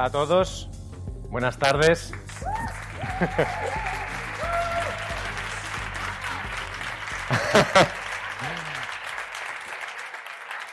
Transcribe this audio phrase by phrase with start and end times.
[0.00, 0.70] A todos,
[1.28, 2.14] buenas tardes.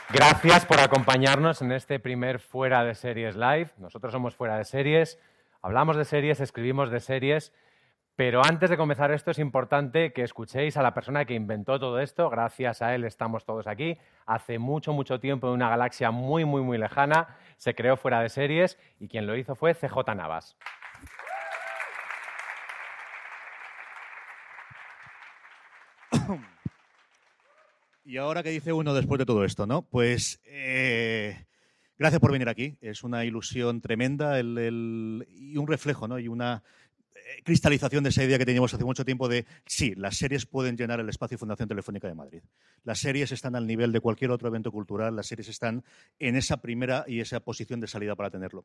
[0.08, 3.68] Gracias por acompañarnos en este primer Fuera de Series Live.
[3.76, 5.18] Nosotros somos Fuera de Series,
[5.60, 7.52] hablamos de series, escribimos de series,
[8.18, 12.00] pero antes de comenzar esto es importante que escuchéis a la persona que inventó todo
[12.00, 12.28] esto.
[12.28, 13.96] Gracias a él estamos todos aquí.
[14.26, 18.28] Hace mucho, mucho tiempo en una galaxia muy, muy, muy lejana se creó Fuera de
[18.28, 20.56] Series y quien lo hizo fue CJ Navas.
[28.04, 29.82] Y ahora que dice uno después de todo esto, ¿no?
[29.82, 31.44] Pues eh,
[31.98, 32.78] gracias por venir aquí.
[32.80, 36.18] Es una ilusión tremenda y un reflejo, ¿no?
[36.18, 36.64] Y una
[37.44, 41.00] cristalización de esa idea que teníamos hace mucho tiempo de sí, las series pueden llenar
[41.00, 42.42] el espacio Fundación Telefónica de Madrid.
[42.84, 45.84] Las series están al nivel de cualquier otro evento cultural, las series están
[46.18, 48.64] en esa primera y esa posición de salida para tenerlo.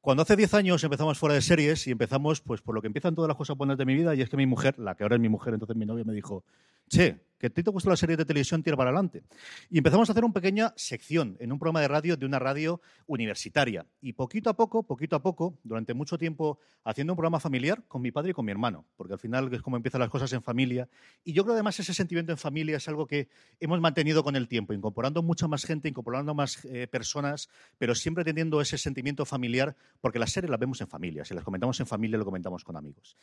[0.00, 3.14] Cuando hace 10 años empezamos fuera de series y empezamos pues por lo que empiezan
[3.14, 5.16] todas las cosas buenas de mi vida y es que mi mujer, la que ahora
[5.16, 6.44] es mi mujer, entonces mi novia me dijo,
[6.88, 9.22] che, que a ti te gusta la serie de televisión, tira para adelante.
[9.70, 12.80] Y empezamos a hacer una pequeña sección en un programa de radio de una radio
[13.06, 13.86] universitaria.
[14.00, 18.02] Y poquito a poco, poquito a poco, durante mucho tiempo haciendo un programa familiar con
[18.02, 20.42] mi padre y con mi hermano, porque al final es como empiezan las cosas en
[20.42, 20.88] familia.
[21.24, 23.28] Y yo creo además ese sentimiento en familia es algo que
[23.60, 27.48] hemos mantenido con el tiempo, incorporando mucha más gente, incorporando más eh, personas,
[27.78, 31.24] pero siempre teniendo ese sentimiento familiar, porque las series las vemos en familia.
[31.24, 33.16] Si las comentamos en familia, lo comentamos con amigos.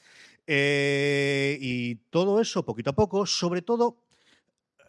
[0.46, 3.98] Eh, y todo eso, poquito a poco, sobre todo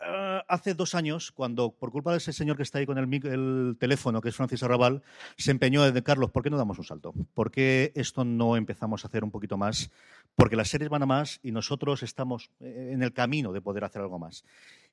[0.06, 3.26] eh, hace dos años, cuando por culpa de ese señor que está ahí con el,
[3.26, 5.02] el teléfono, que es Francis Arrabal,
[5.36, 7.14] se empeñó de Carlos, ¿por qué no damos un salto?
[7.32, 9.90] ¿Por qué esto no empezamos a hacer un poquito más?
[10.34, 13.84] Porque las series van a más y nosotros estamos eh, en el camino de poder
[13.84, 14.44] hacer algo más.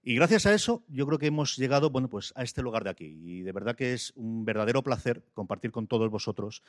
[0.03, 2.91] Y gracias a eso, yo creo que hemos llegado bueno, pues a este lugar de
[2.91, 3.05] aquí.
[3.05, 6.63] Y de verdad que es un verdadero placer compartir con todos vosotros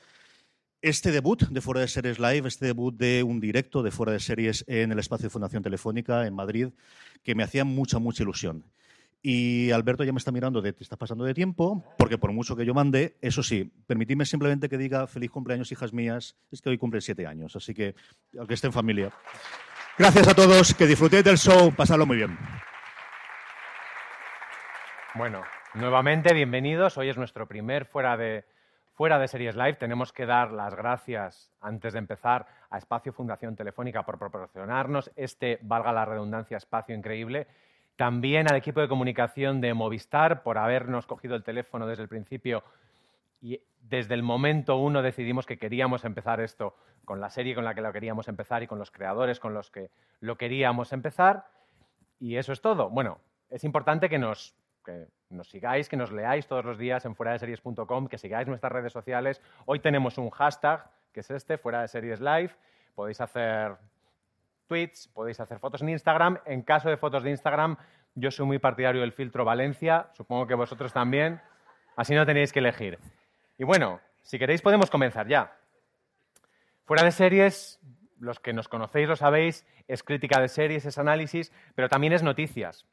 [0.83, 4.19] este debut de Fuera de Series Live, este debut de un directo de Fuera de
[4.19, 6.71] Series en el espacio de Fundación Telefónica en Madrid,
[7.23, 8.65] que me hacía mucha, mucha ilusión.
[9.23, 12.57] Y Alberto ya me está mirando de te estás pasando de tiempo, porque por mucho
[12.57, 16.71] que yo mande, eso sí, permitidme simplemente que diga feliz cumpleaños, hijas mías, es que
[16.71, 17.95] hoy cumplen siete años, así que
[18.37, 19.13] aunque esté en familia.
[19.97, 22.37] Gracias a todos, que disfrutéis del show, pasadlo muy bien.
[25.15, 25.43] Bueno,
[25.75, 26.99] nuevamente bienvenidos.
[26.99, 28.45] Hoy es nuestro primer fuera de,
[29.03, 29.79] fuera de Series Live.
[29.81, 35.59] Tenemos que dar las gracias, antes de empezar, a Espacio Fundación Telefónica por proporcionarnos este,
[35.63, 37.49] valga la redundancia, espacio increíble.
[37.97, 42.63] También al equipo de comunicación de Movistar por habernos cogido el teléfono desde el principio
[43.41, 47.75] y desde el momento uno decidimos que queríamos empezar esto con la serie con la
[47.75, 49.91] que lo queríamos empezar y con los creadores con los que
[50.21, 51.47] lo queríamos empezar.
[52.21, 52.89] Y eso es todo.
[52.89, 53.19] Bueno,
[53.51, 57.33] es importante que nos, que nos sigáis, que nos leáis todos los días en fuera
[57.33, 59.41] de series.com, que sigáis nuestras redes sociales.
[59.67, 62.51] Hoy tenemos un hashtag, que es este, fuera de series live.
[62.95, 63.77] Podéis hacer
[64.67, 66.39] tweets, podéis hacer fotos en Instagram.
[66.45, 67.77] En caso de fotos de Instagram,
[68.15, 71.41] yo soy muy partidario del filtro Valencia, supongo que vosotros también.
[71.97, 72.99] Así no tenéis que elegir.
[73.59, 75.57] Y bueno, si queréis podemos comenzar ya.
[76.85, 77.81] Fuera de series,
[78.19, 82.23] los que nos conocéis lo sabéis, es crítica de series, es análisis, pero también es
[82.23, 82.87] noticias.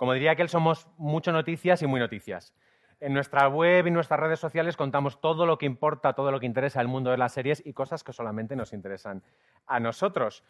[0.00, 2.54] Como diría aquel, somos mucho noticias y muy noticias.
[3.00, 6.46] En nuestra web y nuestras redes sociales contamos todo lo que importa, todo lo que
[6.46, 9.22] interesa al mundo de las series y cosas que solamente nos interesan
[9.66, 10.42] a nosotros.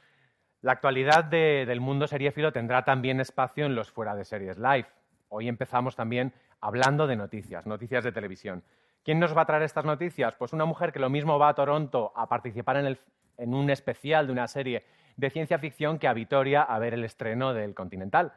[0.60, 4.86] La actualidad de- del mundo seriéfilo tendrá también espacio en los fuera de series live.
[5.30, 8.62] Hoy empezamos también hablando de noticias, noticias de televisión.
[9.02, 10.36] ¿Quién nos va a traer estas noticias?
[10.36, 12.96] Pues una mujer que lo mismo va a Toronto a participar en,
[13.36, 14.84] en un especial de una serie
[15.16, 18.32] de ciencia ficción que a Vitoria a ver el estreno del Continental.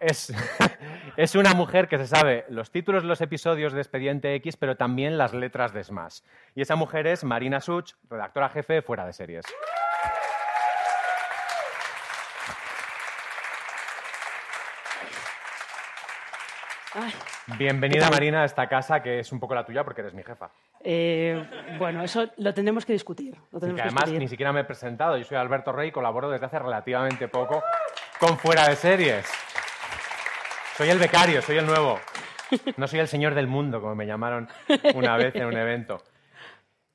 [0.00, 0.32] Es,
[1.16, 4.76] es, una mujer que se sabe los títulos de los episodios de Expediente X, pero
[4.76, 6.20] también las letras de Smash.
[6.54, 9.44] Y esa mujer es Marina Such, redactora jefe de Fuera de Series.
[17.58, 20.50] Bienvenida, Marina, a esta casa que es un poco la tuya porque eres mi jefa.
[20.80, 21.42] Eh,
[21.78, 23.36] bueno, eso lo tendremos que discutir.
[23.52, 25.16] además, ni siquiera me he presentado.
[25.16, 27.62] Yo soy Alberto Rey y colaboro desde hace relativamente poco
[28.18, 29.26] con Fuera de Series.
[30.78, 31.98] Soy el becario, soy el nuevo.
[32.76, 34.48] No soy el señor del mundo, como me llamaron
[34.94, 36.00] una vez en un evento.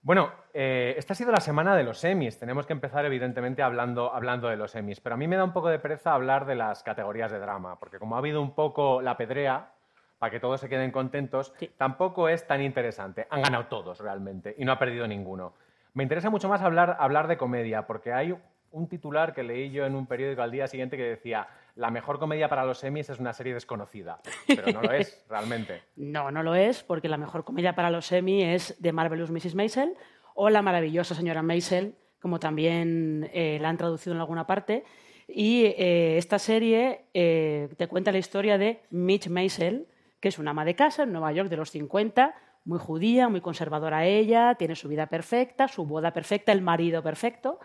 [0.01, 2.39] Bueno, eh, esta ha sido la semana de los Emmys.
[2.39, 5.01] Tenemos que empezar, evidentemente, hablando, hablando de los Emmys.
[5.01, 7.77] Pero a mí me da un poco de pereza hablar de las categorías de drama,
[7.77, 9.73] porque como ha habido un poco la pedrea,
[10.17, 13.27] para que todos se queden contentos, tampoco es tan interesante.
[13.31, 15.55] Han ganado todos realmente y no ha perdido ninguno.
[15.93, 18.33] Me interesa mucho más hablar, hablar de comedia, porque hay
[18.73, 22.19] un titular que leí yo en un periódico al día siguiente que decía la mejor
[22.19, 25.81] comedia para los semis es una serie desconocida, pero no lo es realmente.
[25.95, 29.55] No, no lo es, porque la mejor comedia para los semis es The Marvelous Mrs.
[29.55, 29.95] Maisel
[30.35, 34.83] o La maravillosa señora Maisel, como también eh, la han traducido en alguna parte.
[35.27, 39.87] Y eh, esta serie eh, te cuenta la historia de Mitch Maisel,
[40.19, 42.35] que es una ama de casa en Nueva York de los 50,
[42.65, 47.59] muy judía, muy conservadora ella, tiene su vida perfecta, su boda perfecta, el marido perfecto,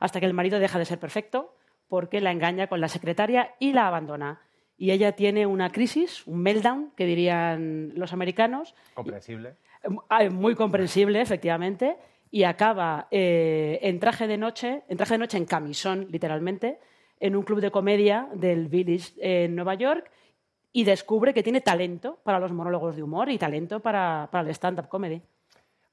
[0.00, 1.54] hasta que el marido deja de ser perfecto
[1.88, 4.40] porque la engaña con la secretaria y la abandona.
[4.76, 8.74] Y ella tiene una crisis, un meltdown, que dirían los americanos.
[8.94, 9.56] Comprensible.
[10.08, 11.98] Ah, muy comprensible, efectivamente.
[12.30, 16.78] Y acaba eh, en traje de noche, en traje de noche en camisón, literalmente,
[17.18, 20.10] en un club de comedia del Village en Nueva York
[20.72, 24.54] y descubre que tiene talento para los monólogos de humor y talento para, para el
[24.54, 25.20] stand-up comedy.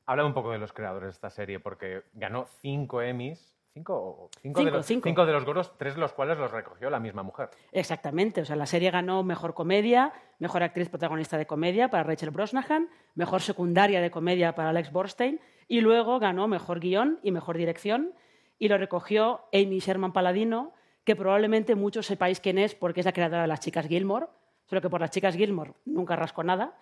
[0.06, 3.56] Habla un poco de los creadores de esta serie, porque ganó cinco Emmys.
[3.77, 5.25] Cinco, cinco, de los, cinco.
[5.25, 7.50] de los tres de los cuales los recogió la misma mujer.
[7.71, 8.41] Exactamente.
[8.41, 12.89] O sea, la serie ganó mejor comedia, mejor actriz protagonista de comedia para Rachel Brosnahan,
[13.13, 18.13] mejor secundaria de comedia para Alex Borstein, y luego ganó mejor guion y mejor dirección.
[18.57, 23.13] Y lo recogió Amy Sherman Paladino, que probablemente muchos sepáis quién es porque es la
[23.13, 24.25] creadora de Las Chicas Gilmore,
[24.65, 26.75] solo que por las chicas Gilmore nunca rascó nada.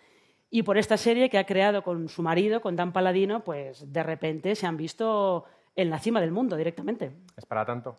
[0.50, 4.04] Y por esta serie que ha creado con su marido, con Dan Paladino, pues de
[4.04, 5.44] repente se han visto
[5.76, 7.12] en la cima del mundo directamente.
[7.36, 7.98] ¿Es para tanto?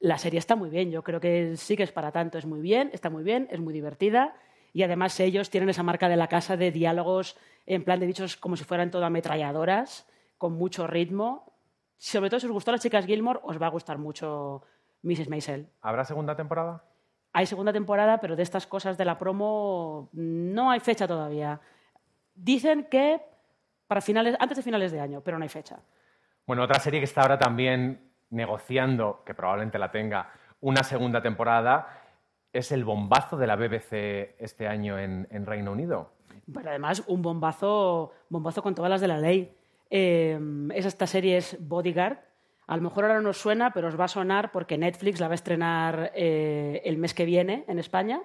[0.00, 2.60] La serie está muy bien, yo creo que sí que es para tanto, es muy
[2.60, 4.34] bien, está muy bien, es muy divertida
[4.72, 7.36] y además ellos tienen esa marca de la casa de diálogos
[7.66, 10.08] en plan de dichos como si fueran todo ametralladoras,
[10.38, 11.52] con mucho ritmo.
[11.98, 14.62] Sobre todo si os gustó las chicas Gilmore, os va a gustar mucho
[15.02, 15.28] Mrs.
[15.28, 15.68] Maisel.
[15.80, 16.84] ¿Habrá segunda temporada?
[17.32, 21.60] Hay segunda temporada, pero de estas cosas de la promo no hay fecha todavía.
[22.34, 23.20] Dicen que
[23.86, 25.78] para finales, antes de finales de año, pero no hay fecha.
[26.46, 30.30] Bueno, otra serie que está ahora también negociando, que probablemente la tenga,
[30.60, 32.00] una segunda temporada,
[32.52, 36.12] es el bombazo de la BBC este año en, Reino Unido.
[36.46, 39.54] Bueno, además, un bombazo, bombazo con todas las de la ley.
[39.90, 40.38] Eh,
[40.74, 42.18] es esta serie es Bodyguard,
[42.66, 45.28] a lo mejor ahora no os suena, pero os va a sonar porque Netflix la
[45.28, 48.22] va a estrenar eh, el mes que viene en España.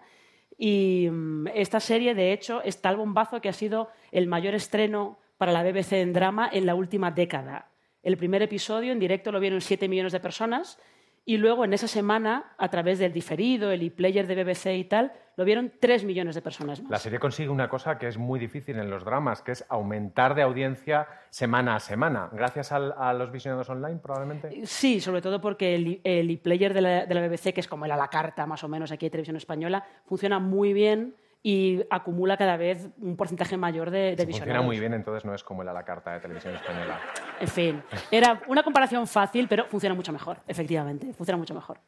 [0.58, 5.18] Y mm, esta serie, de hecho, es tal bombazo que ha sido el mayor estreno
[5.38, 7.68] para la BBC en drama en la última década.
[8.08, 10.80] El primer episodio en directo lo vieron 7 millones de personas
[11.26, 15.12] y luego en esa semana, a través del diferido, el e-player de BBC y tal,
[15.36, 16.90] lo vieron tres millones de personas más.
[16.90, 20.36] La serie consigue una cosa que es muy difícil en los dramas, que es aumentar
[20.36, 22.30] de audiencia semana a semana.
[22.32, 24.66] Gracias a los visionados online, probablemente.
[24.66, 28.08] Sí, sobre todo porque el e-player de, la, BBC, que es como el a la
[28.08, 32.90] carta más o menos aquí en Televisión Española, funciona muy bien y acumula cada vez
[33.00, 35.84] un porcentaje mayor de, de Funciona muy bien, entonces no es como el a la
[35.84, 37.00] carta de televisión española.
[37.40, 41.80] En fin, era una comparación fácil, pero funciona mucho mejor, efectivamente, funciona mucho mejor.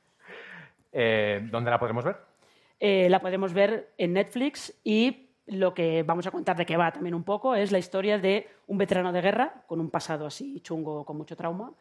[0.92, 2.18] Eh, ¿Dónde la podemos ver?
[2.80, 6.92] Eh, la podemos ver en Netflix y lo que vamos a contar de qué va
[6.92, 10.62] también un poco es la historia de un veterano de guerra con un pasado así
[10.62, 11.74] chungo, con mucho trauma,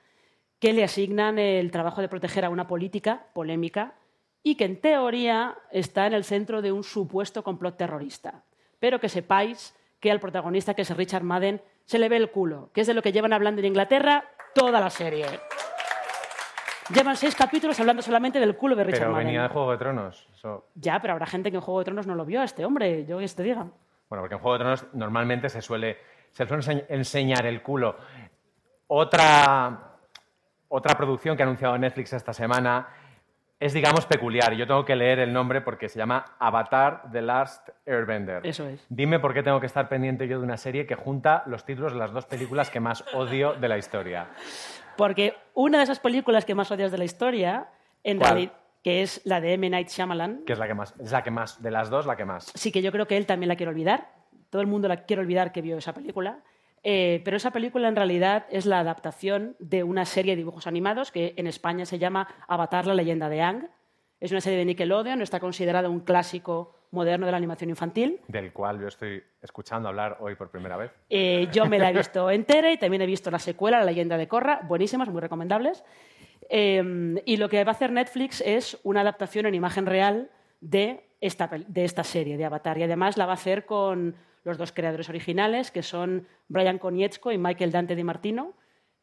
[0.59, 3.95] que le asignan el trabajo de proteger a una política polémica
[4.43, 8.43] y que en teoría está en el centro de un supuesto complot terrorista.
[8.79, 12.71] Pero que sepáis que al protagonista, que es Richard Madden, se le ve el culo,
[12.73, 15.27] que es de lo que llevan hablando en Inglaterra toda la serie.
[16.95, 19.27] Llevan seis capítulos hablando solamente del culo de Richard pero Madden.
[19.27, 20.29] venía de Juego de Tronos.
[20.75, 23.05] Ya, pero habrá gente que en Juego de Tronos no lo vio a este hombre,
[23.05, 23.67] yo que te diga.
[24.09, 25.99] Bueno, porque en Juego de Tronos normalmente se suele,
[26.33, 27.97] se suele enseñar el culo.
[28.87, 29.97] Otra,
[30.69, 32.89] otra producción que ha anunciado Netflix esta semana
[33.61, 34.53] es, digamos, peculiar.
[34.55, 38.47] Yo tengo que leer el nombre porque se llama Avatar The Last Airbender.
[38.47, 38.85] Eso es.
[38.89, 41.93] Dime por qué tengo que estar pendiente yo de una serie que junta los títulos
[41.93, 44.29] de las dos películas que más odio de la historia.
[44.97, 47.69] Porque una de esas películas que más odias de la historia,
[48.05, 48.31] en ¿Cuál?
[48.31, 49.71] realidad, que es la de M.
[49.71, 52.17] Night Shyamalan, Que es la que más, es la que más, de las dos, la
[52.17, 52.53] que más.
[52.55, 54.09] sí que yo creo que él también la quiere olvidar.
[54.51, 56.39] Todo el mundo la quiere olvidar que vio esa película.
[56.83, 61.11] Eh, pero esa película en realidad es la adaptación de una serie de dibujos animados
[61.11, 63.69] que en España se llama Avatar, la leyenda de Aang.
[64.21, 68.21] Es una serie de Nickelodeon, está considerada un clásico moderno de la animación infantil.
[68.29, 70.91] Del cual yo estoy escuchando hablar hoy por primera vez.
[71.11, 74.17] Eh, yo me la he visto entera y también he visto la secuela, La leyenda
[74.17, 75.85] de Korra, buenísimas, muy recomendables.
[76.49, 80.31] Eh, y lo que va a hacer Netflix es una adaptación en imagen real
[80.61, 82.79] de esta, de esta serie de Avatar.
[82.79, 84.17] Y además la va a hacer con
[84.49, 88.55] los dos creadores originales, que son Brian Konietzko y Michael Dante Di Martino,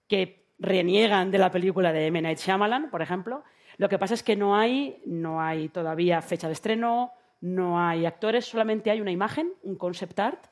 [0.07, 2.21] que reniegan de la película de M.
[2.21, 3.43] Night Shyamalan, por ejemplo.
[3.77, 7.11] Lo que pasa es que no hay, no hay todavía fecha de estreno,
[7.41, 10.47] no hay actores, solamente hay una imagen, un concept art,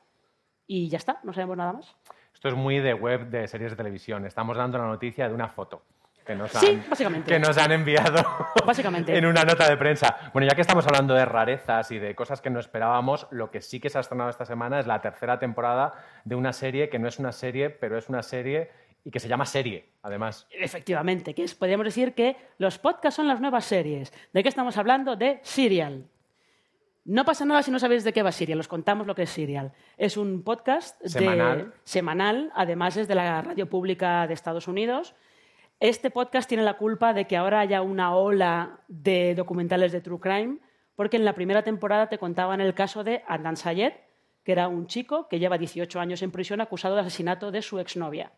[0.66, 1.96] y ya está, no sabemos nada más.
[2.32, 4.26] Esto es muy de web de series de televisión.
[4.26, 5.82] Estamos dando la noticia de una foto
[6.24, 7.30] que nos han, Sí, básicamente.
[7.32, 8.22] que nos han enviado
[8.66, 9.16] Básicamente.
[9.16, 10.16] en una nota de prensa.
[10.32, 13.60] Bueno, ya que estamos hablando de rarezas y de cosas que no esperábamos, lo que
[13.60, 15.92] sí que se ha estrenado esta semana es la tercera temporada
[16.24, 18.70] de una serie que no es una serie, pero es una serie
[19.04, 20.46] y que se llama serie, además.
[20.50, 24.10] Efectivamente, que es, podríamos decir que los podcasts son las nuevas series.
[24.32, 25.16] ¿De qué estamos hablando?
[25.16, 26.06] De Serial.
[27.04, 29.30] No pasa nada si no sabéis de qué va Serial, os contamos lo que es
[29.30, 29.72] Serial.
[29.98, 31.74] Es un podcast de- Semanal.
[31.84, 35.14] semanal, además es de la radio pública de Estados Unidos.
[35.80, 40.20] Este podcast tiene la culpa de que ahora haya una ola de documentales de True
[40.20, 40.58] Crime,
[40.94, 43.92] porque en la primera temporada te contaban el caso de Adnan Sayed,
[44.44, 47.78] que era un chico que lleva 18 años en prisión acusado de asesinato de su
[47.80, 48.32] exnovia.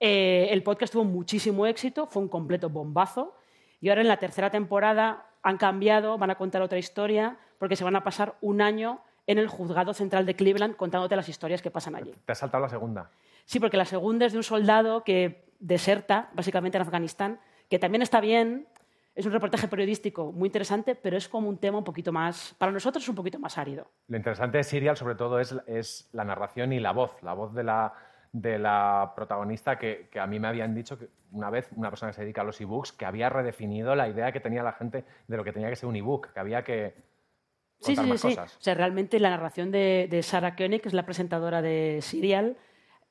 [0.00, 3.34] Eh, el podcast tuvo muchísimo éxito, fue un completo bombazo.
[3.80, 7.84] Y ahora en la tercera temporada han cambiado, van a contar otra historia, porque se
[7.84, 11.70] van a pasar un año en el juzgado central de Cleveland contándote las historias que
[11.70, 12.14] pasan allí.
[12.24, 13.10] Te has saltado la segunda.
[13.44, 18.02] Sí, porque la segunda es de un soldado que deserta, básicamente en Afganistán, que también
[18.02, 18.66] está bien.
[19.14, 22.70] Es un reportaje periodístico muy interesante, pero es como un tema un poquito más, para
[22.70, 23.90] nosotros es un poquito más árido.
[24.06, 27.20] Lo interesante de Serial, sobre todo, es, es la narración y la voz.
[27.22, 27.92] La voz de la,
[28.32, 32.12] de la protagonista que, que a mí me habían dicho que una vez una persona
[32.12, 35.04] que se dedica a los ebooks que había redefinido la idea que tenía la gente
[35.26, 36.94] de lo que tenía que ser un ebook, que había que
[37.80, 38.28] Sí, contar sí, más sí.
[38.28, 38.56] cosas.
[38.56, 42.56] O sea, realmente la narración de, de Sarah Koenig, que es la presentadora de Serial,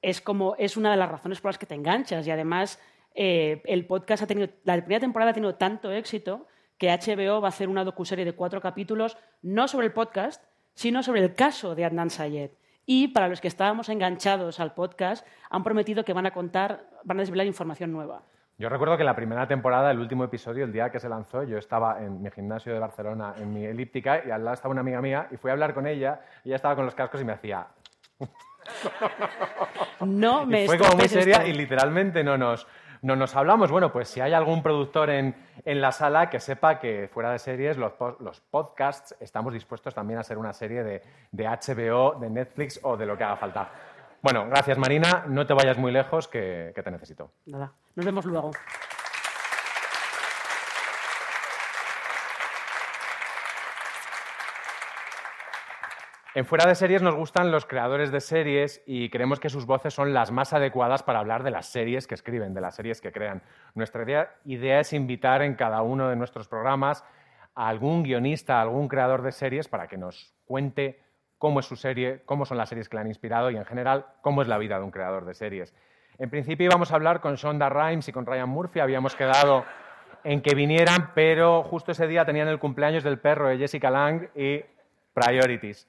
[0.02, 2.26] es como es una de las razones por las que te enganchas.
[2.28, 2.80] Y además,
[3.16, 4.50] eh, el podcast ha tenido.
[4.64, 8.34] La primera temporada ha tenido tanto éxito que HBO va a hacer una docuserie de
[8.34, 10.44] cuatro capítulos, no sobre el podcast,
[10.76, 12.52] sino sobre el caso de Adnan Sayed.
[12.86, 17.18] Y para los que estábamos enganchados al podcast, han prometido que van a contar, van
[17.18, 18.24] a desvelar información nueva.
[18.60, 21.58] Yo recuerdo que la primera temporada, el último episodio, el día que se lanzó, yo
[21.58, 25.02] estaba en mi gimnasio de Barcelona, en mi elíptica, y al lado estaba una amiga
[25.02, 27.34] mía, y fui a hablar con ella, y ella estaba con los cascos y me
[27.34, 27.68] hacía...
[30.02, 31.48] No me Y fue como muy seria esto.
[31.48, 32.68] y literalmente no nos,
[33.02, 33.72] no nos hablamos.
[33.72, 37.40] Bueno, pues si hay algún productor en, en la sala que sepa que fuera de
[37.40, 42.30] series, los, los podcasts, estamos dispuestos también a ser una serie de, de HBO, de
[42.30, 43.70] Netflix o de lo que haga falta.
[44.22, 47.32] Bueno, gracias Marina, no te vayas muy lejos que, que te necesito.
[47.46, 48.52] Nada, nos vemos luego.
[56.38, 59.96] En Fuera de Series nos gustan los creadores de series y creemos que sus voces
[59.96, 63.12] son las más adecuadas para hablar de las series que escriben, de las series que
[63.12, 63.42] crean.
[63.74, 64.04] Nuestra
[64.46, 67.04] idea, es invitar en cada uno de nuestros programas
[67.56, 71.02] a algún guionista, a algún creador de series para que nos cuente
[71.40, 74.06] cómo es su serie, cómo son las series que le han inspirado y en general
[74.22, 75.74] cómo es la vida de un creador de series.
[76.20, 79.66] En principio íbamos a hablar con Shonda Rhimes y con Ryan Murphy, habíamos quedado
[80.24, 84.30] en que vinieran, pero justo ese día tenían el cumpleaños del perro de Jessica Lang
[84.36, 84.62] y
[85.16, 85.88] Priorities.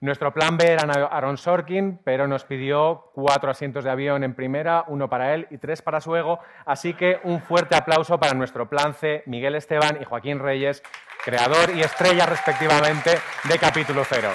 [0.00, 4.84] Nuestro plan B era Aaron Sorkin, pero nos pidió cuatro asientos de avión en primera,
[4.88, 6.38] uno para él y tres para su ego.
[6.66, 10.82] Así que un fuerte aplauso para nuestro plan C, Miguel Esteban y Joaquín Reyes,
[11.24, 13.10] creador y estrella respectivamente
[13.48, 14.28] de Capítulo Cero.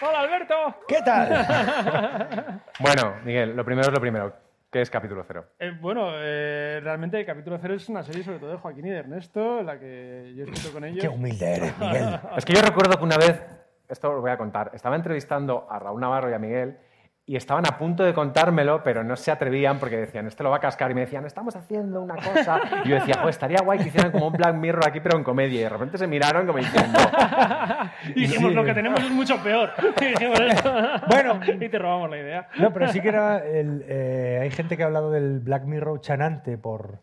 [0.00, 0.84] Hola Alberto.
[0.88, 2.62] ¿Qué tal?
[2.80, 4.32] Bueno, Miguel, lo primero es lo primero.
[4.72, 5.48] ¿Qué es Capítulo Cero?
[5.58, 8.88] Eh, bueno, eh, realmente el capítulo cero es una serie sobre todo de Joaquín y
[8.88, 10.98] de Ernesto, la que yo he escrito con ellos.
[10.98, 12.18] Qué humilde eres, Miguel.
[12.38, 13.38] Es que yo recuerdo que una vez,
[13.86, 16.78] esto lo voy a contar, estaba entrevistando a Raúl Navarro y a Miguel
[17.24, 20.56] y estaban a punto de contármelo, pero no se atrevían porque decían, este lo va
[20.56, 20.90] a cascar.
[20.90, 22.60] Y me decían, estamos haciendo una cosa.
[22.84, 25.22] Y yo decía, pues estaría guay que hicieran como un Black Mirror aquí, pero en
[25.24, 25.60] comedia.
[25.60, 26.98] Y de repente se miraron como diciendo,
[28.16, 28.54] Y dijimos, Sí.
[28.56, 29.70] lo que tenemos es mucho peor.
[30.00, 30.74] Y dijimos esto.
[31.08, 31.40] Bueno.
[31.46, 32.48] y te robamos la idea.
[32.58, 33.38] No, pero sí que era.
[33.38, 36.98] el- eh, hay gente que ha hablado del Black Mirror chanante por.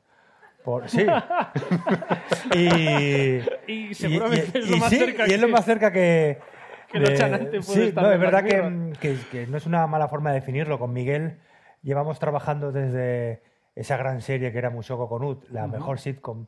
[0.66, 1.06] por sí.
[2.56, 3.40] y.
[3.68, 5.92] Y seguramente y- es lo y más sí, cerca y es lo que- más cerca
[5.92, 6.40] que.
[6.92, 8.98] Que lo chanante puede sí, estar no, de es verdad Black que, Mirror.
[9.00, 10.80] que- que no es una mala forma de definirlo.
[10.80, 11.40] Con Miguel
[11.82, 13.42] llevamos trabajando desde
[13.76, 16.48] esa gran serie que era Mushoku Konut, la mejor sitcom.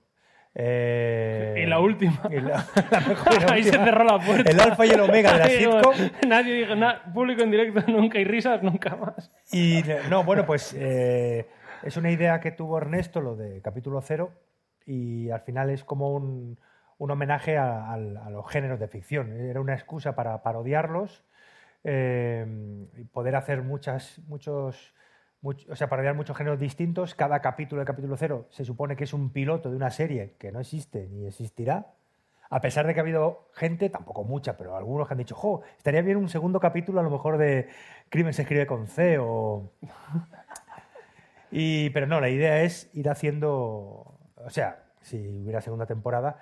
[0.53, 2.19] Eh, Y la última.
[2.29, 4.49] y la- la mejor la Ahí se cerró la puerta.
[4.49, 5.95] El alfa y el omega de la sitcom.
[6.27, 7.03] Nadie dijo nada.
[7.13, 9.31] Público en directo nunca y risas nunca más.
[9.51, 11.47] Y no, bueno, pues eh,
[11.83, 14.31] es una idea que tuvo Ernesto, lo de capítulo cero,
[14.85, 16.59] y al final es como un,
[17.01, 19.31] un homenaje a, al- a los géneros de ficción.
[19.33, 21.23] Era una excusa para parodiarlos,
[21.83, 22.45] eh,
[23.11, 24.93] poder hacer muchas, muchos,
[25.41, 27.15] much- o sea, parodiar muchos géneros distintos.
[27.15, 30.51] Cada capítulo de capítulo cero se supone que es un piloto de una serie que
[30.51, 31.87] no existe ni existirá.
[32.51, 35.63] A pesar de que ha habido gente, tampoco mucha, pero algunos que han dicho, jo,
[35.77, 37.67] estaría bien un segundo capítulo a lo mejor de
[38.09, 39.71] Crimen se escribe con C o...
[41.51, 43.49] Y, pero no, la idea es ir haciendo,
[44.37, 46.37] o sea, si hubiera segunda temporada,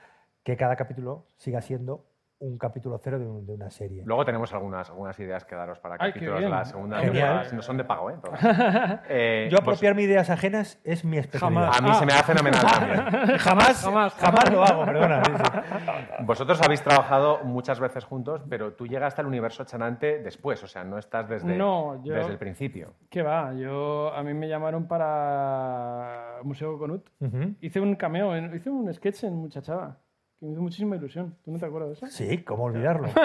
[0.50, 2.06] que cada capítulo siga siendo
[2.42, 4.02] un capítulo cero de, un- de una serie.
[4.06, 7.44] Luego tenemos algunas, algunas ideas que daros para Ay, capítulos de la segunda temporada.
[7.52, 8.16] No son de pago, ¿eh?
[9.10, 11.70] Eh, Yo vos- apropiarme ideas ajenas es mi especialidad.
[11.74, 11.78] Jamás.
[11.78, 13.38] A mí se me da fenomenal también.
[13.40, 15.22] Jamás, Jamás, jamás, lo hago, perdona.
[15.26, 16.24] sí, sí.
[16.24, 20.86] Vosotros habéis trabajado muchas veces juntos, pero tú llegaste al universo chanante después, o sea,
[20.86, 22.94] no estás desde, No, yo- desde el principio.
[23.10, 23.54] ¿Qué va?
[23.54, 27.06] Yo, a mí me llamaron para Museo Conut.
[27.20, 27.56] Ujú.
[27.62, 29.98] Hice un cameo, en- hice un sketch en Muchachada,
[30.40, 31.36] que me hizo muchísima ilusión.
[31.44, 32.08] ¿Tú no te acuerdas de eso?
[32.08, 33.08] Sí, ¿cómo olvidarlo?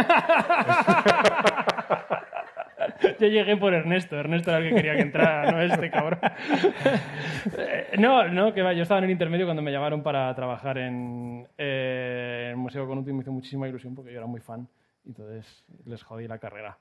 [3.20, 4.16] Yo llegué por Ernesto.
[4.16, 6.18] Ernesto era el que quería que entrara, no este cabrón.
[7.56, 8.72] Eh, no, no, que va.
[8.72, 13.06] Yo estaba en el intermedio cuando me llamaron para trabajar en, eh, el Museo Conut
[13.08, 14.68] y me hizo muchísima ilusión porque yo era muy fan.
[15.04, 16.78] Y entonces les jodí la carrera.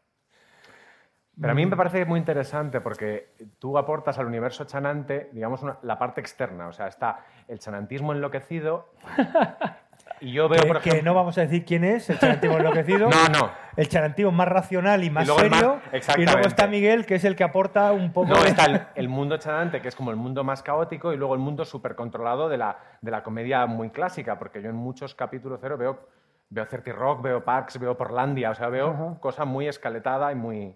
[1.39, 5.77] Pero a mí me parece muy interesante porque tú aportas al universo chanante, digamos, una-
[5.81, 6.67] la parte externa.
[6.67, 8.93] O sea, está el chanantismo enloquecido
[10.23, 11.11] y yo veo, que, por que ejemplo...
[11.11, 13.09] no vamos a decir quién es, el charantivo enloquecido.
[13.11, 13.51] No, no.
[13.75, 15.79] El charantivo más racional y más serio.
[16.17, 18.81] y luego está Miguel, que es el que aporta un poco No, de- está el,
[18.95, 21.95] el mundo chanante, que es como el mundo más caótico, y luego el mundo súper
[21.95, 26.07] controlado de la, de la comedia muy clásica, porque yo en muchos capítulos cero veo,
[26.49, 29.19] veo 30 Rock, veo Parks, veo Portlandia, o sea, veo Ajá.
[29.19, 30.75] cosa muy escaletada y muy...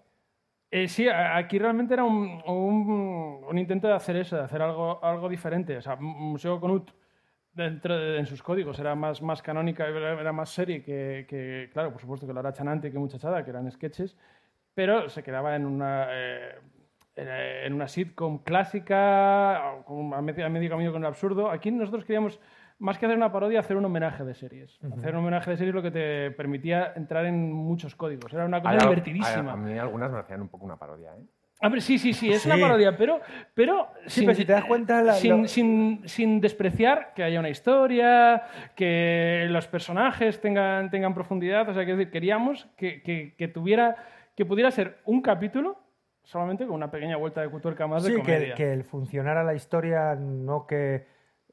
[0.72, 5.00] Eh, sí, aquí realmente era un, un- un intento de hacer eso, de hacer algo,
[5.06, 5.78] algo diferente.
[5.78, 6.90] O sea, Museo Conut,
[7.58, 11.92] dentro de, en sus códigos, era más, más canónica, era más serie que, que, claro,
[11.92, 14.16] por supuesto que lo era Chanante que Muchachada, que eran sketches,
[14.74, 16.56] pero se quedaba en una, eh,
[17.16, 21.50] en, eh, una sitcom clásica, con- a medio, a medio camino con el absurdo.
[21.50, 22.40] Aquí nosotros queríamos,
[22.80, 24.80] más que hacer una parodia, hacer un homenaje de series.
[24.94, 28.32] Hacer un homenaje de series lo que te permitía entrar en muchos códigos.
[28.34, 29.54] Era una cosa Hay divertidísima.
[29.54, 31.24] hay- a mí algunas me hacían un poco una parodia, ¿eh?
[31.80, 32.50] Sí, sí, sí, es Sí.
[32.50, 33.20] una parodia, pero,
[33.54, 37.40] pero, Sí, pero si te das cuenta, la- sin, lo- sin- sin despreciar que haya
[37.40, 38.44] una historia,
[38.76, 41.68] que los personajes tengan, tengan profundidad.
[41.68, 43.96] O sea, que decir, queríamos que, que- que tuviera,
[44.36, 45.80] que pudiera ser un capítulo
[46.24, 48.54] solamente con una pequeña vuelta de tuerca más de Sí, que, comedia.
[48.56, 51.06] que el funcionara la historia, no que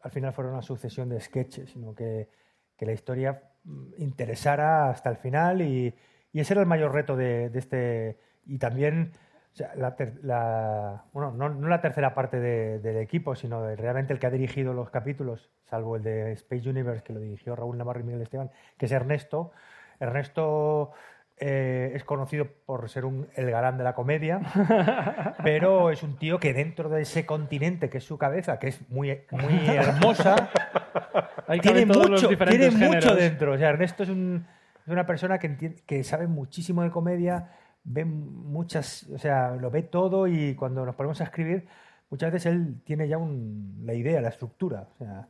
[0.02, 2.28] al final fuera una sucesión de sketches, sino que,
[2.76, 5.94] que la historia mm, interesara hasta el final y,
[6.32, 8.18] y ese era el mayor reto de, de este...
[8.46, 9.12] Y también,
[9.54, 13.62] o sea, la, ter- la- bueno, no, no la tercera parte de- del equipo, sino
[13.62, 17.20] de realmente el que ha dirigido los capítulos, salvo el de Space Universe, que lo
[17.20, 19.52] dirigió Raúl Navarro y Miguel Esteban, que es Ernesto.
[20.00, 20.90] Ernesto
[21.36, 24.40] eh, es conocido por ser un, el galán de la comedia,
[25.44, 28.88] pero es un tío que dentro de ese continente que es su cabeza, que es
[28.90, 30.50] muy, muy hermosa,
[31.62, 33.52] tiene mucho, tiene mucho dentro.
[33.52, 34.46] O sea, Ernesto es, un-
[34.84, 37.50] es una persona que sabe muchísimo de comedia,
[37.84, 41.66] ve muchas, o sea, lo ve todo y cuando nos ponemos a escribir,
[42.10, 44.88] muchas veces él tiene ya un- la idea, la estructura.
[44.94, 45.28] O sea,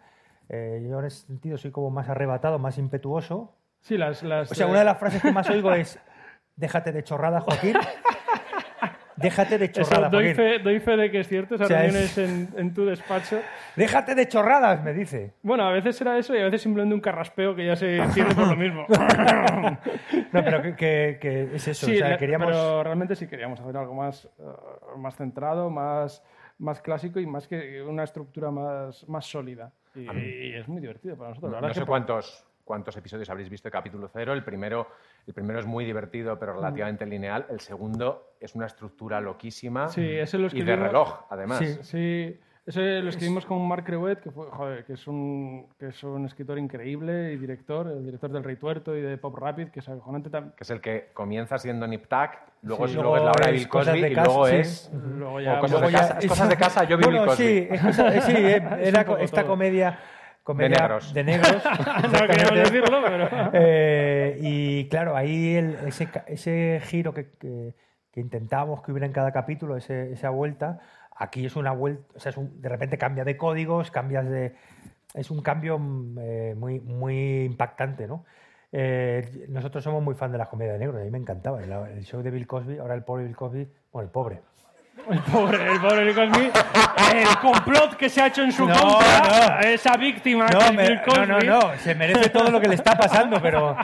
[0.48, 3.54] eh, yo en ese sentido soy como más arrebatado, más impetuoso.
[3.80, 5.98] Sí, las, las, O sea, eh, una de las frases que más oigo es,
[6.56, 7.76] déjate de chorrada, Joaquín.
[9.16, 11.78] Déjate de eso, chorrada, doy, fe, doy fe de que es cierto, esas O sea,
[11.82, 13.40] reuniones en, en tu despacho.
[13.76, 15.34] Déjate de chorradas, me dice.
[15.42, 18.34] Bueno, a veces era eso y a veces simplemente un carraspeo que ya se entiende
[18.34, 18.86] por lo mismo.
[20.32, 21.86] No, pero que, que- que es eso.
[21.86, 22.48] Sí, o sea, queríamos...
[22.48, 24.42] pero realmente sí queríamos hacer algo más, eh,
[24.96, 26.24] más centrado, más,
[26.58, 29.72] más clásico y más que una estructura más, más sólida.
[29.94, 31.52] Y, y es muy divertido para nosotros.
[31.52, 34.32] La No, sé es que cuántos cuántos episodios habréis visto de capítulo cero.
[34.32, 34.88] El primero,
[35.26, 37.46] el primero es muy divertido, pero relativamente lineal.
[37.50, 41.58] El segundo es una estructura loquísima Sí, ese lo y de reloj, además.
[41.58, 41.76] Sí.
[41.82, 46.02] Sí, ese lo escribimos con Mark Creuet, que, fue, joder, que, es un, que es
[46.02, 49.80] un escritor increíble y director, el director del Rey Tuerto y de Pop Rapid, que
[49.80, 50.54] es acojonante también.
[50.56, 52.30] Que es el que comienza siendo Nip Tuck,
[52.62, 54.56] luego, Sí, es, luego es la hora de Bill Cosby de y luego sí.
[54.56, 54.90] es...
[54.94, 56.18] Luego o ya, cosas luego de ya- casa.
[56.20, 57.44] Es cosas de casa, yo vi Bill Bueno, Cosby.
[57.44, 59.50] sí, es cosa- sí, eh, era esta todo.
[59.50, 59.98] comedia,
[60.44, 61.12] comedia negros.
[61.12, 61.64] de negros.
[62.12, 63.28] no queríamos decirlo, pero...
[63.54, 67.74] Eh, y claro, ahí el- ese, ese giro que, que,
[68.12, 70.78] que intentábamos que hubiera en cada capítulo, ese- esa vuelta,
[71.16, 74.54] aquí es una vuelta, o sea, es un- de repente cambia de códigos, cambias de...
[75.14, 78.24] Es un cambio mm, eh, muy, muy impactante, ¿no?
[78.72, 81.62] Eh, nosotros somos muy fan de las comedias de negros, a mí me encantaba.
[81.62, 84.40] El, el show de Bill Cosby, ahora el pobre Bill Cosby, bueno, el pobre.
[85.10, 86.50] El pobre, el pobre Bill Cosby.
[87.14, 89.68] El complot que se ha hecho en su No, contra, no.
[89.68, 91.46] esa víctima que No, es me- Bill no, no, Cosby.
[91.48, 93.76] no, se merece todo lo que le está pasando, pero...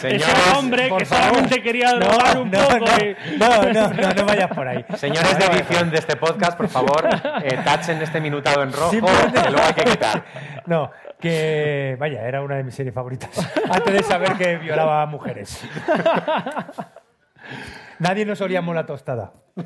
[0.00, 1.24] Señores, Ese hombre que favor.
[1.26, 2.78] solamente quería drogar un no, poco.
[2.78, 4.84] no, y- no, no, no, no vayas por ahí.
[4.96, 7.08] Señores de edición de este podcast, por favor,
[7.42, 10.24] eh, tachen este minutado en rojo, Simplemente- que luego hay que quitar.
[10.66, 10.90] No,
[11.20, 13.30] que vaya, era una de mis series favoritas.
[13.70, 15.64] Antes de saber que violaba a mujeres.
[18.02, 19.32] Nadie nos olíamos la tostada.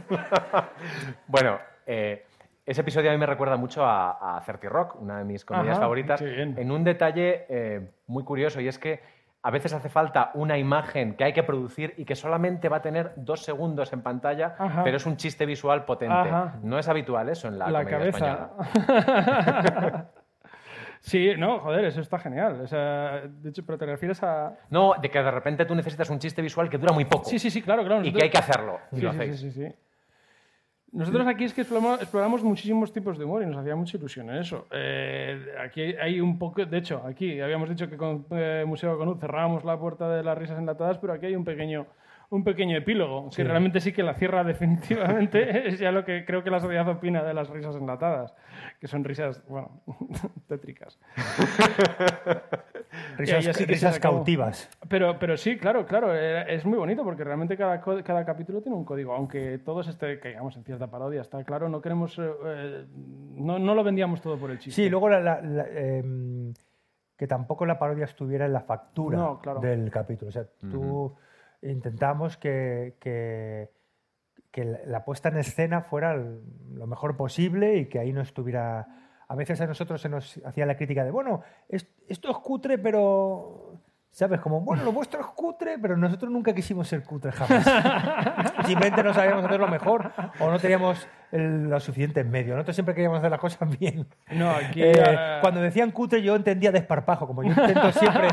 [1.27, 2.25] Bueno, eh,
[2.67, 5.77] ese episodio a mí me recuerda mucho a, a 30 Rock, una de mis comedias
[5.77, 9.01] Ajá, favoritas, en un detalle eh, muy curioso y es que
[9.43, 12.83] a veces hace falta una imagen que hay que producir y que solamente va a
[12.83, 14.83] tener dos segundos en pantalla, Ajá.
[14.85, 16.15] pero es un chiste visual potente.
[16.15, 16.57] Ajá.
[16.63, 18.51] No es habitual eso en la, la comedia cabeza.
[18.75, 20.11] española.
[21.07, 22.61] sí, no, joder, eso está genial.
[22.61, 24.57] O sea, de hecho, pero te refieres a.
[24.71, 27.39] No, de que de repente tú necesitas un chiste visual que dura muy poco Sí,
[27.39, 28.05] sí, sí, claro, claro.
[28.05, 28.79] y que hay que hacerlo.
[28.93, 29.41] y Sí, lo sí, hacéis.
[29.41, 29.75] sí, sí, sí.
[30.93, 34.31] Nosotros aquí es que exploramos, exploramos muchísimos tipos de humor y nos hacía mucha ilusión
[34.31, 34.67] en eso.
[34.71, 39.21] Eh, aquí hay un poco, de hecho, aquí habíamos dicho que con eh, Museo Conut
[39.21, 41.87] cerrábamos la puerta de las risas enlatadas, pero aquí hay un pequeño,
[42.31, 46.43] un pequeño epílogo, que realmente sí que la cierra definitivamente, es ya lo que creo
[46.43, 48.35] que la sociedad opina de las risas enlatadas,
[48.81, 49.81] que son risas, bueno,
[50.49, 50.99] tétricas.
[53.19, 54.71] Risas, Y ahí así que risas cautivas.
[54.89, 58.77] Pero, pero sí, claro, claro, eh, es muy bonito porque realmente cada, cada capítulo tiene
[58.77, 62.85] un código, aunque todos este, caigamos en cierta parodia, está claro, no queremos, eh, eh,
[63.35, 64.83] no, no lo vendíamos todo por el chiste.
[64.83, 66.55] Sí, luego la- la- la, em,
[67.17, 69.61] que tampoco la parodia estuviera en la factura No, claro.
[69.61, 70.29] del capítulo.
[70.31, 71.15] O sea, tú
[71.63, 73.71] intentamos que, que,
[74.51, 78.87] que la- puesta en escena fuera lo mejor posible y que ahí no estuviera...
[79.29, 82.79] A veces a nosotros se nos hacía la crítica de, bueno, es- esto es cutre,
[82.79, 83.81] pero...
[84.09, 84.41] ¿Sabes?
[84.41, 87.67] Como, bueno, lo vuestro es cutre, pero nosotros nunca quisimos ser cutres jamás.
[88.67, 92.55] Simplemente no sabíamos hacerlo mejor o no teníamos el- lo suficiente en medio.
[92.55, 94.07] Nosotros siempre queríamos hacer las cosas bien.
[94.33, 98.29] No, aquí, Eh, eh, cuando decían cutre yo entendía desparpajo, como yo intento siempre,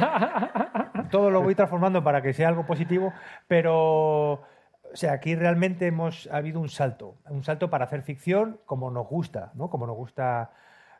[1.14, 3.14] todo lo voy transformando para que sea algo positivo,
[3.48, 4.40] pero, o
[4.96, 9.08] sea, aquí realmente hemos ha habido un salto, un salto para hacer ficción como nos
[9.08, 9.70] gusta, ¿no?
[9.70, 10.52] Como nos gusta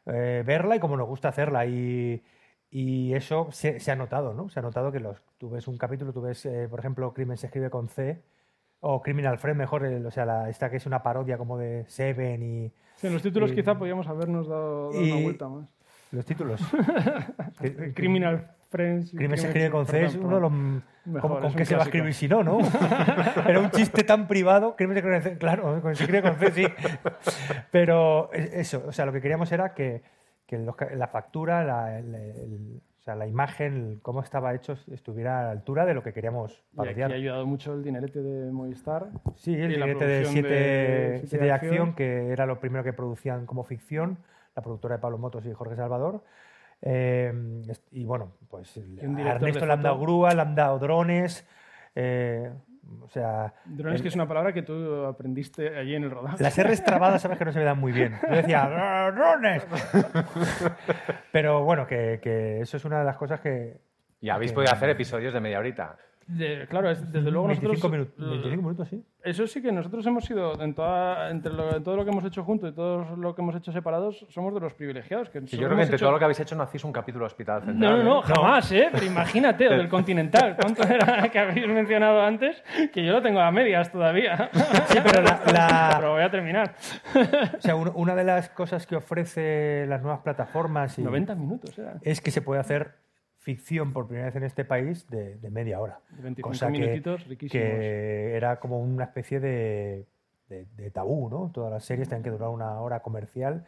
[0.06, 2.24] eh, verla y como nos gusta hacerla y,
[2.70, 4.50] y eso se, se ha notado, ¿no?
[4.50, 7.38] Se ha notado que los, tú ves un capítulo, tú ves, eh, por ejemplo, Crimen
[7.38, 8.22] se escribe con C
[8.82, 11.86] o Criminal Friend, mejor, el- o sea, la, esta que es una parodia como de
[11.88, 15.66] Seven y sí, en los títulos y- quizá podíamos habernos dado, dado una vuelta más.
[16.12, 16.62] los títulos.
[17.96, 19.12] Criminal Friends.
[19.12, 20.52] Crimen se escribe con C es uno de los...
[20.52, 20.84] perdón.
[21.04, 22.58] ¿Cómo- Mejor, ¿Con qué se va a escribir si no, no?
[23.48, 24.76] Era un chiste tan privado.
[24.76, 26.66] Crimen se escribe con C, claro, con- se escribe con C, sí.
[27.72, 30.02] Pero es- eso, o sea, lo que queríamos era que,
[30.46, 34.78] que los la factura, la, el- el- o sea, la imagen, el- cómo estaba hecho,
[34.92, 37.12] estuviera a la altura de lo que queríamos Y aquí parodiar.
[37.12, 39.08] ha ayudado mucho el dinerete de Movistar.
[39.36, 41.96] Sí, el dinete de producción 7 de Siete Siete de de acción, Acción.
[41.96, 44.20] que era lo primero que producían como ficción,
[44.56, 46.24] la productora de Pablo Motos y Jorge Salvador.
[46.86, 47.32] Eh,
[47.70, 48.82] est- y bueno, pues a
[49.32, 51.48] Ernesto le han dado grúa, le han dado drones.
[51.96, 52.52] eh,
[53.02, 56.44] o sea, Drones, que es una palabra que tú aprendiste allí en el rodaje.
[56.44, 58.16] las R's trabadas sabes que no se me dan muy bien.
[58.30, 59.66] Yo decía, "Ah, drones.
[61.32, 63.80] Pero bueno, que, que eso es una de las cosas que.
[64.22, 65.98] Y habéis que- podido hacer episodios de media horita.
[66.28, 67.92] De- claro, es- desde luego 25 nosotros...
[67.92, 69.04] minutos, 25 minutos, sí.
[69.24, 72.26] Eso sí que nosotros hemos sido, en, toda- entre lo- en todo lo que hemos
[72.26, 75.30] hecho juntos y todo lo que hemos hecho separados, somos de los privilegiados.
[75.30, 76.92] Que solo yo creo que entre hecho- todo lo que habéis hecho no hacéis un
[76.92, 77.98] capítulo Hospital No, Central.
[77.98, 78.24] no, no, ¿eh?
[78.26, 78.90] jamás, ¿eh?
[78.92, 80.58] Pero imagínate, del Continental.
[80.60, 82.62] ¿Cuánto era que habéis mencionado antes?
[82.94, 84.50] Que yo lo tengo a medias todavía.
[84.88, 86.76] Sí, pero la- la, Pero voy a terminar.
[87.58, 91.78] O sea, un- una de las cosas que ofrece las nuevas plataformas y 90 minutos
[91.78, 91.96] era.
[92.02, 92.96] es que se puede hacer
[93.44, 96.00] ficción por primera vez en este país de, de media hora.
[96.12, 97.52] De 25 Cosa que, minutitos riquísimos.
[97.62, 100.06] que era como una especie de,
[100.50, 101.52] de- de tabú, ¿no?
[101.54, 103.66] Todas las series tienen que durar una hora comercial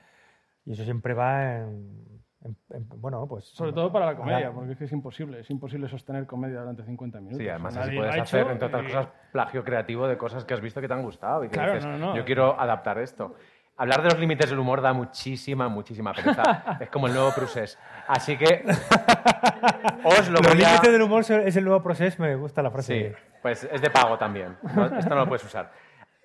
[0.65, 3.45] y eso siempre va en, en- en- bueno, pues...
[3.45, 4.53] Sobre todo para la comedia, Ojalá.
[4.53, 5.41] porque es que es imposible.
[5.41, 7.39] Es imposible sostener comedia durante 50 minutos.
[7.39, 10.45] Sí, además así puedes ha hacer, hecho entre otras y- cosas, plagio creativo de cosas
[10.45, 12.15] que has visto que te han gustado y que Claro, dices, no, no.
[12.15, 13.35] yo quiero adaptar esto.
[13.77, 16.77] Hablar de los límites del humor da muchísima, muchísima pereza.
[16.79, 17.77] es como el nuevo Prusés.
[18.07, 18.63] Así que
[20.03, 20.69] os lo Los voy a...
[20.69, 23.09] límites del humor es el nuevo proceso, me gusta la frase.
[23.09, 24.57] Sí, pues es de pago también.
[24.75, 24.85] ¿no?
[24.85, 25.71] Esto no lo puedes usar.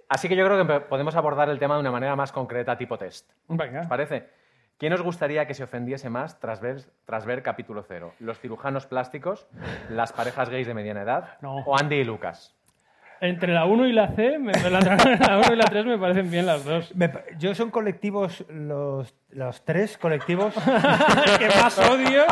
[0.09, 2.99] Así que yo creo que podemos abordar el tema de una manera más concreta, tipo
[2.99, 3.31] test.
[3.49, 3.83] Venga.
[3.83, 4.29] ¿Os parece?
[4.79, 8.15] ¿Quién os gustaría que se ofendiese más tras ver, tras ver capítulo cero?
[8.19, 9.47] ¿Los cirujanos plásticos,
[9.91, 11.57] las parejas gays de mediana edad No.
[11.67, 12.57] o Andy y Lucas?
[13.23, 16.31] Entre la 1 y la C, me- la, la 1 y la 3 me parecen
[16.31, 16.95] bien las dos.
[16.97, 20.55] Me yo son colectivos, los, los tres colectivos,
[21.39, 22.25] que más odio.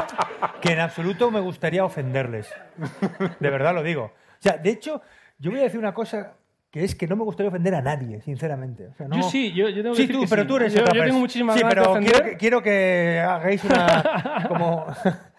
[0.62, 2.50] que en absoluto me gustaría ofenderles.
[3.38, 4.04] De verdad lo digo.
[4.14, 5.02] O sea, de hecho,
[5.38, 6.32] yo voy a decir una cosa
[6.70, 8.86] que es que no me gustaría ofender a nadie, sinceramente.
[8.88, 10.48] O sea, no- Yo sí, yo, yo tengo que Sí, decir tú, que pero sí.
[10.48, 12.12] tú eres yo, otra yo tengo muchísimas Sí, ganas de pero ofender.
[12.12, 14.44] quiero que, quiero que hagáis una...
[14.48, 14.86] como...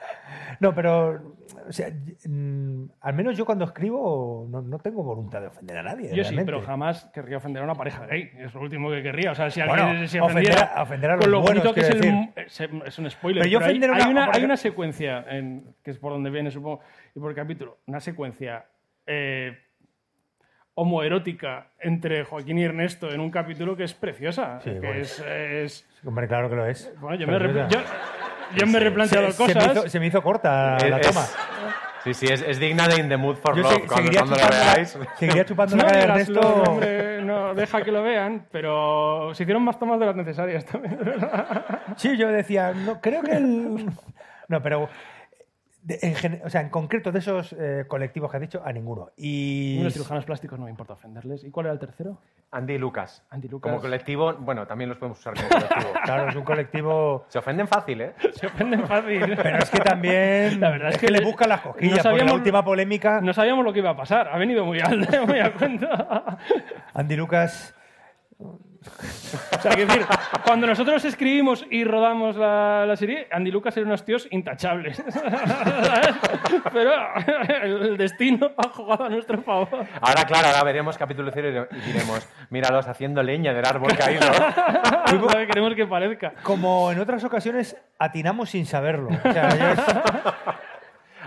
[0.59, 1.38] no, pero...
[1.69, 1.87] O sea,
[2.25, 6.15] mm, al menos yo cuando escribo no, no tengo voluntad de ofender a nadie.
[6.15, 8.31] Yo sí, pero jamás querría ofender a una pareja gay.
[8.39, 9.31] Es lo último que querría.
[9.33, 11.63] O sea, si Bueno, alguien se ofender ofendiera a- ofender a los con lo buenos,
[11.63, 13.43] bonito que es, el, quiero es, un spoiler.
[13.43, 16.49] Pero yo hay- a hay, una- hay una secuencia, en- que es por donde viene,
[16.49, 16.79] supongo,
[17.15, 18.65] y por el capítulo, una secuencia
[19.05, 19.55] eh,
[20.73, 24.59] homoerótica entre Joaquín y Ernesto en un capítulo que es preciosa.
[24.61, 24.93] Sí, que bueno.
[25.01, 26.93] es, es- Hombre, claro que lo es.
[26.99, 27.79] bueno, yo me, Pero yo,
[28.55, 29.67] yo me he replanteado se, se cosas.
[29.67, 31.25] me hizo, se me hizo corta Es- la es- toma.
[32.03, 33.73] Sí, sí, es, es digna de In the Mood for Yo Love.
[33.73, 34.97] se- cuando, seguiría, cuando lo chupando la, veáis.
[35.17, 36.41] seguiría chupando la No cara de Ernesto.
[36.41, 40.65] no, hombre, no, deja que lo vean, pero se hicieron más tomas de las necesarias
[40.65, 40.97] también.
[41.97, 43.85] Sí, yo decía, no, creo que el...
[44.47, 44.89] No, pero...
[45.81, 49.11] de- en o sea, en concreto de esos eh, colectivos que has dicho, a ninguno.
[49.17, 49.79] Y...
[49.81, 51.43] Los cirujanos plásticos no me importa ofenderles.
[51.43, 52.17] ¿Y cuál era el tercero?
[52.51, 53.23] Andy y Lucas.
[53.29, 53.69] Andy Lucas.
[53.71, 55.93] Como colectivo, bueno, también los podemos usar como colectivo.
[56.03, 57.25] Claro, es un colectivo...
[57.29, 58.13] Se ofenden fácil, ¿eh?
[58.33, 59.35] Se ofenden fácil.
[59.41, 60.59] Pero es que también...
[60.59, 61.97] La verdad es es que que le buscan las cosquillas.
[61.97, 64.27] no porque la sabíamos- última polémica, No sabíamos lo que iba a pasar.
[64.29, 66.37] Ha venido muy alto, muy a cuenta.
[66.93, 67.75] Andy Lucas...
[69.57, 70.05] O sea, que decir,
[70.45, 75.03] cuando nosotros escribimos y rodamos la, la serie, Andy Lucas eran unos tíos intachables.
[76.73, 76.91] Pero
[77.61, 79.85] el destino ha jugado a nuestro favor.
[80.01, 84.21] Ahora, claro, ahora veremos capítulo cero y diremos, míralos haciendo leña del árbol caído.
[85.19, 86.33] Lo que queremos que parezca.
[86.43, 89.09] Como en otras ocasiones, atinamos sin saberlo.
[89.09, 89.79] O sea, yo es-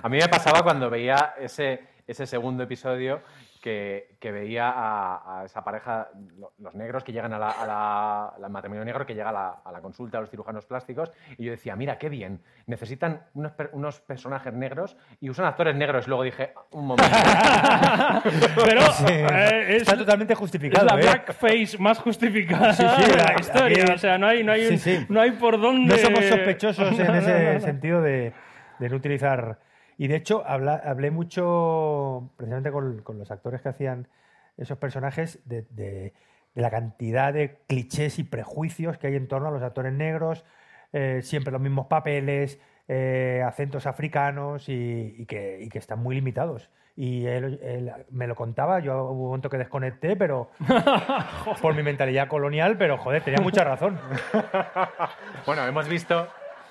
[0.03, 3.23] A mí me pasaba cuando veía ese, ese segundo episodio
[3.62, 7.64] que, que veía a, a esa pareja, lo- los negros que llegan a la, a
[7.66, 11.12] la- al matrimonio negro que llega a la, a la consulta a los cirujanos plásticos
[11.38, 16.07] y yo decía, mira, qué bien, necesitan unos, unos personajes negros y usan actores negros.
[16.07, 17.09] Y luego dije, un momento.
[18.64, 20.85] Pero Sí, eh, es, está totalmente es justificado.
[20.87, 21.03] la ¿eh?
[21.03, 23.83] blackface más justificada Sí, sí, de la historia.
[23.85, 25.07] aquí- O sea, no hay, no hay, un- sí.
[25.09, 25.94] no hay por dónde...
[25.94, 28.33] No somos sospechosos en ese sentido de,
[28.81, 29.59] de no utilizar.
[30.03, 34.09] Y de hecho, habla- hablé mucho precisamente con, con los actores que hacían
[34.57, 36.12] esos personajes de, de-
[36.55, 40.45] de la cantidad de clichés y prejuicios que hay en torno a los actores negros,
[40.93, 46.17] eh, siempre los mismos papeles, eh, acentos africanos y, y que, y que están muy
[46.17, 46.69] limitados.
[46.97, 50.51] Y él, él me lo contaba, yo hubo un momento que desconecté, pero
[51.62, 54.01] por mi mentalidad colonial, pero joder, tenía mucha razón.
[55.47, 56.27] bueno, hemos visto...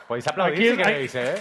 [0.07, 1.35] Podéis aplaudir Aquí si queréis, ¿eh?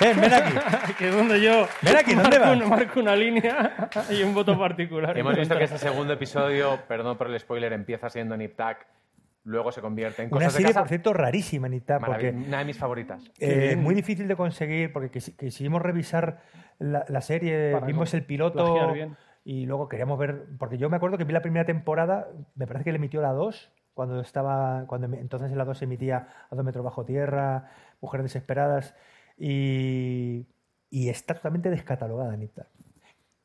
[0.00, 0.52] Ven, ven aquí.
[0.98, 2.56] que es donde yo Ven aquí, ¿dónde marco, vas?
[2.56, 5.16] una, marco una línea y un voto particular.
[5.18, 8.76] Hemos visto que este segundo episodio, perdón por el spoiler, empieza siendo Nip Tuck,
[9.44, 10.80] luego se convierte en Una cosas de serie, casa.
[10.80, 13.22] por cierto, rarísima, Anita, porque Una de mis favoritas.
[13.38, 16.42] eh, muy difícil de conseguir, porque quisi- quisimos revisar
[16.78, 18.94] la, la serie, Para vimos el piloto
[19.44, 22.84] y luego queríamos ver, porque yo me acuerdo que vi la primera temporada, me parece
[22.84, 26.28] que le emitió la 2, cuando estaba, cuando emi- entonces en la 2 se emitía
[26.50, 28.94] A dos metros bajo tierra, Mujeres desesperadas,
[29.38, 30.46] y,
[30.90, 32.66] y está totalmente descatalogada, Anita.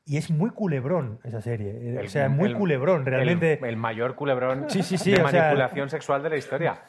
[0.06, 3.54] Y es muy culebrón esa serie, eh, o sea, muy el- culebrón, realmente.
[3.60, 6.82] El, el mayor culebrón Sí, sí, sí, de o sea- manipulación sexual de la historia.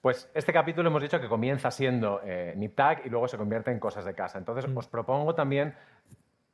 [0.00, 3.70] Pues este capítulo hemos dicho que comienza siendo eh, Nip Tuck y luego se convierte
[3.70, 4.38] en cosas de casa.
[4.38, 4.76] Entonces Mm.
[4.76, 5.74] os propongo también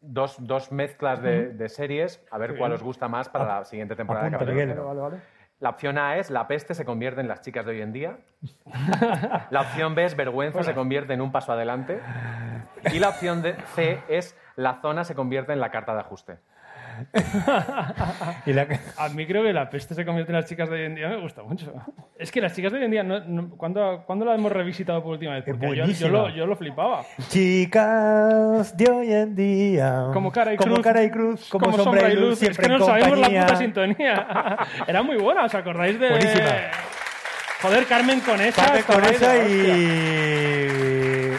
[0.01, 3.97] dos, dos mezclas de, de series, a ver cuál os gusta más para la siguiente
[3.97, 4.97] temporada de apunta, Caballero Miguel.
[5.01, 5.17] Vale.
[5.61, 8.19] La opción A es La peste se convierte en las chicas de hoy en día.
[9.51, 12.01] La opción B es Vergüenza se convierte en un paso adelante.
[12.93, 13.43] Y la opción
[13.75, 16.39] C es La zona se convierte en la carta de ajuste.
[18.47, 20.83] Y la- A mí creo que la peste se convierte en las chicas de hoy
[20.87, 21.73] en día me gusta mucho.
[22.19, 25.03] Es que las chicas de hoy en día, no, no- ¿cuándo, cuándo la hemos revisitado
[25.03, 25.45] por última vez?
[25.47, 27.03] Porque yo, lo, yo lo flipaba.
[27.29, 30.07] Chicas de hoy en día.
[30.13, 30.85] Como cara y como cruz.
[30.85, 34.59] cara y cruz, como, sombra y luz, Es siempre que no sabemos la puta sintonía.
[34.87, 36.09] Era muy buena, ¿os acordáis de...?
[36.11, 36.49] Buenísima.
[37.63, 38.63] Joder, Carmen Conesa.
[38.63, 39.77] Carmen estaba ahí, Conesa hostia.
[39.77, 41.33] y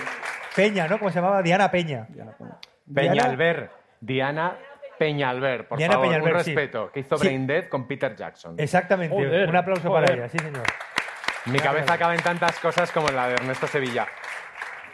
[0.56, 1.00] Peña, ¿no?
[1.00, 1.42] ¿Cómo se llamaba?
[1.42, 2.08] Diana Peña.
[2.94, 3.70] Peñalver.
[4.02, 4.56] Diana
[5.00, 6.54] Peñalver, por Diana favor, Peñalver, un sí.
[6.54, 6.92] respeto.
[6.92, 7.26] Que hizo Sí.
[7.28, 8.56] Brain Dead con Peter Jackson.
[8.60, 9.16] Exactamente.
[9.16, 10.06] Joder, Un aplauso joder.
[10.06, 10.64] para ella, sí, señor.
[11.46, 14.08] Mi cabeza cabe en tantas cosas como en la de Ernesto Sevilla.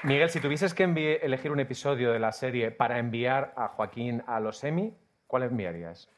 [0.04, 4.24] Miguel, si tuvieses que envi- elegir un episodio de la serie para enviar a Joaquín
[4.28, 4.96] a los Emmy,
[5.28, 6.10] ¿cuál enviarías?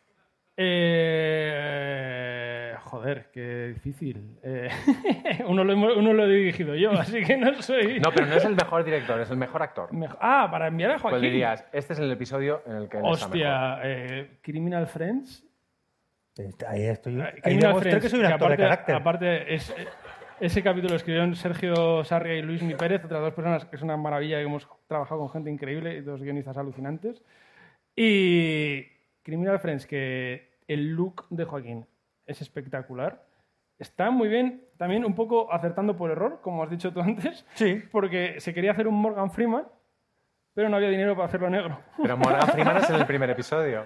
[1.48, 4.38] Eh, joder, qué difícil.
[4.43, 4.70] Eh,
[5.48, 8.00] uno, lo, hemos- uno lo he dirigido yo, así que no soy...
[8.00, 9.93] No, pero no es el mejor director, es el mejor actor.
[9.93, 11.30] Mejo- Ah, para enviar a ¿Cuál Joaquín.
[11.32, 11.63] dirías?
[11.72, 13.38] Este es el episodio en el que él está mejor.
[13.38, 15.43] Hostia, eh, Criminal Friends.
[16.67, 17.20] Ahí estoy.
[17.43, 18.96] Ahí Friends, que soy un actor aparte, de carácter.
[18.96, 19.76] Aparte, es,
[20.39, 23.82] ese capítulo lo escribieron Sergio Sarria y Luis Mi Pérez, otras dos personas que es
[23.82, 27.24] una maravilla que hemos trabajado con gente increíble y dos guionistas alucinantes.
[27.96, 28.84] Y
[29.24, 31.86] Criminal Friends, que el look de Joaquín
[32.25, 33.23] es espectacular.
[33.80, 37.45] Está muy bien, también un poco acertando por error, como has dicho tú antes.
[37.53, 37.82] Sí.
[37.91, 39.65] Porque se quería hacer un Morgan Freeman,
[40.53, 41.80] pero no había dinero para hacerlo negro.
[42.01, 43.86] Pero Morgan Freeman es en el primer episodio.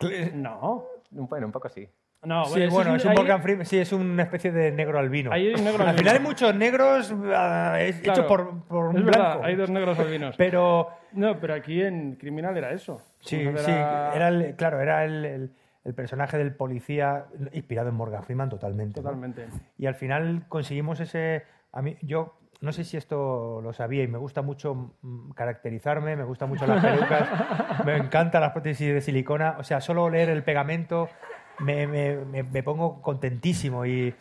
[0.34, 0.84] No.
[1.10, 1.88] Bueno, un poco sí.
[2.22, 5.32] No, Sí, bueno, es un ahí- Morgan Freeman, sí, es una especie de negro albino.
[5.32, 5.98] Ahí hay un negro Al albino.
[5.98, 9.18] final hay muchos negros ah, es- Claro, hechos por, por un es blanco.
[9.18, 10.36] verdad, hay dos negros albinos.
[10.36, 13.00] Pero No, pero aquí en Criminal era eso.
[13.20, 15.50] sí, Entonces sí, era- era el, claro, era el, el-
[15.90, 19.00] el personaje del policía inspirado en Morgan Freeman totalmente.
[19.00, 19.04] ¿no?
[19.04, 19.46] Totalmente.
[19.76, 21.42] Y al final conseguimos ese.
[21.72, 26.14] A mí, yo no sé si esto lo sabía y me gusta mucho mm, caracterizarme,
[26.16, 27.28] me gusta mucho las pelucas,
[27.84, 29.56] me encantan las prótesis de silicona.
[29.58, 31.08] O sea, solo leer el pegamento
[31.58, 34.14] me, me- me- me pongo contentísimo y,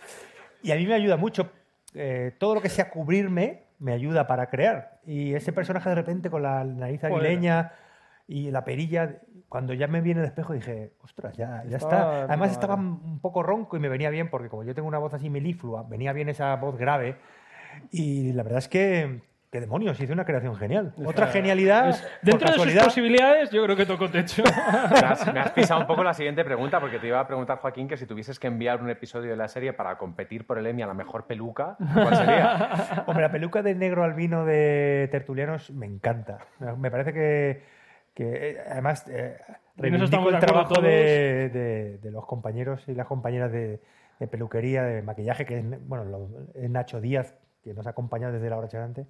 [0.63, 1.51] y a mí me ayuda mucho.
[1.93, 4.99] eh, todo lo que sea cubrirme me ayuda para crear.
[5.05, 7.71] Y ese personaje de repente con la nariz aguileña
[8.27, 9.15] y la perilla,
[9.49, 12.09] cuando ya me viene el espejo dije, ostras, ya, ya está.
[12.11, 14.99] de Además estaba un poco ronco y me venía bien porque como yo tengo una
[14.99, 17.17] voz así meliflua, venía bien esa voz grave
[17.91, 20.93] y la verdad es que, qué demonios, hice una creación genial.
[21.05, 24.43] Otra genialidad, Es- por dentro de sus posibilidades, yo creo que tocó techo.
[24.43, 27.57] Me has, me has pisado un poco la siguiente pregunta, porque te iba a preguntar,
[27.57, 30.67] Joaquín, que si tuvieses que enviar un episodio de la serie para competir por el
[30.67, 33.03] Emmy a la mejor peluca, ¿cuál sería?
[33.07, 36.39] Hombre, la peluca de negro albino de Tertulianos me encanta.
[36.77, 37.78] Me parece que,
[38.19, 39.37] que, eh, además eh,
[39.77, 43.79] reivindico el trabajo de, de- de los compañeros y las compañeras de,
[44.19, 48.33] de peluquería, de maquillaje, que es, bueno, lo- es Nacho Díaz, que nos ha acompañado
[48.33, 49.05] desde la hora charante.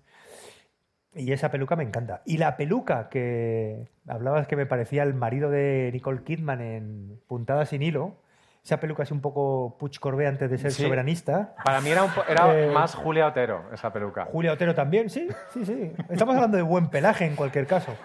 [1.15, 2.22] Y esa peluca me encanta.
[2.26, 7.65] Y la peluca que hablabas que me parecía el marido de Nicole Kidman en Puntada
[7.65, 8.17] sin hilo,
[8.63, 10.84] esa peluca es un poco Puig Corbé antes de ser Sí.
[10.84, 11.56] soberanista.
[11.65, 14.26] Para mí era, un era Eh, más Julia Otero, esa peluca.
[14.26, 15.91] Julia Otero también, sí, sí, sí.
[16.10, 17.95] Estamos hablando de buen pelaje en cualquier caso.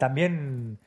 [0.00, 0.78] También,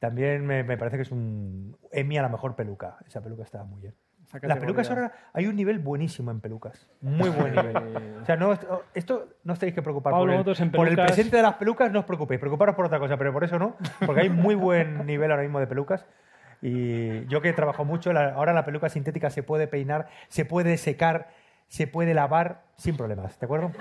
[0.00, 2.98] también me, me parece que es un Emmy a la mejor peluca.
[3.06, 3.94] Esa peluca estaba muy bien.
[4.42, 6.86] Las pelucas ahora hay un nivel buenísimo en pelucas.
[7.00, 8.18] Muy buen nivel.
[8.22, 8.52] O sea, no,
[8.92, 12.00] esto, no os tenéis que preocupar Pablo por el, por presente de las pelucas, no
[12.00, 12.38] os preocupéis.
[12.38, 13.76] Preocuparos por otra cosa, pero por eso no.
[14.04, 16.04] Porque hay muy buen nivel ahora mismo de pelucas.
[16.60, 20.76] Y yo que trabajo mucho, la- ahora la peluca sintética se puede peinar, se puede
[20.76, 21.28] secar,
[21.68, 23.40] se puede lavar sin problemas.
[23.40, 23.70] ¿De acuerdo?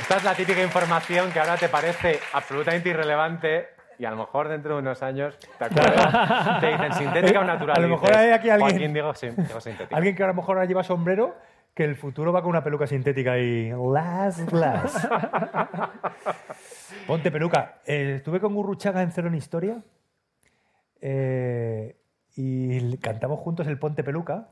[0.00, 4.48] Esta es la típica información que ahora te parece absolutamente irrelevante y a lo mejor
[4.48, 7.76] dentro de unos años te acuerdas, te dicen sintética o natural.
[7.76, 9.96] A lo mejor dices, hay aquí alguien- digo, sintética.
[9.96, 11.36] Alguien que a lo mejor ahora lleva sombrero,
[11.74, 15.08] que el futuro va con una peluca sintética y las glass.
[17.06, 17.76] Ponte peluca.
[17.86, 19.82] Eh, estuve con Gurruchaga en Cero en Historia
[21.00, 21.96] eh,
[22.36, 24.48] y cantamos juntos el Ponte peluca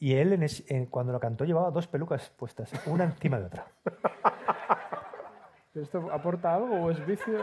[0.00, 3.44] y él en es- en- cuando lo cantó llevaba dos pelucas puestas, una encima de
[3.46, 3.66] otra.
[5.74, 7.38] ¿Esto aporta algo o es vicio?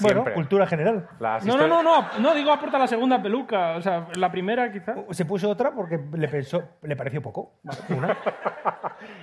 [0.00, 1.08] Bueno, cultura general.
[1.44, 3.76] No, no, no, no, no, digo aporta la segunda peluca.
[3.76, 4.94] O sea, la primera quizá.
[5.10, 7.52] Se puso otra porque le, pensó, le pareció poco.
[7.88, 8.16] Una.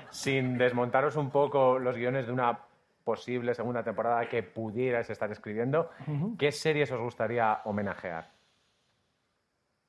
[0.09, 2.57] Sin desmontaros un poco los guiones de una
[3.03, 5.89] posible segunda temporada que pudierais estar escribiendo,
[6.39, 8.29] ¿qué series os gustaría homenajear?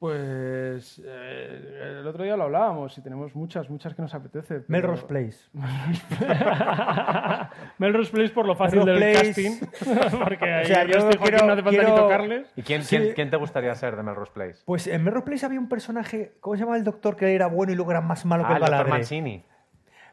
[0.08, 4.56] Pues eh, el otro día lo hablábamos y tenemos muchas, muchas que nos apetece.
[4.56, 5.38] pero- Melrose Place.
[7.78, 9.60] Melrose Place por lo fácil Melrose del Place.
[9.80, 10.18] casting.
[10.22, 12.52] Porque ahí O sea, el yo Joaquín quiero- no hace falta ni quiero- tocarles.
[12.54, 12.98] ¿Y quién, Sí.
[12.98, 14.58] quién, quién te gustaría ser de Melrose Place?
[14.66, 17.72] Pues en Melrose Place había un personaje, ¿cómo se llama el doctor que era bueno
[17.72, 18.88] y luego era más malo que Ah, el el doctor?
[18.90, 19.42] Mancini.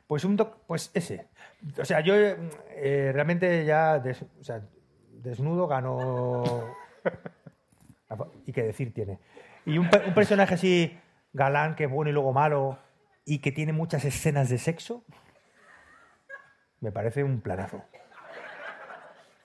[0.08, 1.28] Pues un doc, pues ese.
[1.82, 4.62] O sea, yo eh, realmente ya des- o sea,
[5.22, 6.64] desnudo gano
[8.48, 9.20] y qué decir tiene.
[9.66, 11.00] Y un, pe- un personaje así
[11.34, 12.78] galán que es bueno y luego malo
[13.26, 15.04] y que tiene muchas escenas de sexo
[16.80, 17.84] me parece un planazo.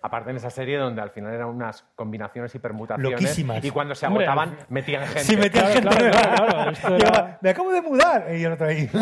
[0.00, 3.10] Aparte en esa serie donde al final eran unas combinaciones y permutaciones.
[3.12, 3.62] Loquísimas.
[3.64, 5.20] Y cuando se agotaban, metían gente.
[5.24, 8.26] Sí, metían Claro, gente claro, claro, era- Me acabo de mudar.
[8.34, 8.88] Y el otro ahí.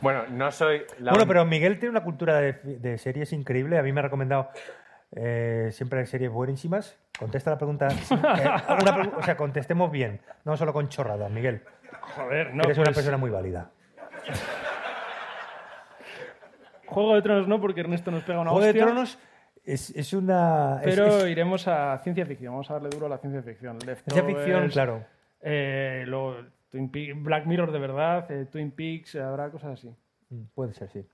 [0.00, 3.78] Bueno, no soy la Bueno, un- pero Miguel tiene una cultura de, de series increíble.
[3.78, 4.50] A mí me ha recomendado
[5.16, 6.96] eh, siempre series buenísimas.
[7.18, 7.88] Contesta la pregunta.
[7.88, 10.20] eh, o sea, contestemos bien.
[10.44, 11.62] No solo con chorradas, Miguel.
[12.00, 12.62] Joder, no.
[12.64, 13.70] Eres una pues, persona muy válida.
[16.86, 18.74] Juego de Tronos no, porque Ernesto nos pega una Juego de.
[18.74, 19.18] Tronos
[19.64, 20.80] es, es una.
[20.82, 22.52] Pero es- iremos a ciencia ficción.
[22.52, 23.78] Vamos a darle duro a la ciencia ficción.
[23.80, 25.04] ciencia ficción, claro.
[25.42, 26.36] eh, luego
[26.70, 29.88] Twin Peaks- Black Mirror de verdad, eh, Twin Peaks, habrá cosas así.
[30.30, 31.04] Mm, Puede ser, sí.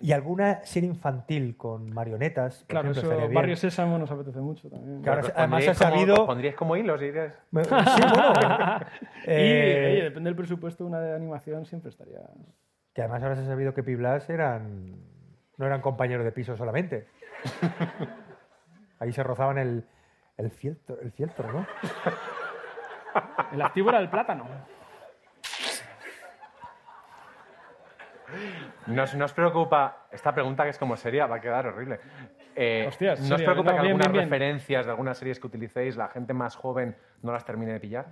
[0.00, 2.58] Y alguna serie infantil con marionetas.
[2.60, 3.32] por Claro, ejemplo, eso.
[3.34, 5.02] Barrio Sésamo nos apetece mucho también.
[5.02, 7.10] Claro, además ha como- sabido- os pondríais como hilos Sí,
[7.50, 7.68] bueno.
[9.26, 12.20] Y eh, oye, depende del presupuesto, una de animación siempre estaría.
[12.94, 14.96] Que además ahora se ha sabido que Piblas eran,
[15.56, 17.06] no eran compañeros de piso solamente.
[19.00, 19.84] Ahí se rozaban el,
[20.36, 21.66] el, fieltro, el fieltro, ¿no?
[23.52, 24.44] El activo era el plátano.
[28.86, 32.00] No os, no os preocupa, esta pregunta que es como seria va a quedar horrible.
[32.54, 34.24] Eh, Hostias, ¿No os seria, preocupa no, que bien, algunas bien, bien.
[34.30, 38.06] referencias de algunas series que utilicéis la gente más joven no las termine de pillar?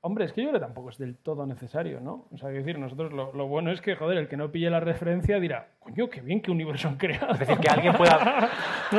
[0.00, 2.28] Hombre, es que yo creo que tampoco es del todo necesario, ¿no?
[2.32, 4.78] O sea, decir, nosotros lo, lo bueno es que, joder, el que no pille la
[4.78, 7.32] referencia dirá, coño, qué bien, qué universo han creado.
[7.32, 8.48] Es decir, que alguien pueda.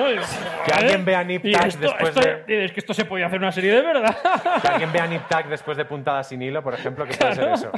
[0.65, 3.73] Que alguien vea Nip después esto- de- Es que esto se podía hacer una serie
[3.73, 4.13] de verdad.
[4.61, 7.71] Que alguien vea Nip después de puntada sin hilo, por ejemplo, que puede ser eso.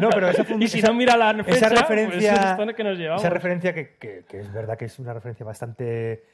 [0.00, 2.44] No, pero esa, fue un- Y si esa- no mira la fecha, esa referencia, pues
[2.44, 3.22] es esto que nos llevamos.
[3.22, 6.24] esa referencia que, que- que es verdad que es una referencia bastante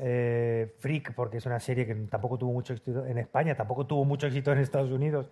[0.00, 4.04] eh, freak, porque es una serie que tampoco tuvo mucho éxito en España, tampoco tuvo
[4.04, 5.30] mucho éxito en Estados Unidos.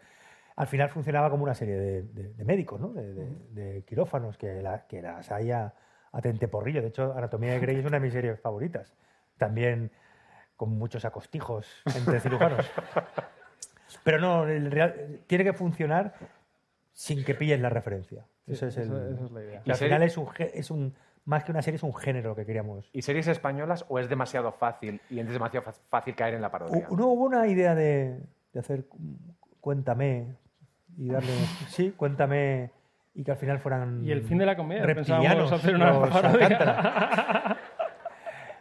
[0.57, 2.89] Al final funcionaba como una serie de, de- de médicos, ¿no?
[2.93, 5.73] de, de- de quirófanos, que, la- que las hay a,
[6.23, 6.83] tenteporrillo.
[6.83, 8.93] De hecho, Anatomía de Grey es una de mis series favoritas.
[9.39, 9.91] También
[10.57, 12.71] con muchos acostijos entre cirujanos.
[14.05, 16.15] Pero no, el real- tiene que funcionar
[16.93, 18.27] sin que pilles la referencia.
[18.47, 19.63] Eso es, el, esa- es la idea.
[19.67, 20.95] al final es un, es un
[21.25, 22.91] más que una serie es un género que queríamos.
[22.93, 26.89] ¿Y series españolas o es demasiado fácil y es demasiado fácil caer en la parodia?
[26.91, 28.19] No hubo una idea de,
[28.53, 28.85] de hacer
[29.63, 30.37] cuéntame
[30.99, 31.33] y darle
[31.69, 32.71] sí, cuéntame
[33.15, 37.57] y que al final fueran Y el fin de la comedia, pensábamos hacer una parodia.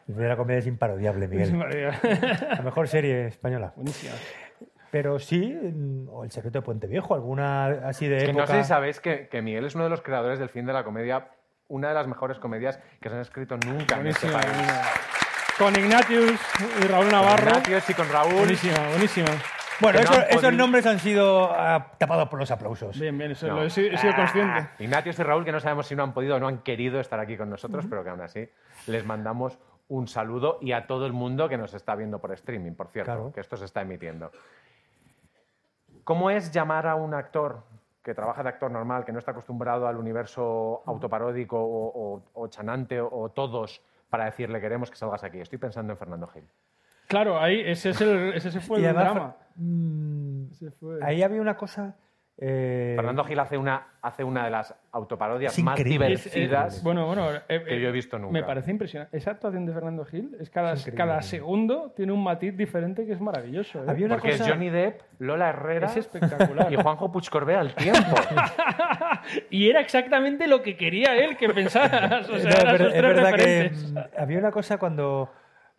[0.08, 1.58] El fin de la comedia es imparodiable, Miguel.
[2.50, 3.72] La mejor serie española.
[3.78, 4.12] Buenísima.
[4.90, 8.40] Pero sí, mm, o El secreto de Puente Viejo, alguna así de Es que no
[8.40, 8.58] época.
[8.58, 10.84] sé si sabéis que, que Miguel es uno de los creadores del fin de la
[10.84, 11.30] comedia,
[11.70, 14.48] una de las mejores comedias que se han escrito nunca en este país.
[14.48, 14.82] buenísima.
[15.58, 16.42] Con Ignatius
[16.84, 17.44] y Raúl Navarro.
[17.46, 18.34] Con Ignatius y con Raúl.
[18.34, 19.30] Buenísima, buenísima.
[19.82, 23.00] Bueno, no esos podido- nombres han sido ah, tapados por los aplausos.
[23.00, 23.56] Bien, bien, eso No.
[23.56, 24.60] lo he, sido- he sido consciente.
[24.60, 27.00] Ah, Ignatius y Raúl, que no sabemos si no han podido o no han querido
[27.00, 28.48] estar aquí con nosotros, pero que aún así
[28.88, 29.58] les mandamos
[29.90, 33.12] un saludo y a todo el mundo que nos está viendo por streaming, por cierto,
[33.12, 33.32] Claro.
[33.34, 34.32] que esto se está emitiendo.
[36.04, 37.64] ¿Cómo es llamar a un actor
[38.04, 42.48] que trabaja de actor normal, que no está acostumbrado al universo autoparódico o, o- o
[42.48, 45.40] chanante o, o todos para decirle queremos que salgas aquí?
[45.40, 46.44] Estoy pensando en Fernando Gil.
[47.12, 49.36] Claro, ahí ese, es el, ese fue Y el además, drama.
[49.56, 51.96] mm, Ese fue- ahí había una cosa.
[52.44, 55.78] eh, Fernando Gil hace una, hace una de las autoparodias Es más.
[55.80, 58.34] Es- es- divertidas bueno, bueno, eh, que eh, yo he visto nunca.
[58.34, 59.16] Me parece impresionante.
[59.16, 63.12] Esa actuación de Fernando Gil es cada, Es cada segundo tiene un matiz diferente que
[63.14, 63.84] es maravilloso.
[63.84, 63.86] ¿eh?
[63.88, 66.74] Había una Porque cosa- es Johnny Depp, Lola Herrera Es espectacular.
[66.74, 68.00] y Juanjo Puigcorbé al tiempo.
[69.52, 72.28] Y era exactamente lo que quería él que pensaras.
[72.30, 73.92] O sea, No, es, eran ver- sus es tres verdad que referentes.
[73.94, 75.30] mm, había una cosa cuando.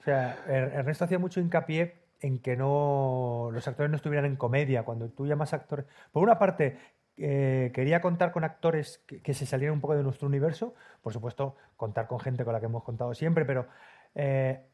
[0.02, 4.36] O sea, Er- Ernesto hacía mucho hincapié en que no los actores no estuvieran en
[4.36, 4.82] comedia.
[4.84, 5.86] Cuando tú llamas actores.
[6.10, 6.76] Por una parte,
[7.16, 10.74] eh, quería contar con actores que, se salieran un poco de nuestro universo.
[11.02, 13.68] Por supuesto, contar con gente con la que hemos contado siempre, pero.
[14.14, 14.66] eh,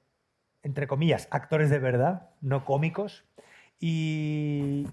[0.62, 3.24] entre comillas, actores de verdad, no cómicos.
[3.80, 4.86] Y,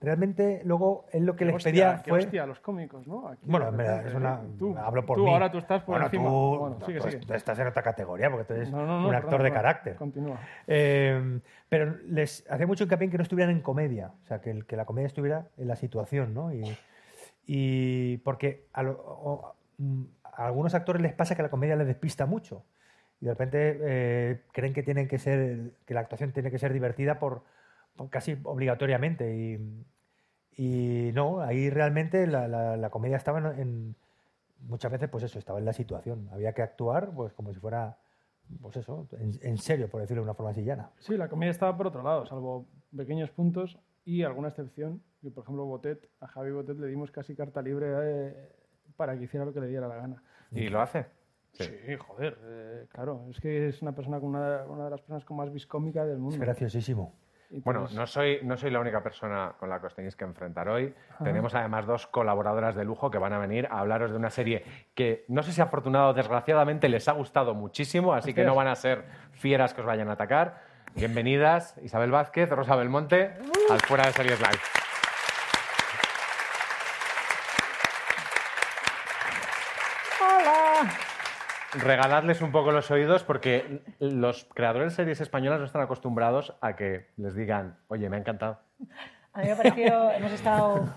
[0.00, 2.18] realmente luego él lo que les Hostia, pedía qué fue.
[2.20, 3.28] hostia, los cómicos, ¿no?
[3.28, 4.48] Aquí, Bueno, de en verdad, es una, ¿eh?
[4.58, 5.30] Tú, hablo por tú mí.
[5.32, 6.24] ahora tú estás por Bueno, encima.
[6.28, 7.26] tú- bueno, sigue, tú- sigue.
[7.26, 9.50] tú estás en otra categoría porque tú eres No, no, no, un perdón, actor de
[9.50, 9.54] perdón.
[9.62, 9.94] carácter.
[9.96, 10.40] Continúa.
[10.66, 14.50] Eh, pero les hacía mucho hincapié en que no estuvieran en comedia, o sea, que,
[14.50, 16.52] el- que la comedia estuviera en la situación, ¿no?
[16.52, 16.62] Y,
[17.46, 19.54] y porque a, lo-
[20.24, 22.64] a algunos actores les pasa que la comedia les despista mucho
[23.20, 26.72] y de repente eh, creen que tienen que ser, que la actuación tiene que ser
[26.72, 27.42] divertida por
[28.10, 29.84] casi obligatoriamente y,
[30.56, 33.96] y no, ahí realmente la, la- la comedia estaba en, en-
[34.60, 37.98] muchas veces pues eso, estaba en la situación, había que actuar pues como si fuera
[38.62, 40.90] pues eso, en, en serio, por decirlo de una forma así llana.
[41.00, 42.66] Sí, la comedia estaba por otro lado, salvo
[42.96, 45.02] pequeños puntos y alguna excepción.
[45.20, 48.52] Que, por ejemplo, Botet, a Javi Botet le dimos casi carta libre eh,
[48.96, 50.22] para que hiciera lo que le diera la gana.
[50.52, 51.06] Y lo hace.
[51.54, 51.66] Sí,
[51.98, 53.26] joder, eh, claro.
[53.30, 56.18] Es que es una persona con una, una de las personas con más viscómica del
[56.18, 56.36] mundo.
[56.36, 57.12] Es graciosísimo.
[57.50, 60.68] Bueno, no soy, no soy la única persona con la que os tenéis que enfrentar
[60.68, 60.94] hoy.
[61.22, 64.64] Tenemos además dos colaboradoras de lujo que van a venir a hablaros de una serie
[64.94, 68.68] que no sé si afortunado o desgraciadamente les ha gustado muchísimo, así que no van
[68.68, 70.62] a ser fieras que os vayan a atacar.
[70.94, 73.34] Bienvenidas Isabel Vázquez, Rosa Belmonte,
[73.70, 74.85] al Fuera de Series Live.
[81.80, 86.76] Regaladles un poco los oídos porque los creadores de series españolas no están acostumbrados a
[86.76, 88.58] que les digan, oye, me ha encantado.
[89.32, 90.88] A mí me ha parecido, hemos estado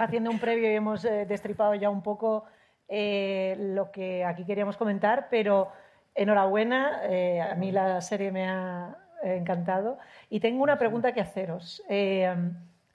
[0.00, 2.44] haciendo un previo y hemos eh, destripado ya un poco
[2.88, 5.70] eh, lo que aquí queríamos comentar, pero
[6.14, 11.82] enhorabuena, eh, a mí la serie me ha encantado y tengo una pregunta que haceros.
[11.88, 12.34] Eh,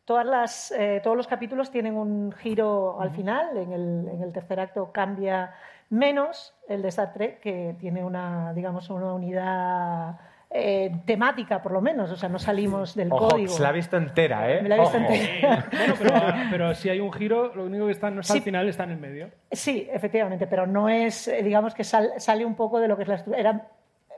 [0.05, 4.31] todas las, eh, todos los capítulos tienen un giro al final, en el, en el
[4.31, 5.53] tercer acto cambia
[5.89, 10.19] menos el de Star Trek, que tiene una, digamos, una unidad
[10.49, 13.49] eh, temática, por lo menos, o sea, no salimos del Ojo, código.
[13.53, 14.61] se la ha visto entera, ¿eh?
[14.61, 15.07] Me la he visto Ojo.
[15.13, 15.65] entera.
[15.71, 16.13] Bueno, pero,
[16.51, 18.39] pero si hay un giro, lo único que está no está Sí.
[18.39, 19.29] al final, está en el medio.
[19.51, 23.03] Sí, efectivamente, pero no es, eh, digamos que sal- sale un poco de lo que
[23.03, 23.39] es la estructura.
[23.39, 23.67] Era,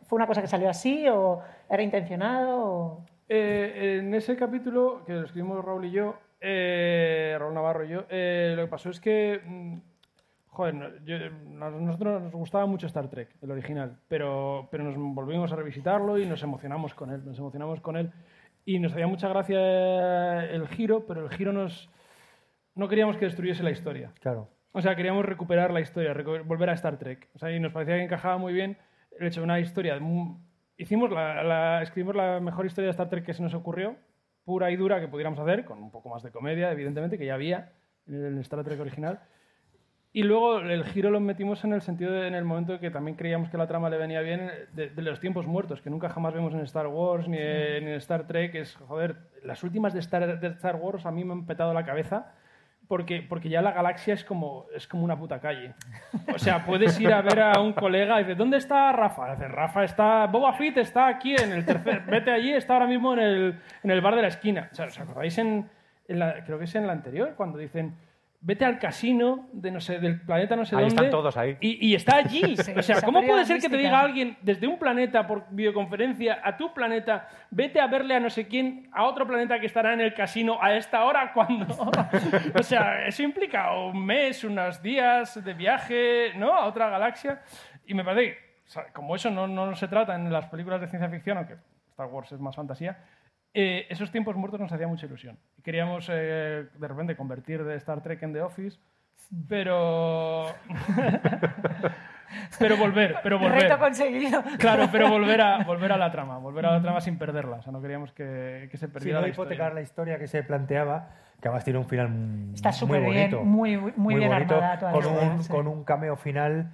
[0.08, 1.40] ¿Fue una cosa que salió así o
[1.70, 2.58] era intencionado?
[2.64, 7.90] o- Eh, en ese capítulo, que lo escribimos Raúl y yo, eh, Raúl Navarro y
[7.90, 9.78] yo, eh, lo que pasó es que, mm,
[10.60, 11.16] joder, yo-
[11.66, 16.18] a nosotros nos gustaba mucho Star Trek, el original, pero, pero nos volvimos a revisitarlo
[16.18, 18.12] y nos emocionamos con él, nos emocionamos con él
[18.66, 21.90] y nos hacía mucha gracia el giro, pero el giro nos...
[22.76, 24.12] No queríamos que destruyese la historia.
[24.20, 24.50] Claro.
[24.74, 27.30] O sea, queríamos recuperar la historia, recu- volver a Star Trek.
[27.36, 28.78] O sea, y nos parecía que encajaba muy bien
[29.18, 29.98] el hecho de una historia.
[30.76, 33.96] Hicimos la, la- escribimos la mejor historia de Star Trek que se nos ocurrió,
[34.44, 37.36] pura y dura, que pudiéramos hacer, con un poco más de comedia, evidentemente, que ya
[37.36, 37.72] había
[38.08, 39.22] en el Star Trek original.
[40.12, 43.16] Y luego el giro lo metimos en el sentido de, en el momento que también
[43.16, 46.34] creíamos que la trama le venía bien de, de los tiempos muertos, que nunca jamás
[46.34, 48.56] vemos en Star Wars ni en, ni en Star Trek.
[48.56, 51.86] Es, joder, las últimas de Star, de Star Wars a mí me han petado la
[51.86, 52.34] cabeza
[52.88, 55.76] porque, porque ya la galaxia es como, es como una puta calle.
[56.34, 59.36] O sea, puedes ir a ver a un colega y dices, ¿dónde está Rafa?
[59.36, 63.14] Dice, Rafa está, Boba Fett está aquí en el tercer, vete allí, está ahora mismo
[63.14, 64.70] en el, en el bar de la esquina.
[64.72, 65.70] O sea, ¿os acordáis en,
[66.08, 67.94] en la, creo que es en la anterior, cuando dicen,
[68.42, 70.96] vete al casino de no sé, del planeta no sé Ahí dónde.
[70.96, 71.58] están todos ahí.
[71.60, 72.56] Y, y está allí.
[72.60, 76.40] Sí, o sea, ¿cómo puede ser que te diga alguien desde un planeta por videoconferencia
[76.44, 79.94] a tu planeta, vete a verle a no sé quién, a otro planeta que estará
[79.94, 81.66] en el casino a esta hora cuando?
[82.60, 86.54] o sea, eso implica un mes, unos días de viaje, ¿no?
[86.54, 87.42] A otra galaxia.
[87.86, 90.82] Y me parece que, o sea, como eso no, no se trata en las películas
[90.82, 91.56] de ciencia ficción, aunque
[91.92, 92.98] Star Wars es más fantasía,
[93.54, 95.38] eh, esos tiempos muertos nos hacía mucha ilusión.
[95.58, 98.80] Y queríamos eh, de repente convertir de Star Trek en The Office,
[99.48, 100.46] pero.
[102.60, 103.64] pero volver, pero volver.
[103.64, 104.44] Reto conseguido.
[104.58, 107.58] Claro, pero volver a, volver a la trama, volver a la trama sin perderla.
[107.58, 109.74] O sea, no queríamos que, que se Si perdiera no la hipotecar historia.
[109.74, 111.10] la historia que se planteaba,
[111.42, 112.10] que además tiene un final
[112.54, 113.44] Está muy súper bien, bonito.
[113.44, 115.50] muy, muy bien bonito, armada toda la con historia, un, sí.
[115.52, 116.72] con un cameo final.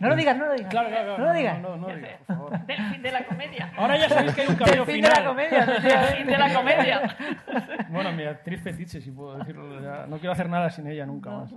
[0.00, 0.70] No lo digas, no lo digas.
[0.70, 1.18] Claro, claro, claro.
[1.18, 1.60] No lo digas.
[1.60, 2.60] No, no, no digas, por favor.
[2.66, 3.72] Del fin de la comedia.
[3.76, 5.12] Ahora ya sabéis que hay un Del cameo fin final.
[5.12, 5.66] de la comedia.
[5.66, 7.16] Del fin de la comedia.
[7.88, 9.80] Bueno, mi actriz fetiche, si puedo decirlo.
[9.82, 10.06] ya.
[10.06, 11.52] No quiero hacer nada sin ella nunca más.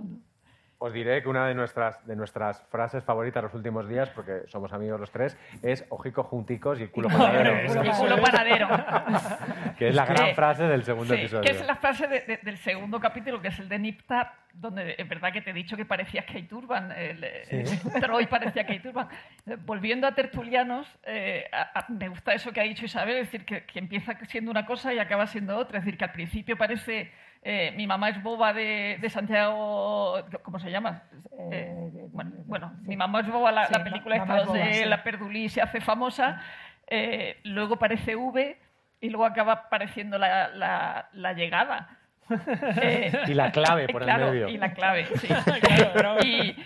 [0.84, 4.72] Os diré que una de nuestras, de nuestras frases favoritas los últimos días, porque somos
[4.72, 7.52] amigos los tres, es ojico junticos y el culo panadero,
[7.82, 8.68] El culo panadero.
[9.78, 10.34] que es la gran Sí.
[10.34, 11.42] frase del segundo Sí, episodio.
[11.44, 14.96] que es la frase de- de- del segundo capítulo, que es el de Niptar, donde
[14.98, 17.64] es verdad que te he dicho que parecía Kate Urban, el, el
[18.00, 19.06] Troy parecía Kate Urban.
[19.46, 23.30] Eh, Volviendo a Tertulianos, eh, a- a- me gusta eso que ha dicho Isabel, es
[23.30, 25.78] decir, que, que empieza siendo una cosa y acaba siendo otra.
[25.78, 27.12] Es decir, que al principio parece
[27.42, 31.02] eh, mi mamá es boba de, de Santiago, ¿cómo se llama?
[31.50, 34.58] Eh, bueno, bueno, mi mamá es boba, la, Sí, la película Mamá esta es boba,
[34.60, 34.84] donde sí.
[34.88, 36.40] la Perdulí se hace famosa,
[36.86, 38.56] eh, luego parece V
[39.00, 41.98] y luego acaba apareciendo la, la- la llegada.
[42.80, 44.48] Eh, Y la clave por el medio.
[44.48, 45.26] Y la clave, sí.
[45.60, 46.16] Claro, claro.
[46.24, 46.56] y,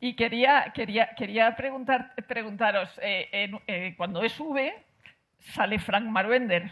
[0.00, 4.74] y quería, quería, quería preguntar, preguntaros, eh, en- eh, cuando es V,
[5.44, 6.70] sale Frank Marwender.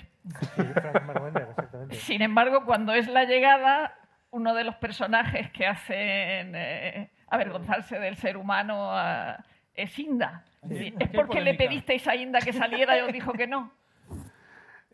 [0.57, 1.95] Sí, Frank Marwender, exactamente.
[1.97, 3.95] Sin embargo, cuando es la llegada,
[4.31, 9.45] uno de los personajes que hacen eh, avergonzarse del ser humano ah,
[9.75, 10.45] es Inda.
[10.69, 13.73] Sí, ¿Es porque le pedisteis a Inda que saliera y os dijo que no?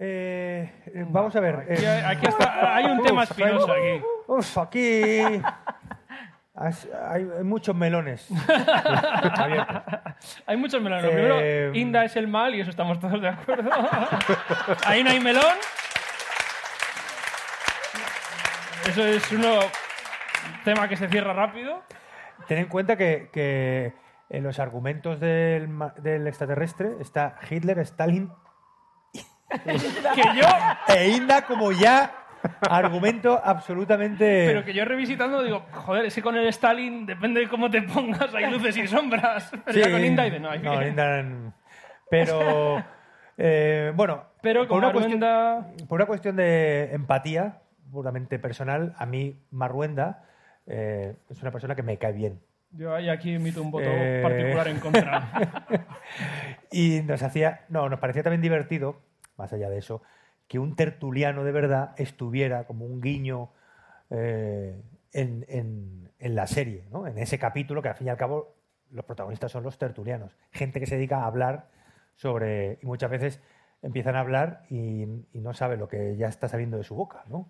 [0.01, 1.57] Eh, eh, vamos a ver.
[1.57, 4.01] Aquí, aquí está, hay un tema espinoso aquí.
[4.29, 5.43] Uf, aquí
[6.59, 8.29] has- hay, hay muchos melones.
[10.47, 11.05] Hay muchos melones.
[11.05, 13.71] Lo Eh, Primero, Inda es el mal y eso estamos todos de acuerdo.
[14.85, 15.55] Ahí no hay melón.
[18.89, 19.61] Eso es uno
[20.65, 21.83] tema que se cierra rápido.
[22.47, 23.93] Ten en cuenta que, que
[24.31, 28.31] en los argumentos del, del extraterrestre está Hitler, Stalin
[29.65, 30.47] Que yo,
[30.89, 32.13] e Inda como ya
[32.71, 34.45] argumento absolutamente...
[34.47, 37.83] pero que yo revisitando digo, joder, es que con el Stalin depende de cómo te
[37.83, 39.51] pongas, hay luces y sombras.
[39.65, 41.53] Pero ya con Inda y de no, hay No, Inda, mm,
[42.11, 42.83] Pero,
[43.37, 47.59] eh, bueno, Pero por una, cuestión, Maruenda- por una cuestión de empatía
[47.91, 50.25] puramente personal, a mí Marruenda
[50.67, 52.41] eh, es una persona que me cae bien.
[52.71, 54.21] Yo ahí aquí emito un voto Eh.
[54.23, 55.29] particular en contra.
[56.71, 59.01] Y nos hacía, no, nos parecía también divertido,
[59.39, 60.03] más allá de eso,
[60.49, 63.51] que un tertuliano de verdad estuviera como un guiño
[64.11, 64.81] eh,
[65.13, 67.07] en, en- la serie, ¿no?
[67.07, 68.57] en ese capítulo que al fin y al cabo
[68.91, 71.69] los protagonistas son los tertulianos, gente que se dedica a hablar
[72.17, 73.41] sobre, y muchas veces
[73.83, 77.47] empiezan a hablar y, no sabe lo que ya está saliendo de su boca, ¿no?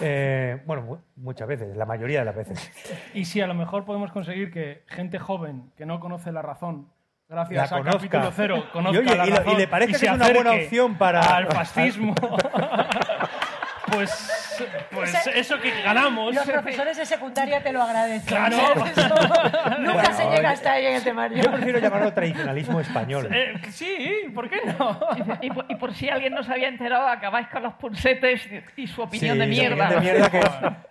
[0.00, 2.70] Eh, bueno, mu- muchas veces, la mayoría de las veces.
[3.14, 6.88] Y si a lo mejor podemos conseguir que gente joven que no conoce la razón,
[7.28, 7.98] gracias La conozca.
[7.98, 10.28] capítulo cero, conozca Y oye, la y lo- y razón le parece que es una
[10.30, 12.14] buena opción para- al fascismo,
[13.90, 14.58] pues,
[14.90, 16.34] pues eso que ganamos.
[16.34, 18.26] Los profesores de secundaria te lo agradecen.
[18.28, 18.56] Claro.
[19.78, 21.42] Nunca Bueno, se llega hasta ahí en el temario.
[21.42, 23.28] Yo prefiero llamarlo tradicionalismo español.
[23.32, 24.98] Eh, sí, ¿por qué no?
[25.42, 28.86] Y por, y por si alguien no se había enterado, acabáis con los pulsetes y,
[28.86, 29.84] su opinión Sí, de su mierda.
[29.86, 30.46] opinión de mierda, que, es,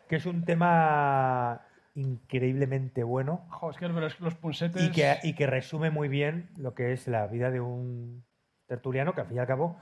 [0.09, 1.61] que es un tema
[1.95, 4.81] increíblemente bueno Jo, es que los, punsetes...
[4.81, 8.23] y que, y que resume muy bien lo que es la vida de un
[8.67, 9.77] tertuliano que al fin y al cabo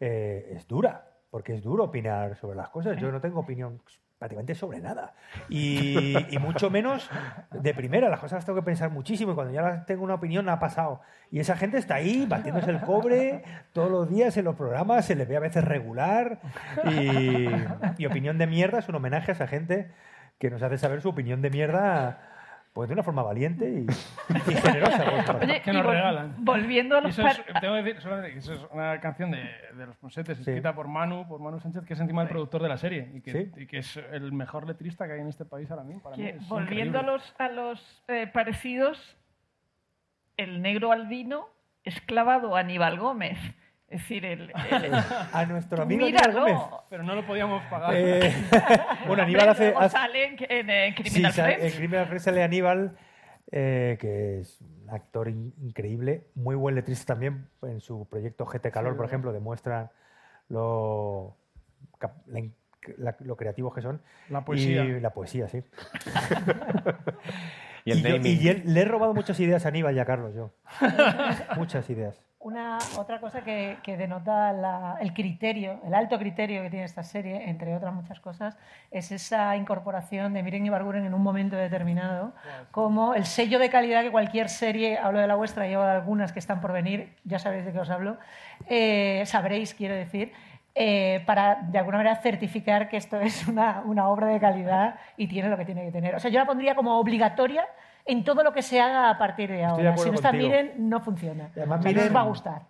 [0.00, 2.96] eh, es dura, porque es duro opinar sobre las cosas.
[3.00, 3.80] Yo no tengo opinión
[4.18, 5.14] prácticamente sobre nada.
[5.48, 7.08] Y, y mucho menos
[7.52, 8.08] de primera.
[8.08, 11.00] Las cosas las tengo que pensar muchísimo y cuando ya tengo una opinión ha pasado.
[11.30, 13.42] Y esa gente está ahí batiéndose el cobre
[13.72, 16.40] todos los días en los programas, se les ve a veces regular.
[16.90, 17.48] Y,
[17.98, 19.90] y opinión de mierda es un homenaje a esa gente
[20.38, 22.24] que nos hace saber su opinión de mierda
[22.72, 23.86] pues de una forma valiente y,
[24.50, 25.04] y generosa.
[25.42, 26.34] Oye, Que nos vol- regalan.
[26.38, 29.38] Volviendo a los eso es, tengo que decir solamente que eso es una canción de,
[29.76, 30.42] de los Ponsetes Sí.
[30.42, 33.20] escrita por Manu, por Manu Sánchez, que es encima el productor de la serie y
[33.20, 33.52] que, Sí.
[33.56, 36.02] y que es el mejor letrista que hay en este país ahora mismo.
[36.02, 37.12] Para mí es volviendo a increíble.
[37.12, 39.16] los, a los eh, parecidos,
[40.36, 41.48] el negro albino
[41.82, 43.38] es clavado a Aníbal Gómez.
[43.90, 44.94] Es decir, el, el-
[45.32, 46.54] A nuestro amigo Aníbal Gómez.
[46.54, 46.84] míralo.
[46.90, 47.94] Pero no lo podíamos pagar.
[47.96, 48.32] Eh,
[49.06, 51.70] bueno, Aníbal hace, sale en, en, eh, Sí, Criminal sa- en.
[51.72, 52.96] Criminal Friends sale Aníbal,
[53.50, 57.48] eh, que es un actor in- increíble, muy buen letrista también.
[57.62, 59.90] En su proyecto GT Calor, por ejemplo, demuestra
[60.50, 61.36] lo,
[62.26, 62.42] la
[62.98, 64.02] la- lo creativos que son.
[64.28, 64.84] La poesía.
[64.84, 65.62] Y la poesía, sí.
[67.84, 68.38] Y el yo- naming.
[68.42, 70.50] y él- le he robado muchas ideas a Aníbal y a Carlos, yo.
[71.56, 72.20] muchas ideas.
[72.40, 77.02] Una, otra cosa que, que denota la- el criterio, el alto criterio que tiene esta
[77.02, 78.56] serie, entre otras muchas cosas,
[78.92, 82.32] es esa incorporación de Miren Ibarguren en un momento determinado,
[82.70, 86.32] como el sello de calidad que cualquier serie, hablo de la vuestra, llevo de algunas
[86.32, 88.18] que están por venir, ya sabéis de qué os hablo,
[88.68, 90.32] eh, sabréis, quiero decir,
[90.76, 95.26] eh, para de alguna manera certificar que esto es una, una obra de calidad y
[95.26, 96.14] tiene lo que tiene que tener.
[96.14, 97.66] O sea, yo la pondría como obligatoria
[98.08, 99.96] en todo lo que se haga a partir de ahora.
[99.96, 100.48] Si no está contigo.
[100.50, 101.50] Miren, no funciona.
[101.54, 102.62] Y además O sea, no Miren- os va a gustar.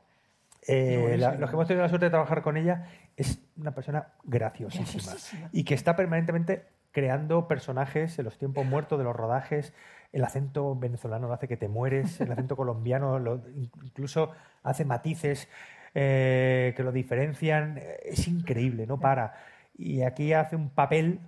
[0.66, 2.86] Eh, la- los que hemos tenido la suerte de trabajar con ella
[3.16, 5.48] es una persona graciosísima, Graciosísima.
[5.52, 9.72] y que está permanentemente creando personajes en los tiempos muertos de los rodajes.
[10.12, 13.40] El acento venezolano lo hace que te mueres, el acento colombiano lo-
[13.82, 14.32] incluso
[14.62, 15.48] hace matices
[15.94, 17.80] eh, que lo diferencian.
[18.04, 19.34] Es increíble, no para.
[19.80, 21.20] Y aquí hace un papel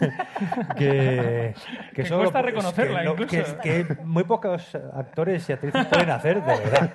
[0.76, 1.54] que,
[1.94, 3.58] Que solo- cuesta es que reconocerla, no- incluso.
[3.60, 6.90] que- que muy pocos actores y actrices pueden hacer, de verdad.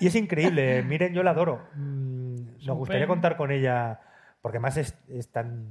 [0.00, 0.82] Y es increíble.
[0.82, 1.60] Miren, yo la adoro.
[1.74, 4.00] Mm, Nos gustaría contar con ella,
[4.40, 5.66] porque además es, es tan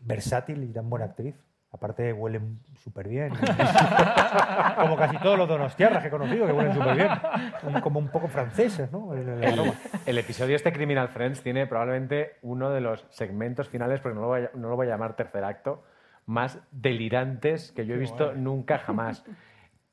[0.00, 1.34] versátil y tan buena actriz.
[1.72, 2.40] Aparte, huele
[2.82, 3.32] súper bien.
[4.76, 7.08] como casi todos los donostiarras que he conocido, que huelen súper bien.
[7.82, 9.14] Como un poco franceses, ¿no?
[9.14, 9.72] El- el El,
[10.06, 14.26] el episodio este Criminal Friends tiene probablemente uno de los segmentos finales, porque no lo
[14.28, 15.82] voy a, no lo voy a llamar tercer acto,
[16.26, 19.24] más delirantes que yo he visto nunca jamás.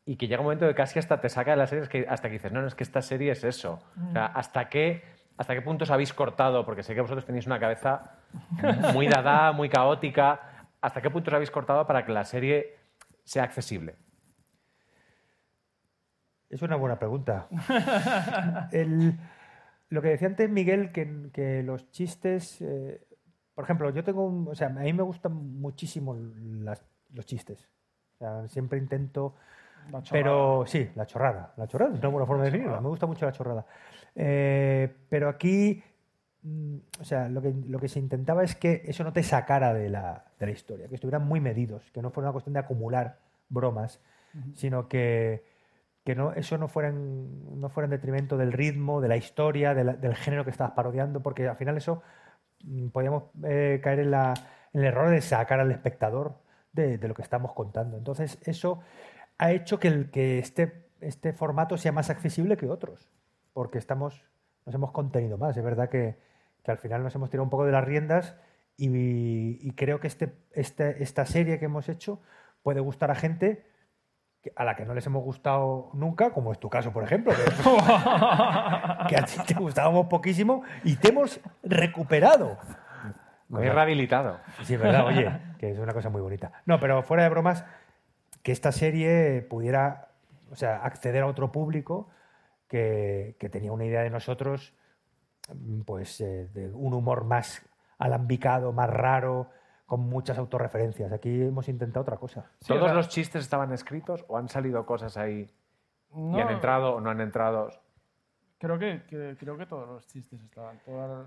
[0.06, 2.28] Y que llega un momento que casi hasta te saca de las series que hasta
[2.28, 3.80] que dices, no, no, es que esta serie es eso.
[4.10, 5.04] O sea, ¿hasta qué,
[5.38, 6.66] ¿hasta qué puntos habéis cortado?
[6.66, 8.16] Porque sé que vosotros tenéis una cabeza
[8.94, 10.42] muy dada, muy caótica.
[10.82, 12.76] ¿Hasta qué puntos habéis cortado para que la serie
[13.24, 13.96] sea accesible?
[16.50, 17.48] Es una buena pregunta.
[18.72, 19.14] El-
[19.90, 23.02] lo que decía antes Miguel, que, que los chistes, eh,
[23.56, 27.68] por ejemplo, yo tengo, un- o sea, a mí me gustan muchísimo las- los chistes.
[28.16, 29.36] O sea, siempre intento,
[29.92, 30.10] La chorrada.
[30.12, 32.82] pero sí, la chorrada, la chorrada es una buena forma de definirla.
[32.82, 33.66] Me gusta mucho la chorrada.
[34.16, 35.82] Eh, pero aquí,
[36.44, 39.74] mm, o sea, lo que, lo que se intentaba es que eso no te sacara
[39.74, 42.60] de la, de la historia, que estuvieran muy medidos, que no fuera una cuestión de
[42.60, 43.20] acumular
[43.50, 44.00] bromas,
[44.56, 45.44] sino que,
[46.06, 49.74] que no, eso no fuera, en, no fuera en detrimento del ritmo, de la historia,
[49.74, 52.02] de la- del género que estabas parodiando, porque al final eso
[52.64, 54.34] mm, podíamos eh, caer en, la-
[54.74, 56.36] en el error de sacar al espectador
[56.74, 57.98] de, de lo que estamos contando.
[57.98, 58.82] Entonces, eso
[59.40, 63.10] ha hecho que, el, que este, este formato sea más accesible que otros,
[63.54, 64.24] porque estamos,
[64.66, 65.58] nos hemos contenido más.
[65.58, 66.18] Es verdad que,
[66.64, 68.36] que al final nos hemos tirado un poco de las riendas
[68.88, 72.22] y, y creo que este, este- esta serie que hemos hecho
[72.64, 73.66] puede gustar a gente
[74.56, 77.44] a la que no les hemos gustado nunca, como es tu caso, por ejemplo, que,
[79.10, 82.58] que a ti te gustábamos poquísimo y te hemos recuperado.
[83.50, 84.40] Me he rehabilitado.
[84.64, 86.52] Sí, verdad, oye, que es una cosa muy bonita.
[86.66, 87.66] No, pero fuera de bromas,
[88.44, 90.10] que esta serie pudiera,
[90.52, 92.10] o sea, acceder a otro público
[92.68, 94.74] que, que tenía una idea de nosotros,
[95.86, 97.66] pues, eh, de un humor más
[98.00, 99.50] alambicado, más raro,
[99.86, 101.12] con muchas autorreferencias.
[101.12, 102.46] Aquí hemos intentado otra cosa.
[102.62, 105.48] Sí, o ¿Todos sea- los chistes estaban escritos o han salido cosas ahí
[106.14, 107.70] No, y han entrado o no han entrado?
[108.60, 110.78] Creo que, que- creo que todos los chistes estaban.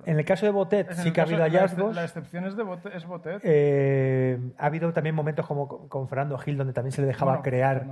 [0.05, 1.95] En el caso de Botet sí que ha habido hallazgos.
[1.95, 3.41] La excepción es, de Botet, es Botet.
[3.43, 7.33] Eh, ha habido también momentos como con- con Fernando Gil donde también se le dejaba
[7.33, 7.87] Bueno, crear.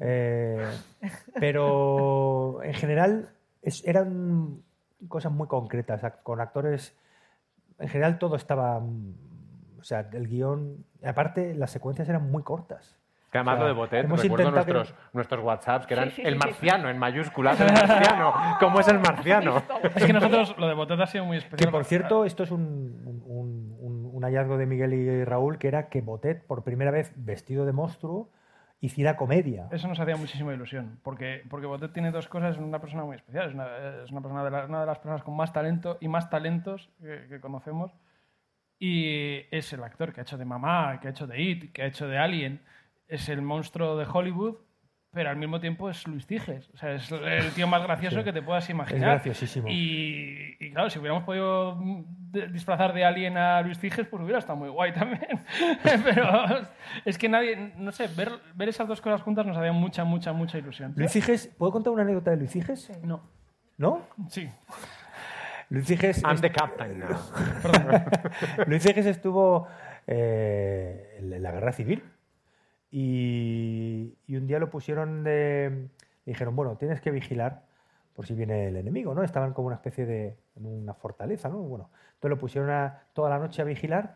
[0.00, 0.68] Eh,
[1.40, 3.30] pero en general
[3.62, 4.62] es- eran
[5.08, 6.02] cosas muy concretas.
[6.22, 6.94] Con actores.
[7.78, 8.80] En general todo estaba.
[8.80, 9.14] mm,
[9.80, 10.84] O sea, el guion.
[11.04, 12.96] Aparte, las secuencias eran muy cortas.
[13.30, 15.94] Que además O sea, lo de Botet, hemos recuerdo intentado que- nuestros, nuestros WhatsApps, que
[15.94, 16.38] eran Sí, sí, sí, el sí.
[16.38, 18.32] marciano, en mayúsculas, el marciano.
[18.60, 19.60] ¿Cómo es el marciano?
[19.96, 21.70] Es que nosotros, lo de Botet ha sido muy Que especial.
[21.72, 22.62] por cierto, esto es un,
[23.26, 27.12] un- un- un hallazgo de Miguel y Raúl, que era que Botet, por primera vez
[27.16, 28.30] vestido de monstruo,
[28.84, 29.68] hiciera comedia.
[29.72, 33.16] Eso nos hacía muchísima ilusión, porque, porque Botet tiene dos cosas, es una persona muy
[33.16, 36.90] especial, es una, persona de una de las personas con más talento y más talentos
[37.00, 37.92] que, que conocemos,
[38.78, 41.82] y es el actor que ha hecho de Mamá, que ha hecho de It, que
[41.82, 42.60] ha hecho de Alien,
[43.08, 44.56] es el monstruo de Hollywood,
[45.14, 48.24] pero al mismo tiempo es Luis Tiges, o sea, es el tío más gracioso Sí.
[48.24, 49.16] que te puedas imaginar.
[49.16, 49.68] Es graciosísimo.
[49.68, 51.78] Y, y claro, si hubiéramos podido
[52.32, 55.40] de- disfrazar de Alien a Luis Tiges, pues hubiera estado muy guay también.
[56.04, 56.44] pero
[57.04, 60.32] es que nadie, no sé, ver, ver esas dos cosas juntas nos hacía mucha, mucha,
[60.32, 60.92] mucha ilusión.
[60.96, 62.90] Luis Ciges, ¿puedo contar una anécdota de Luis Ciges?
[63.02, 63.22] No.
[63.78, 64.02] ¿No?
[64.28, 64.50] Sí.
[65.70, 67.08] Luis Ciges, I'm the captain now.
[68.66, 69.66] Luis Ciges estuvo
[70.06, 72.02] eh, en la guerra civil
[72.96, 75.88] y, un día lo pusieron de...
[76.24, 77.64] dijeron, bueno, tienes que vigilar
[78.14, 79.24] por si viene el enemigo, ¿no?
[79.24, 80.38] Estaban como una especie de...
[80.54, 81.56] en una fortaleza, ¿no?
[81.58, 84.14] Bueno, entonces lo pusieron a- toda la noche a vigilar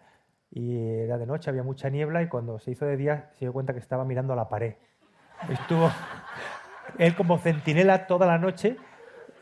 [0.52, 3.52] y era de noche, había mucha niebla y cuando se hizo de día se dio
[3.52, 4.74] cuenta que estaba mirando a la pared.
[5.50, 5.90] Estuvo
[6.98, 8.76] él como centinela toda la noche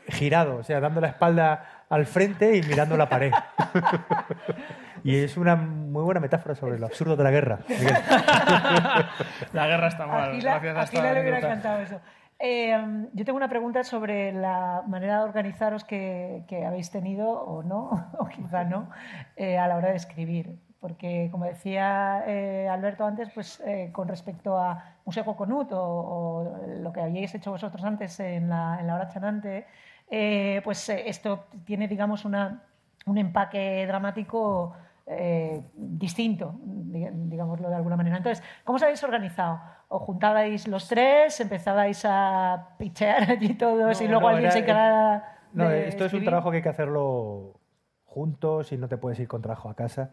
[0.07, 3.31] girado, o sea, dando la espalda al frente y mirando la pared.
[5.03, 7.59] Y es una muy buena metáfora sobre lo absurdo de la guerra.
[9.53, 10.33] La guerra está mal.
[10.33, 11.99] Gila, gracias a a Gila le hubiera encantado eso.
[12.39, 17.63] Eh, yo tengo una pregunta sobre la manera de organizaros que, que habéis tenido, o
[17.63, 18.89] no, o quizá no,
[19.35, 20.59] eh, a la hora de escribir.
[20.79, 26.67] Porque, como decía eh, Alberto antes, pues eh, con respecto a Museo Coconut o, o
[26.79, 29.65] lo que habíais hecho vosotros antes en la, en la hora chanante,
[30.09, 32.63] eh, pues eh, esto tiene, digamos, una,
[33.05, 34.73] un empaque dramático
[35.07, 38.17] eh, distinto, di- digámoslo de alguna manera.
[38.17, 39.59] Entonces, ¿cómo os habéis organizado?
[39.87, 44.51] ¿O juntabais los tres, empezabais a pichear allí todos y No, luego no, alguien era-
[44.51, 46.25] se encargaba No, de esto es un escribir?
[46.29, 47.59] trabajo que hay que hacerlo
[48.05, 50.11] juntos y no te puedes ir con trabajo a casa.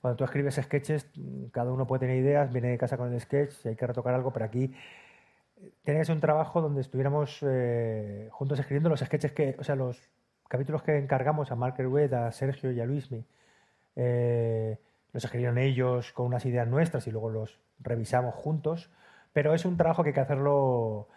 [0.00, 1.10] Cuando tú escribes sketches,
[1.50, 4.12] cada uno puede tener ideas, viene de casa con el sketch, si hay que retocar
[4.14, 4.74] algo, pero aquí
[5.56, 9.64] eh, tiene que ser un trabajo donde estuviéramos eh, juntos escribiendo los sketches que, o
[9.64, 10.10] sea, los
[10.48, 13.24] capítulos que encargamos a Mark Wed, a Sergio y a Luismi.
[13.96, 14.78] Eh,
[15.12, 18.90] los escribieron ellos con unas ideas nuestras y luego los revisamos juntos,
[19.32, 21.08] pero es un trabajo que hay que hacerlo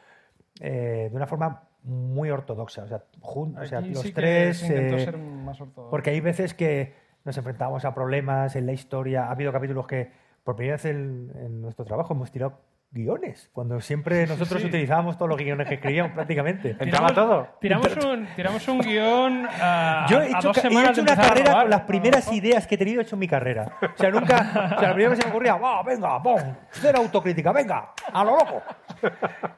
[0.59, 2.83] eh, de una forma muy ortodoxa.
[2.83, 4.59] O sea, o los sí tres.
[4.59, 5.57] se eh, ser más
[5.89, 6.93] porque hay veces que
[7.25, 9.25] nos enfrentamos a problemas en la historia.
[9.25, 10.11] Ha habido capítulos que,
[10.43, 12.59] por primera vez en, en nuestro trabajo, hemos tirado
[12.91, 14.67] guiones, cuando siempre nosotros sí.
[14.67, 16.75] utilizábamos todos los guiones que escribíamos prácticamente.
[16.79, 17.47] ¿Entraba todo?
[17.59, 21.11] Tiramos un, tiramos un guion a, Yo he a hecho, dos he semanas hecho de
[21.11, 23.77] una carrera con las primeras ideas que he tenido he hecho en mi carrera.
[23.81, 24.73] O sea, nunca.
[24.75, 26.41] O sea, lo primero que se me ocurría, ¡va, venga, pum!
[26.71, 28.61] Cero autocrítica, venga, a lo loco.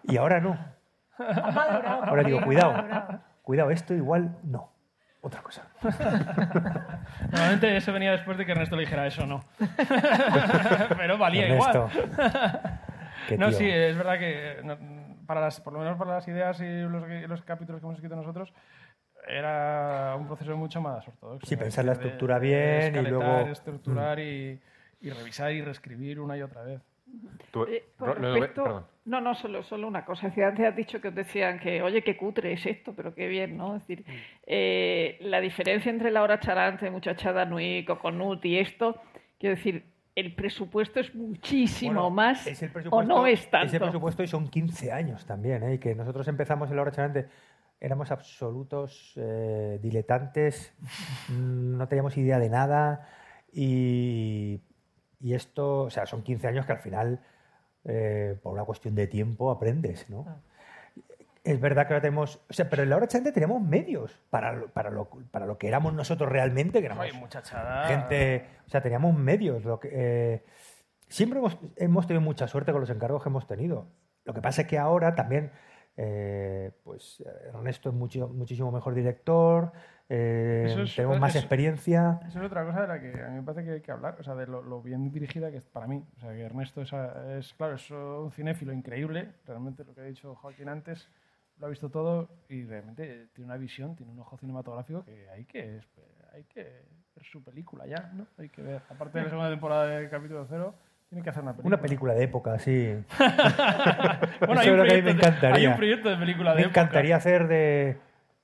[0.03, 0.57] Y ahora no.
[1.17, 4.73] Ahora digo, cuidado, cuidado, esto igual no.
[5.21, 5.63] Otra cosa.
[7.29, 9.43] Normalmente eso venía después de que Ernesto le dijera eso no.
[10.97, 11.89] Pero valía Ernesto.
[11.93, 12.78] igual.
[13.27, 13.57] Qué no, tío.
[13.57, 14.77] sí, es verdad que no,
[15.25, 18.15] para las, por lo menos para las ideas y los, los capítulos que hemos escrito
[18.15, 18.53] nosotros
[19.27, 21.47] era un proceso mucho más ortodoxo.
[21.47, 21.61] Sí, ¿no?
[21.61, 22.47] pensar la estructura de
[22.91, 23.51] bien y luego- Mm.
[23.51, 24.59] estructurar y,
[25.01, 26.81] y revisar y reescribir una y otra vez.
[27.51, 28.87] Tú- Eh, con respecto-.
[29.05, 30.27] No, no, solo, solo una cosa.
[30.27, 33.27] Decir, antes has dicho que os decían que, oye, qué cutre es esto, pero qué
[33.27, 33.75] bien, ¿no?
[33.75, 34.05] Es decir,
[34.45, 39.01] eh, la diferencia entre Laura Charante, Muchachada Nui, Coconut y esto,
[39.39, 39.83] quiero decir,
[40.19, 43.67] el presupuesto es muchísimo Bueno, más es el o no es tanto.
[43.67, 45.75] Ese presupuesto y son 15 años también, ¿eh?
[45.75, 47.27] Y que nosotros empezamos en la hora charante,
[47.79, 50.73] éramos absolutos eh, diletantes,
[51.29, 53.07] mm, no teníamos idea de nada
[53.53, 54.59] y,
[55.21, 57.21] y esto, o sea, son 15 años que al final,
[57.85, 60.25] eh, por una cuestión de tiempo, aprendes, ¿no?
[61.43, 64.51] Es verdad que ahora tenemos, o sea, pero en la hora charante tenemos medios para,
[64.53, 67.87] lo- para, lo, para lo que éramos nosotros realmente, que éramos Ay, muchachada.
[67.87, 69.63] gente, o sea, teníamos medios.
[69.63, 70.43] Lo que, eh,
[71.07, 73.87] siempre hemos, hemos tenido mucha suerte con los encargos que hemos tenido.
[74.25, 75.51] Lo que pasa es que ahora también,
[75.97, 77.23] eh, pues
[77.53, 79.71] Ernesto es mucho, muchísimo mejor director,
[80.09, 82.19] eh, es- tenemos más eso- experiencia.
[82.27, 84.17] Eso es otra cosa de la que a mí me parece que hay que hablar,
[84.19, 86.03] o sea, de lo, lo bien dirigida que es para mí.
[86.17, 86.91] O sea, que Ernesto es,
[87.37, 91.09] es, claro, es un cinéfilo increíble, realmente lo que ha dicho Joaquín antes,
[91.59, 95.45] lo ha visto todo y realmente tiene una visión, tiene un ojo cinematográfico que hay
[95.45, 95.81] que,
[96.33, 96.63] hay que
[97.15, 98.25] ver su película ya, ¿no?
[98.37, 100.73] Hay que ver, aparte de la segunda temporada de capítulo cero,
[101.09, 101.75] tiene que hacer una película.
[101.75, 102.95] Una película de época, sí.
[104.39, 105.55] Bueno, hay Eso un es lo que a mí me de- encantaría.
[105.55, 106.81] hay un proyecto de película de Me época.
[106.81, 107.97] encantaría hacer de,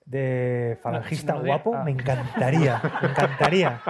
[0.05, 1.83] de falangista No, no de- guapo, ah.
[1.83, 3.81] me encantaría, me encantaría,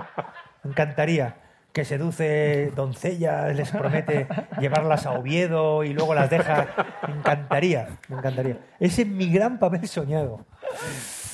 [0.63, 1.35] me encantaría.
[1.75, 4.27] Que seduce doncellas, les promete
[4.61, 6.67] llevarlas a Oviedo y luego las deja.
[7.05, 8.59] Me encantaría, me encantaría.
[8.79, 10.45] Ese es mi gran papel soñado.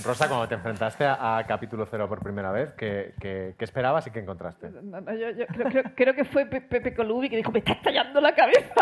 [0.05, 4.07] Rosa, cuando te enfrentaste a, a capítulo cero por primera vez, ¿qué, qué- qué esperabas
[4.07, 4.69] y qué encontraste?
[4.69, 7.59] No, no, yo, yo creo, creo- creo que fue Pe- Pepe Colubi que dijo, me
[7.59, 8.73] está estallando la cabeza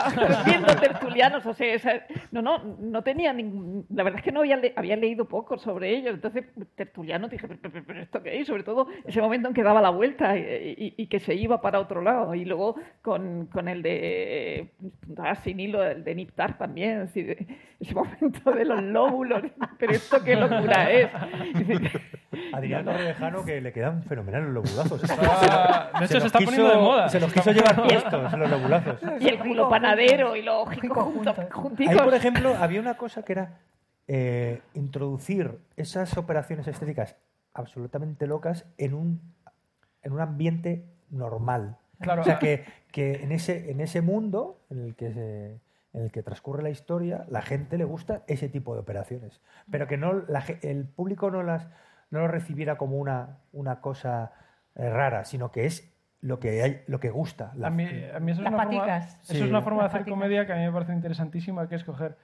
[0.45, 1.45] viendo tertulianos.
[1.45, 2.01] O sea, esa-
[2.31, 3.85] no, no, no tenía ningún...
[3.93, 6.13] La verdad es que no había, le- había leído poco sobre ellos.
[6.15, 6.45] Entonces,
[6.75, 8.47] tertulianos dije, pero, pero- pero ¿esto qué es?
[8.47, 10.41] Sobre todo ese momento en que daba la vuelta y,
[10.77, 12.33] y- y que se iba para otro lado.
[12.35, 14.71] Y luego con, con el de...
[15.17, 16.99] ah, sin hilo, el de Niptar también.
[17.01, 17.47] decir,
[17.79, 19.41] ese momento de los lóbulos.
[19.79, 21.08] Pero esto qué locura es.
[22.53, 25.03] Adrián Torrevejano que le quedan fenomenales los lobulazos.
[25.09, 27.09] Está- de hecho, se los está poniendo de moda.
[27.09, 28.99] Se los quiso llevar puestos, los lobulazos.
[29.19, 31.07] Y el culo panadero y los ojicos.
[31.87, 33.57] Ahí, por ejemplo, había una cosa que era
[34.07, 37.15] eh, introducir esas operaciones estéticas
[37.53, 39.21] absolutamente locas en un,
[40.03, 41.77] en un ambiente normal.
[41.99, 42.21] Claro.
[42.21, 45.59] O sea, que, que en, ese, en ese mundo en el, que se-
[45.93, 49.41] en el que transcurre la historia, la gente le gusta ese tipo de operaciones.
[49.71, 51.67] Pero que no la el público no las
[52.11, 54.31] no lo recibiera como una, una cosa
[54.75, 57.51] eh, rara, sino que es lo que hay, lo que gusta.
[57.55, 59.13] La- A mí, a mí eso, Las es una forma, paticas.
[59.23, 59.41] eso Sí.
[59.43, 60.13] es una forma de hacer paticas.
[60.19, 62.17] comedia que a mí me parece interesantísima, que es coger,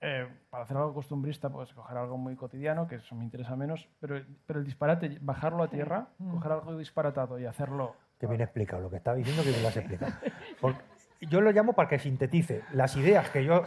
[0.00, 3.88] eh, para hacer algo costumbrista, pues coger algo muy cotidiano, que eso me interesa menos,
[4.00, 7.94] pero, pero el disparate, bajarlo a tierra, coger algo disparatado y hacerlo...
[8.18, 10.12] Que bien explicado lo que estaba diciendo, que bien lo has explicado.
[10.60, 10.80] Porque
[11.20, 13.64] yo lo llamo para que sintetice las ideas que yo.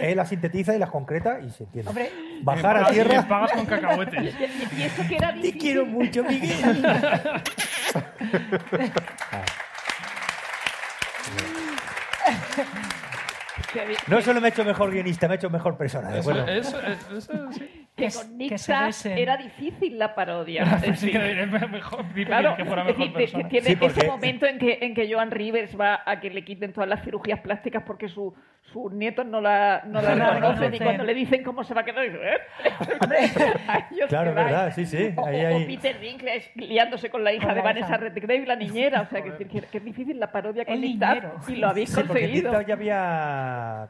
[0.00, 1.88] Él las sintetiza y las concreta y se entiende.
[1.88, 2.10] Hombre,
[2.42, 3.26] Bajar a Y le tierra.
[3.28, 4.34] pagas con cacahuetes.
[4.72, 6.84] Y, y eso que era Te quiero mucho, Miguel.
[13.80, 16.10] había- No solo me he hecho mejor guionista, me he hecho mejor persona.
[16.10, 16.50] ¿de Eso, acuerdo?
[16.52, 17.81] eso, eso, eso sí.
[17.96, 19.18] Que que con besen.
[19.18, 20.78] era difícil la parodia.
[20.96, 21.12] Sí,
[21.70, 23.12] mejor, Claro, que fuera es decir,
[23.48, 26.42] tiene Sí, porque- ese momento en que, en que Joan Rivers va a que le
[26.42, 28.34] quiten todas las cirugías plásticas porque su-
[28.72, 31.74] sus nietos no la, no la No la reconocen y cuando le dicen cómo se
[31.74, 32.38] va a quedar, dice, ¿eh?
[34.08, 35.12] Claro, es verdad, sí, sí.
[35.16, 37.96] O, Ahí o Peter Dinklage liándose con la hija Con de la Vanessa.
[37.98, 39.02] Redgrave, la niñera.
[39.02, 41.34] O sea, que, que, que es difícil la parodia con niñero.
[41.46, 42.60] y lo habéis Sí, conseguido.
[42.62, 43.82] Ya había,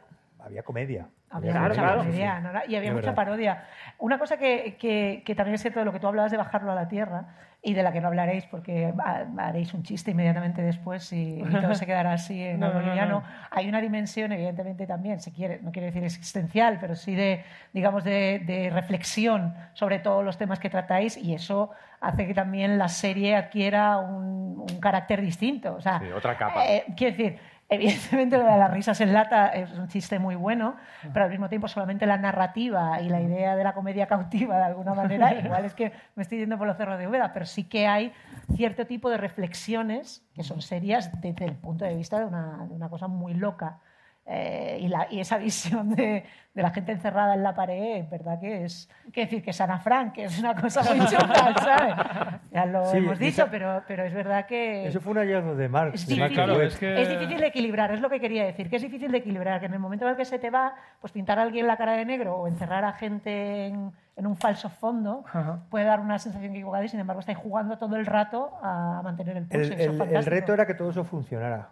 [0.45, 1.07] había comedia.
[1.33, 1.99] Había Claro, mucha claro.
[2.01, 2.51] comedia, ¿no?
[2.69, 3.15] y había mucha verdad.
[3.15, 3.65] parodia.
[3.99, 6.73] Una cosa que, que- que también es cierto de lo que tú hablabas de bajarlo
[6.73, 7.29] a la tierra
[7.63, 11.61] y de la que no hablaréis porque ha- haréis un chiste inmediatamente después y, y
[11.61, 13.21] todo se quedará así en No, algo no, no, liviano.
[13.21, 13.25] no.
[13.51, 18.05] Hay una dimensión, evidentemente, también, se quiere, no quiere decir existencial, pero sí de, digamos,
[18.05, 21.71] de, de reflexión sobre todos los temas que tratáis y eso
[22.01, 25.75] hace que también la serie adquiera un, un carácter distinto.
[25.77, 26.67] O sea, Sí, otra capa.
[26.67, 27.39] eh, quiero decir,
[27.69, 30.77] evidentemente lo de las risas en lata es un chiste muy bueno,
[31.13, 34.65] pero al mismo tiempo solamente la narrativa y la idea de la comedia cautiva de
[34.65, 37.65] alguna manera, igual es que me estoy yendo por los cerros de Úbeda, pero sí
[37.65, 38.13] que hay
[38.55, 42.75] cierto tipo de reflexiones que son serias desde el punto de vista de una, de
[42.75, 43.81] una cosa muy loca.
[44.25, 48.09] Eh, y, la- y esa visión de, de la gente encerrada en la pared, es
[48.09, 51.55] verdad que es, que decir que es Ana Frank, que es una cosa muy chula,
[51.59, 52.41] ¿sabes?
[52.53, 54.87] Ya lo Sí, hemos dicho, esa- pero, pero es verdad que...
[54.87, 55.95] Eso fue un hallazgo de Marx.
[56.03, 58.77] Es difícil, claro, es que- es difícil de equilibrar, es lo que quería decir, que
[58.77, 61.13] es difícil de equilibrar, que en el momento en el que se te va, pues
[61.13, 64.69] pintar a alguien la cara de negro o encerrar a gente en, en un falso
[64.71, 65.59] fondo Ajá.
[65.69, 69.37] puede dar una sensación equivocada y sin embargo estáis jugando todo el rato a mantener
[69.37, 69.73] el pulso.
[69.73, 71.71] El, el- el reto era que todo eso funcionara.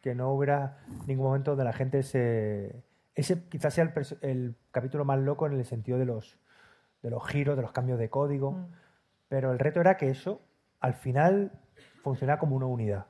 [0.00, 2.82] Que no hubiera ningún momento donde la gente se...
[3.14, 3.92] Ese quizás sea
[4.22, 6.38] el, capítulo más loco en el sentido de los,
[7.02, 8.52] de los giros, de los cambios de código.
[8.52, 8.66] Mm.
[9.28, 10.40] Pero el reto era que eso,
[10.80, 11.52] al final,
[12.02, 13.06] funcionara como una unidad.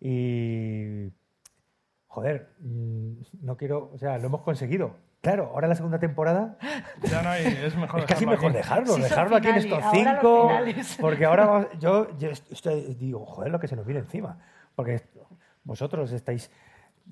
[0.00, 1.12] Y...
[2.08, 3.12] Joder, mm,
[3.42, 3.90] no quiero...
[3.92, 4.96] O sea, lo hemos conseguido.
[5.20, 6.56] Claro, ahora la segunda temporada
[7.10, 8.56] Ya no hay, es mejor es casi dejarlo mejor aquí.
[8.58, 10.50] dejarlo, Sí, dejarlo aquí en estos cinco.
[11.00, 14.38] Porque ahora vamos- yo, yo est- estoy- digo, joder, lo que se nos viene encima.
[14.76, 15.02] Porque
[15.66, 16.50] vosotros estáis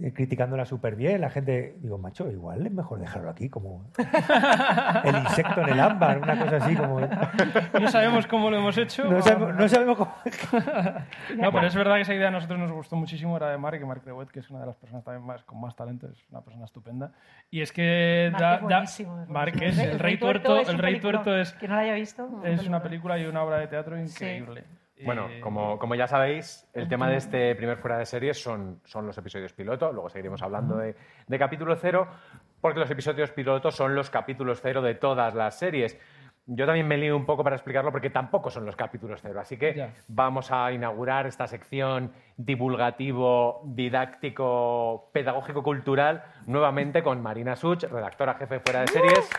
[0.01, 3.85] eh, criticándola súper bien, la gente, digo, macho, igual es mejor dejarlo aquí, como
[5.05, 6.99] el insecto en el ámbar, una cosa así como.
[7.01, 9.05] No sabemos cómo lo hemos hecho.
[9.05, 10.13] No sabemos, no sabemos cómo.
[11.37, 13.79] No, pero es verdad que esa idea a nosotros nos gustó muchísimo, era de Mark,
[13.81, 16.19] y Mark Rewet, que es una de las personas también más, con más talento, es
[16.31, 17.13] una persona estupenda.
[17.53, 19.85] Y es que Mark da, es da- buenísimo, es Mark buenísimo.
[19.85, 22.29] es el rey tuerto, el rey tuerto es, Que no la haya visto.
[22.45, 24.65] es una película y una obra de teatro increíble.
[25.05, 28.81] Bueno, Y- como, como ya sabéis, el tema de este primer fuera de series son,
[28.85, 30.97] son los episodios piloto, luego seguiremos hablando de,
[31.27, 32.09] de capítulo cero,
[32.61, 35.99] porque los episodios piloto son los capítulos cero de todas las series.
[36.47, 39.57] Yo también me lío un poco para explicarlo porque tampoco son los capítulos cero, así
[39.57, 39.95] que Ya.
[40.09, 48.55] vamos a inaugurar esta sección divulgativo, didáctico, pedagógico, cultural, nuevamente con Marina Such, redactora jefe
[48.55, 49.31] de fuera de series.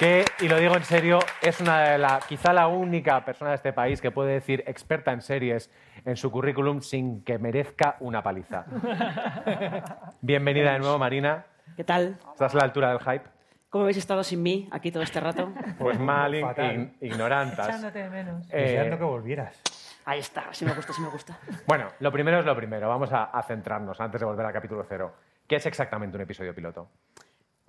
[0.00, 3.56] Que, y lo digo en serio, es una de la, quizá la única persona de
[3.56, 5.70] este país que puede decir experta en series
[6.06, 8.64] en su currículum sin que merezca una paliza.
[10.22, 11.44] Bienvenida de nuevo, Marina.
[11.76, 12.16] ¿Qué tal?
[12.32, 13.24] ¿Estás a la altura del hype?
[13.68, 15.52] ¿Cómo habéis estado sin mí aquí todo este rato?
[15.78, 16.66] Pues mal, in- Fatal.
[16.76, 17.68] ign- ignorantas.
[17.68, 18.46] Echándote de menos.
[18.50, 19.60] Eh, Deseando que volvieras.
[20.06, 21.38] Ahí está, sí me gusta, sí me gusta.
[21.66, 22.88] bueno, lo primero es lo primero.
[22.88, 25.14] Vamos a, a centrarnos antes de volver al capítulo cero.
[25.46, 26.88] ¿Qué es exactamente un episodio piloto?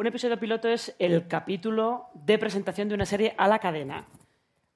[0.01, 4.07] Un episodio piloto es el capítulo de presentación de una serie a la cadena.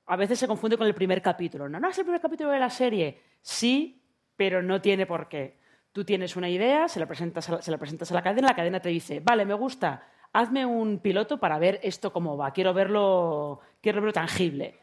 [0.05, 1.67] A veces se confunde con el primer capítulo.
[1.67, 3.23] No, no es el primer capítulo de la serie.
[3.41, 4.03] Sí,
[4.35, 5.57] pero no tiene por qué.
[5.91, 8.49] Tú tienes una idea, se la presentas a la, se la, presentas a la cadena,
[8.49, 12.51] la cadena te dice, vale, me gusta, hazme un piloto para ver esto cómo va,
[12.51, 14.77] quiero verlo, quiero verlo tangible.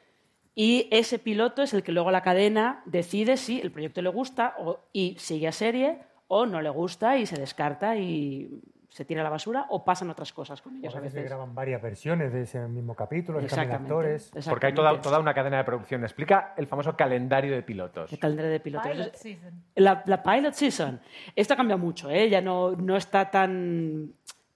[0.57, 4.57] Y ese piloto es el que luego la cadena decide si el proyecto le gusta
[4.93, 8.61] y sigue a serie o no le gusta y se descarta y
[8.93, 11.27] se tira a la basura o pasan otras cosas con ellos A a veces se
[11.27, 14.31] graban varias versiones de ese mismo capítulo, Exactamente, actores.
[14.49, 15.03] Porque hay toda, exactamente.
[15.03, 16.05] toda una cadena de producción.
[16.05, 18.13] Explica el famoso calendario de pilotos.
[18.13, 18.91] El calendario de pilotos.
[18.93, 19.65] Pilot season.
[19.77, 21.01] La, la pilot season.
[21.35, 22.29] Esto cambia mucho, ¿eh?
[22.29, 24.13] ya no, no está tan,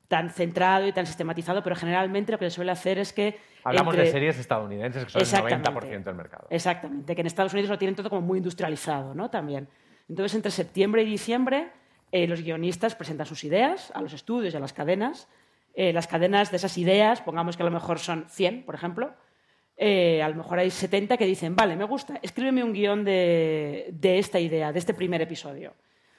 [0.06, 3.38] tan centrado y tan sistematizado, pero generalmente lo que se suele hacer es que.
[3.64, 5.70] Hablamos entre- de series estadounidenses, que son el Exactamente.
[5.96, 6.46] 90% del mercado.
[6.50, 9.30] Exactamente, que en Estados Unidos lo tienen todo como muy industrializado, ¿no?
[9.30, 9.66] También.
[10.10, 11.70] Entonces, entre septiembre y diciembre,
[12.16, 15.28] eh, los guionistas presentan sus ideas a los estudios y a las cadenas.
[15.74, 19.12] Eh, las cadenas de esas ideas, pongamos que a lo mejor son 100, por ejemplo,
[19.76, 23.92] eh, a lo mejor hay 70 que dicen, vale, me gusta, escríbeme un guion de,
[24.00, 25.74] esta idea, de este primer episodio.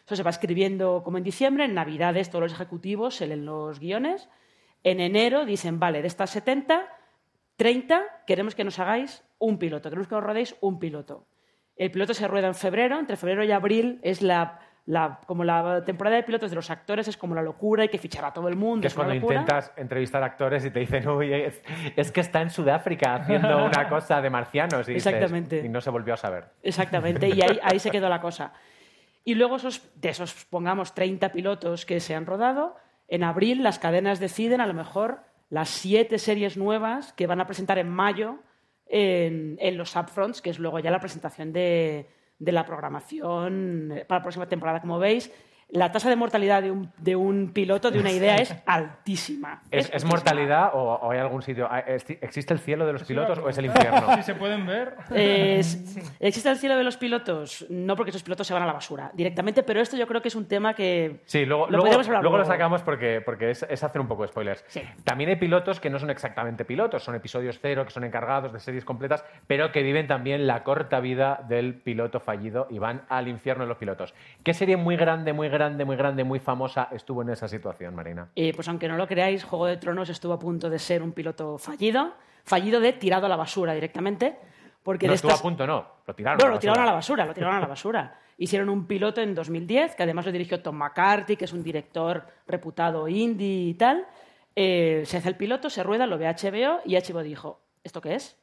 [0.05, 3.79] Eso se va escribiendo como en diciembre, en Navidades todos los ejecutivos se leen los
[3.79, 4.29] guiones.
[4.83, 6.87] En enero dicen, vale, de estas 70,
[7.55, 11.25] 30 queremos que nos hagáis un piloto, queremos que nos rodéis un piloto.
[11.75, 15.83] El piloto se rueda en febrero, entre febrero y abril es la, la- como la
[15.85, 18.47] temporada de pilotos de los actores, es como la locura, hay que fichar a todo
[18.47, 18.81] el mundo.
[18.81, 19.41] Que es una cuando locura.
[19.41, 21.61] intentas entrevistar actores y te dicen, uy, es,
[21.95, 24.87] es que está en Sudáfrica haciendo una cosa de marcianos.
[24.89, 25.59] Y dices, Exactamente.
[25.63, 26.45] y no se volvió a saber.
[26.63, 28.53] Exactamente, y ahí, ahí se quedó la cosa.
[29.23, 32.75] Y luego esos, de esos, pongamos, 30 pilotos que se han rodado,
[33.09, 35.19] en abril las cadenas deciden a lo mejor
[35.49, 38.39] las siete series nuevas que van a presentar en mayo
[38.85, 42.07] en, en los upfronts, que es luego ya la presentación de,
[42.39, 44.81] de la programación eh, para la próxima temporada.
[44.81, 45.31] Como veis,
[45.69, 49.61] la tasa de mortalidad de un, de un piloto, de una idea, es altísima.
[49.71, 51.67] ¿Es, mortalidad o, o hay algún sitio?
[51.69, 54.07] ah, ¿Existe el cielo de los pilotos o es el infierno?
[54.17, 54.95] Si se pueden ver.
[55.13, 57.65] Es- ¿Existe el cielo de los pilotos?
[57.69, 60.29] No, porque esos pilotos se van a la basura directamente, pero esto yo creo que
[60.29, 61.21] es un tema que.
[61.25, 62.45] Sí, luego, Lo luego, hablar luego lo luego.
[62.51, 64.63] sacamos porque, porque es, es hacer un poco de spoilers.
[64.67, 64.81] Sí.
[65.03, 68.59] También hay pilotos que no son exactamente pilotos, son episodios cero, que son encargados de
[68.59, 73.27] series completas, pero que viven también la corta vida del piloto fallido y van al
[73.27, 74.13] infierno de los pilotos.
[74.43, 78.29] ¿Qué serie muy grande, muy grande, muy grande, muy famosa estuvo en esa situación, Marina?
[78.55, 81.57] Pues aunque no lo creáis, Juego de Tronos estuvo a punto de ser un piloto
[81.57, 84.37] fallido, fallido de tirado a la basura directamente.
[84.83, 85.85] Porque no de estuvo estas- a punto, no.
[86.07, 86.37] Lo tiraron.
[86.37, 87.23] Bueno, a lo tiraron a la basura.
[87.23, 88.19] basura, lo tiraron a la basura.
[88.37, 92.25] Hicieron un piloto en 2010, que además lo dirigió Tom McCarthy, que es un director
[92.47, 94.05] reputado indie y tal.
[94.55, 98.15] Eh, se hace el piloto, se rueda, lo ve HBO y HBO dijo, ¿esto qué
[98.15, 98.37] es?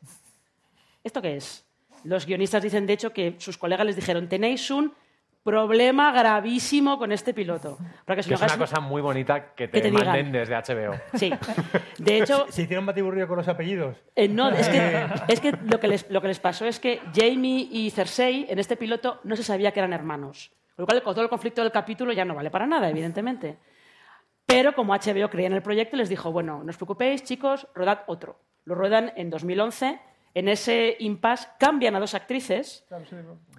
[1.02, 1.64] ¿Esto qué es?
[2.02, 4.92] Los guionistas dicen, de hecho, que sus colegas les dijeron, tenéis un
[5.45, 7.76] Problema gravísimo con este piloto.
[8.07, 10.32] Para que se Que lo es una cosa muy bonita que te, que te manden
[10.32, 10.32] digan.
[10.32, 10.95] desde HBO.
[11.14, 11.30] Sí.
[11.99, 13.99] De hecho, ¿Se hicieron batiburrillo con los apellidos?
[14.16, 17.01] Eh, no, es que, es que, lo, que les, lo que les pasó es que
[17.14, 20.51] Jamie y Cersei en este piloto no se sabía que eran hermanos.
[20.76, 23.59] Con lo cual, con todo el conflicto del capítulo ya no vale para nada, evidentemente.
[24.47, 28.01] Pero como HBO creía en el proyecto, les dijo, bueno, no os preocupéis, chicos, rodad
[28.07, 28.38] otro.
[28.64, 30.01] Lo ruedan en 2011.
[30.34, 32.84] En ese impasse cambian a dos actrices.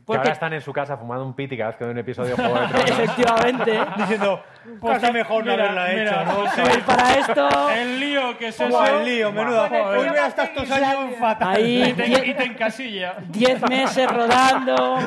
[0.07, 2.43] Que ahora están en su casa fumando un piti cada vez que un episodio de
[2.43, 2.89] Juego de Tronos.
[2.91, 4.43] efectivamente, Diciendo,
[4.85, 6.35] casi mejor no mira, haberla mira, hecho, ¿no?
[6.41, 6.61] pues sí.
[6.63, 8.85] pues para esto, El lío que es eso.
[8.85, 9.67] El lío, menuda.
[9.67, 9.97] Joder.
[9.97, 11.59] Hoy voy a estar estos años fatal.
[11.59, 13.15] Y ahí, te, y te encasilla.
[13.29, 14.99] diez meses rodando.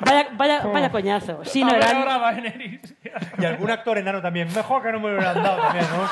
[0.00, 1.42] Vaya, vaya, vaya coñazo.
[1.44, 2.36] Sí, no eran, ahora.
[3.38, 4.48] Y algún actor enano también.
[4.54, 6.06] Mejor que no me hubieran dado también, ¿no?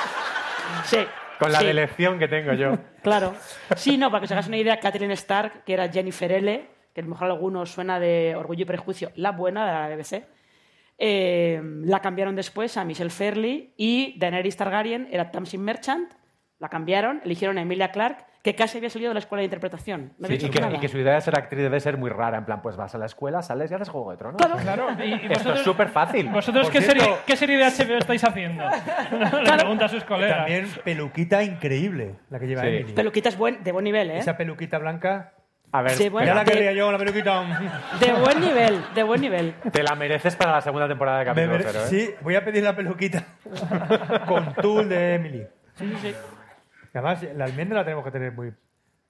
[0.85, 1.07] sí,
[1.39, 1.67] Con la sí.
[1.67, 2.79] delección que tengo yo.
[3.03, 3.35] Claro.
[3.77, 7.01] Sí, no, para que os hagáis una idea, Catherine Stark, que era Jennifer L., que
[7.01, 10.25] a lo mejor a algunos suena de Orgullo y Prejuicio, la buena de la BBC,
[10.97, 16.13] eh, la cambiaron después a Michelle Fairley y Daenerys Targaryen era Tamsin Merchant,
[16.61, 20.13] la cambiaron, eligieron a Emilia Clarke, que casi había salido de la escuela de interpretación.
[20.19, 20.77] No Sí, había y, que, nada.
[20.77, 22.37] y que su idea de ser actriz debe ser muy rara.
[22.39, 24.37] En plan, pues vas a la escuela, sales y haces Juego de Tronos.
[24.37, 24.61] Claro.
[24.63, 25.05] Claro.
[25.05, 26.29] Y, y Esto vosotros, es súper fácil.
[26.29, 28.65] ¿Vosotros qué serie, qué serie de HBO estáis haciendo?
[29.43, 30.37] Le pregunta a sus colegas.
[30.39, 32.69] También peluquita increíble, la que lleva Sí.
[32.69, 32.93] Emily.
[32.93, 34.19] Peluquita es buen, de buen nivel, ¿eh?
[34.19, 35.34] Esa peluquita blanca.
[35.77, 35.99] A ver.
[35.99, 37.43] Ya la de- querría yo, la peluquita.
[37.99, 39.55] De buen nivel, de buen nivel.
[39.73, 41.89] te la mereces para la segunda temporada de Capítulo mere- Cero, ¿eh?
[41.89, 43.25] Sí, voy a pedir la peluquita
[44.29, 45.45] con tul de Emily.
[45.75, 46.15] Sí, sí, sí.
[46.95, 48.53] Y Además, la almendra la tenemos que tener muy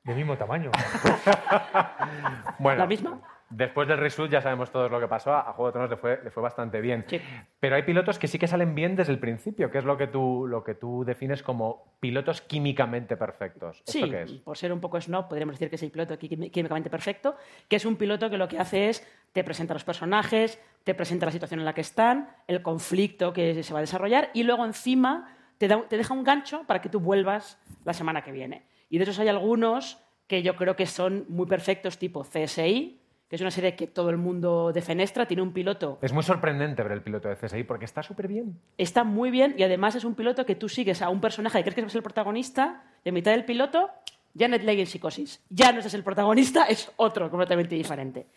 [0.04, 0.70] de mismo tamaño.
[2.58, 3.18] Bueno, ¿La misma?
[3.56, 5.32] Después del reshoot ya sabemos todos lo que pasó.
[5.32, 7.04] A Juego de Tronos le fue, le fue bastante bien.
[7.08, 7.20] Sí.
[7.60, 10.08] Pero hay pilotos que sí que salen bien desde el principio, que es lo que
[10.08, 13.78] tú, lo que tú defines como pilotos químicamente perfectos.
[13.86, 14.32] ¿Esto Sí, qué es?
[14.32, 17.36] por ser un poco snob, podríamos decir que es el piloto quí- químicamente perfecto,
[17.68, 21.26] que es un piloto que lo que hace es te presenta los personajes, te presenta
[21.26, 24.64] la situación en la que están, el conflicto que se va a desarrollar y luego
[24.64, 28.66] encima te, da- te deja un gancho para que tú vuelvas la semana que viene.
[28.90, 33.00] Y de esos hay algunos que yo creo que son muy perfectos, tipo CSI,
[33.34, 36.84] que es una serie que todo el mundo defenestra, tiene un piloto Es muy sorprendente
[36.84, 38.60] ver el piloto de CSI porque está súper bien.
[38.78, 41.62] está muy bien y además es un piloto que tú sigues a un personaje que
[41.64, 43.90] crees que va a ser el protagonista y en mitad del piloto,
[44.38, 45.42] Janet Leigh en psicosis.
[45.50, 48.28] Ya no es el protagonista, es otro completamente diferente.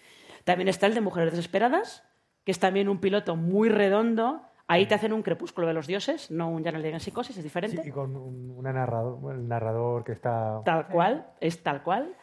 [0.46, 2.04] También está el de Mujeres Desesperadas,
[2.44, 4.42] que es también un piloto muy redondo.
[4.68, 7.44] Ahí te hacen un crepúsculo de los dioses, no un Janet Leigh en psicosis, es
[7.44, 7.84] diferente.
[7.84, 10.60] Sí, y con un, una narrador, bueno, el narrador que está.
[10.66, 12.16] Tal cual, es tal cual.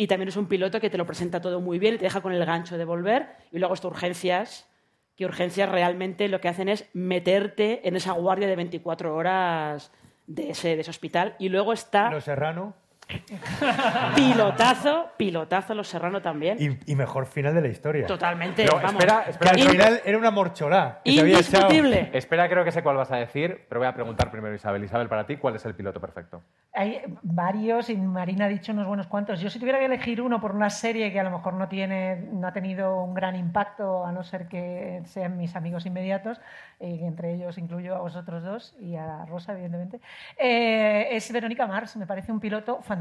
[0.00, 2.22] Y también es un piloto que te lo presenta todo muy bien y te deja
[2.22, 3.36] con el gancho de volver.
[3.52, 4.66] Y luego está Urgencias,
[5.14, 9.92] que Urgencias realmente lo que hacen es meterte en esa guardia de 24 horas
[10.26, 11.36] de ese, hospital.
[11.38, 12.76] Y luego está Los Serrano.
[14.14, 16.56] pilotazo, pilotazo Los Serrano también.
[16.60, 18.06] Y, y mejor final de la historia.
[18.06, 18.92] Totalmente, Pero vamos.
[18.92, 21.00] espera, Que espera, al In- final era una morcholá.
[21.04, 21.10] que.
[21.12, 22.10] Indiscutible.
[22.12, 24.84] espera, creo que sé cuál vas a decir, pero voy a preguntar primero a Isabel.
[24.84, 26.42] Isabel, para ti, ¿cuál es el piloto perfecto?
[26.72, 29.40] Hay varios y Marina ha dicho unos buenos cuantos.
[29.40, 32.16] Yo si tuviera que elegir uno por una serie que a lo mejor no, tiene,
[32.32, 36.40] no ha tenido un gran impacto, a no ser que sean mis amigos inmediatos,
[36.78, 40.00] y entre ellos incluyo a vosotros dos y a Rosa, evidentemente,
[40.38, 41.96] eh, es Verónica Mars.
[41.96, 42.99] Me parece un piloto fantástico.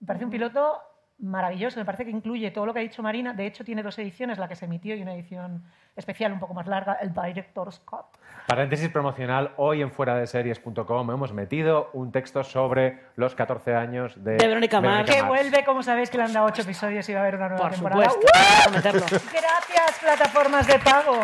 [0.00, 0.80] Me parece un piloto
[1.18, 1.78] maravilloso.
[1.78, 3.32] Me parece que incluye todo lo que ha dicho Marina.
[3.32, 5.64] De hecho, tiene dos ediciones, la que se emitió y una edición
[5.96, 8.06] especial un poco más larga, el Director's Cut.
[8.48, 14.22] Paréntesis promocional, hoy en fuera de series.com hemos metido un texto sobre los 14 años
[14.22, 15.08] de, De Verónica Mars.
[15.10, 17.48] Que vuelve, como sabéis, que le han dado ocho episodios y va a haber una
[17.48, 18.10] nueva Por temporada.
[18.10, 19.30] supuesto.
[19.32, 21.18] Gracias, plataformas de pago.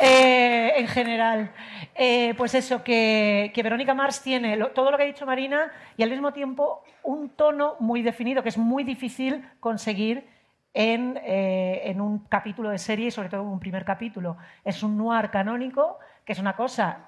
[0.00, 1.50] Eh, en general.
[1.94, 5.70] Eh, pues eso, que, que Verónica Mars tiene lo- todo lo que ha dicho Marina
[5.96, 10.28] y al mismo tiempo un tono muy definido, que es muy difícil conseguir
[10.74, 14.36] en, eh, en un capítulo de serie, y sobre todo en un primer capítulo.
[14.64, 16.98] Es un noir canónico, que es una cosa,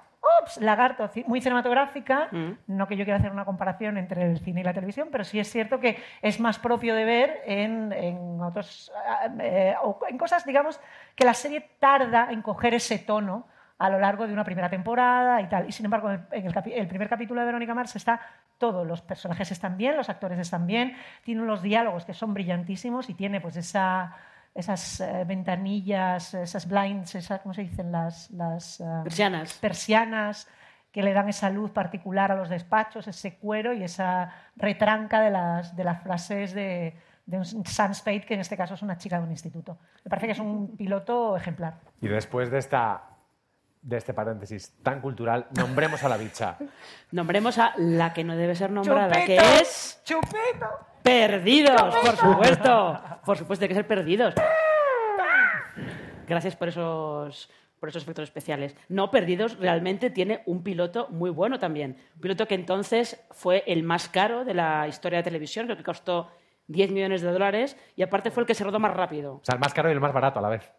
[0.41, 2.29] ups, lagarto, muy cinematográfica.
[2.31, 2.51] Mm.
[2.67, 5.39] No que yo quiera hacer una comparación entre el cine y la televisión, pero sí
[5.39, 8.91] es cierto que es más propio de ver en, en otros,
[9.39, 9.75] eh,
[10.09, 10.79] en cosas, digamos,
[11.15, 13.45] que la serie tarda en coger ese tono
[13.79, 15.67] a lo largo de una primera temporada y tal.
[15.67, 18.19] Y sin embargo, en el, primer capítulo de Verónica Mars está
[18.57, 23.09] todo, los personajes están bien, los actores están bien, tiene unos diálogos que son brillantísimos
[23.09, 24.15] y tiene pues esa,
[24.53, 27.89] esas eh, ventanillas, esas blinds, esa, ¿cómo se dicen?
[27.91, 29.53] Las, las eh, Persianas.
[29.53, 30.47] persianas
[30.91, 35.29] que le dan esa luz particular a los despachos, ese cuero y esa retranca de
[35.29, 36.95] las, de las frases de,
[37.27, 39.77] de un Sam Spade, que en este caso es una chica de un instituto.
[40.03, 41.75] Me parece que es un piloto ejemplar.
[42.01, 43.08] Y después de esta
[43.89, 46.57] de este paréntesis tan cultural, nombremos a la bicha.
[47.11, 50.67] Nombremos a la que no debe ser nombrada, que es ¡Chupito!
[51.01, 53.01] Perdidos, por supuesto.
[53.25, 54.35] Por supuesto, hay que ser perdidos.
[56.27, 57.49] Gracias por esos,
[57.79, 58.75] por esos efectos especiales.
[58.89, 61.97] No, Perdidos realmente tiene un piloto muy bueno también.
[62.15, 65.83] Un piloto que entonces fue el más caro de la historia de televisión, creo que
[65.83, 66.29] costó
[66.67, 69.35] 10 millones de dólares y aparte fue el que se rodó más rápido.
[69.35, 70.71] O sea, el más caro y el más barato a la vez.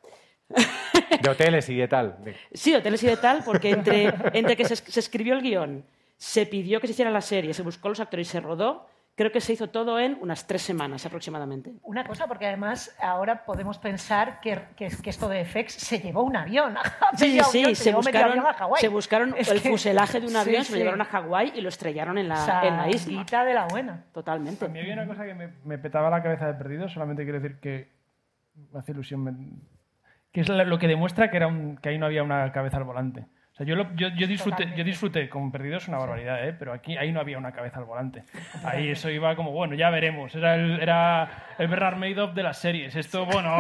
[1.23, 2.17] De hoteles y de tal.
[2.53, 5.85] Sí, hoteles y de tal, porque entre, entre que se, es- se escribió el guion,
[6.17, 8.87] se pidió que se hiciera la serie, se buscó los actores y se rodó,
[9.17, 11.73] creo que se hizo todo en unas tres semanas aproximadamente.
[11.83, 16.23] Una cosa, porque además ahora podemos pensar que, que, que esto de FX se llevó
[16.23, 16.75] un avión.
[17.17, 20.21] Sí, Medio sí, avión, se medio buscaron, avión a se buscaron Es el que- fuselaje
[20.21, 20.79] de un sí, avión, se lo sí.
[20.79, 23.45] llevaron a Hawái y lo estrellaron en la, O sea, en la isla.
[23.45, 24.05] de la buena.
[24.15, 24.65] Totalmente.
[24.65, 27.41] A mí había una cosa que me, me petaba la cabeza de perdido, solamente quiero
[27.41, 27.89] decir que
[28.73, 29.61] me hace ilusión.
[30.33, 32.85] Que es lo que demuestra que, era un- que ahí no había una cabeza al
[32.85, 33.27] volante.
[33.61, 36.55] Sea, yo, lo- yo, yo disfruté, yo disfruté con Perdidos una barbaridad, ¿eh?
[36.59, 38.25] pero aquí ahí no había una cabeza al volante.
[38.65, 40.35] Ahí eso iba como, bueno, ya veremos.
[40.35, 41.29] Era el, era
[41.59, 42.97] el Bernard Madoff de las series.
[42.97, 43.55] Esto, bueno,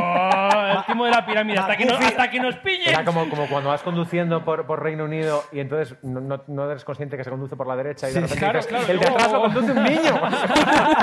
[0.72, 2.94] el timo de la pirámide, hasta que, no- hasta que nos pillen.
[2.94, 6.70] Era como, como cuando vas conduciendo por, por Reino Unido y entonces no, no- no
[6.70, 8.86] eres consciente que se conduce por la derecha y de Sí, repente claro, dices, claro.
[8.92, 10.20] el de atrás lo conduce un niño.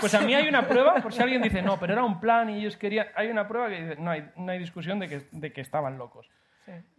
[0.00, 2.50] Pues a mí hay una prueba, por si alguien dice, no, pero era un plan
[2.50, 3.06] y ellos querían.
[3.14, 5.98] Hay una prueba que dice, no hay, no hay discusión de que, de que estaban
[5.98, 6.28] locos.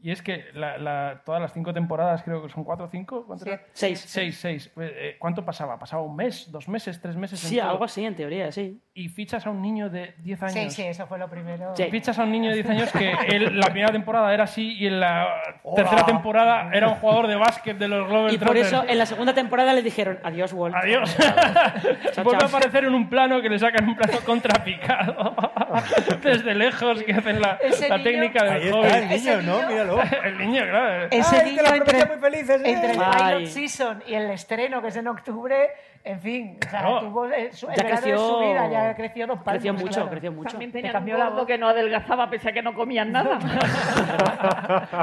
[0.01, 3.25] Y es que la- la- todas las cinco temporadas, creo que son cuatro o cinco.
[3.27, 3.61] ¿cuánto era?
[3.73, 3.99] Seis.
[4.07, 4.71] Seis, seis.
[4.73, 5.77] Pues, eh, ¿Cuánto pasaba?
[5.77, 7.43] ¿Pasaba un mes, dos meses, tres meses?
[7.43, 7.69] en Sí, todo?
[7.69, 8.79] algo así, en teoría, sí.
[8.93, 10.53] Y fichas a un niño de 10 años.
[10.53, 11.73] Sí, sí, eso fue lo primero.
[11.75, 11.83] Sí.
[11.91, 14.87] Fichas a un niño de 10 años que él, la primera temporada era así y
[14.87, 15.27] en la
[15.75, 18.41] tercera temporada era un jugador de básquet de los Globetrotters.
[18.41, 20.75] Y por eso en la segunda temporada le dijeron adiós, Walt.
[20.75, 21.15] Adiós.
[22.23, 25.35] Vuelve a aparecer en un plano que le sacan un plano contrapicado.
[26.23, 27.59] Desde lejos que hacen la,
[27.89, 29.19] la técnica del Ahí
[29.61, 29.67] el.
[29.67, 29.99] Míralo.
[30.23, 31.07] El niño, claro.
[31.11, 32.71] Ese Ay, que niño la entre, muy felices, ¿eh?
[32.71, 35.69] entre el pilot season y el estreno, que es en octubre,
[36.03, 36.99] en fin, o sea, Claro.
[37.01, 39.51] tuvo el, su- el Ya de creció- su vida, ya creció dos palmos.
[39.61, 40.09] Creció mucho, claro.
[40.09, 40.49] creció mucho.
[40.51, 41.47] También Te tenían cambió un la gordo voz.
[41.47, 43.37] que no adelgazaba pese a que no comían nada.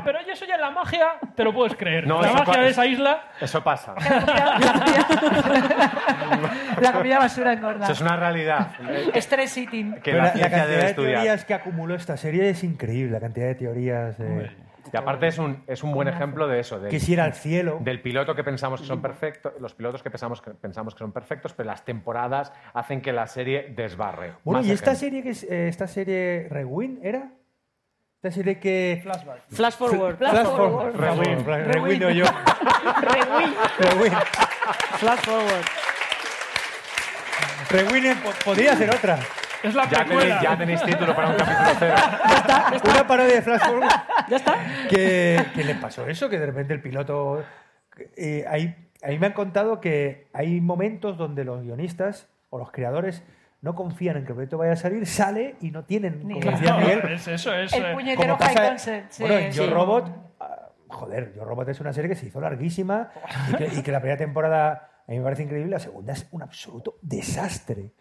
[0.05, 2.07] Pero yo eso ya en la magia te lo puedes creer.
[2.07, 3.23] No, la magia de esa isla.
[3.41, 3.95] Eso pasa.
[6.81, 7.85] La comida basura engorda.
[7.85, 8.73] Eso es una realidad.
[9.15, 9.95] Stress eating.
[10.03, 11.15] Que la la, la cantidad debe de estudiar.
[11.15, 14.17] teorías que acumuló esta serie es increíble, la cantidad de teorías.
[14.21, 14.51] eh,
[14.93, 16.79] Y aparte es un, es un buen ejemplo de eso.
[16.79, 17.79] del- quisiera al cielo.
[17.81, 21.13] del piloto que pensamos que son perfectos, los pilotos que pensamos que, pensamos que son
[21.13, 24.35] perfectos, pero las temporadas hacen que la serie desbarre.
[24.45, 27.31] Bueno, y esta serie que es, eh, esta serie Rewind era
[28.23, 29.41] esta serie que Flashback.
[29.51, 30.17] Flash forward.
[30.19, 30.97] Flash forward.
[30.97, 32.25] Rewind, Flash- Rewind o yo.
[33.03, 34.15] Rewind.
[34.99, 35.65] Flash forward.
[37.71, 39.19] Rewind po- podría ser otra.
[39.63, 41.95] Es la Ya tenéis, ya tenéis título para un capítulo cero.
[42.91, 43.89] Una parodia de Flash forward.
[44.29, 44.57] ¿Ya está?
[44.89, 47.43] que, que le pasó eso, que de repente el piloto...
[48.17, 53.23] eh, ahí, ahí me han contado que hay momentos donde los guionistas o los creadores
[53.63, 56.57] no confían en que el proyecto vaya a salir, sale y no tienen, Ni como
[56.57, 57.73] decía Miguel, Es eso, es.
[57.73, 59.11] El eh, puñetero pasa- high concept.
[59.13, 59.71] sí, bueno, en Yo sí.
[59.71, 63.09] Robot, ah, joder, Yo Robot es una serie que se hizo larguísima
[63.51, 66.27] y que, y que la primera temporada a mí me parece increíble, la segunda es
[66.33, 67.93] un absoluto desastre.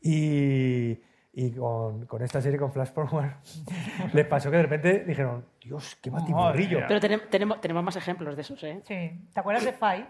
[0.00, 0.98] Y,
[1.32, 3.32] y con, con esta serie, con Flash Forward,
[4.12, 6.80] les pasó que de repente dijeron, Dios, qué batiburrillo.
[6.88, 8.80] Pero tenem- tenemos, tenemos más ejemplos de esos, ¿eh?
[8.84, 9.10] Sí.
[9.32, 10.06] ¿Te acuerdas de Five?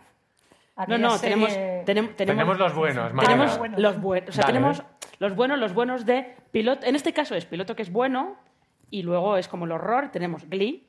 [0.77, 3.57] No, Aquella no, serie- tenemos, tenem- tenemos, Tenemos los buenos, tenemos Mariana.
[3.59, 3.81] buenos.
[3.81, 4.29] los buenos.
[4.29, 4.55] O sea, Dale.
[4.55, 4.83] tenemos
[5.19, 6.87] los buenos, los buenos de piloto.
[6.87, 8.37] En este caso es piloto que es bueno
[8.91, 10.11] y luego es como el horror.
[10.13, 10.88] Tenemos Glee.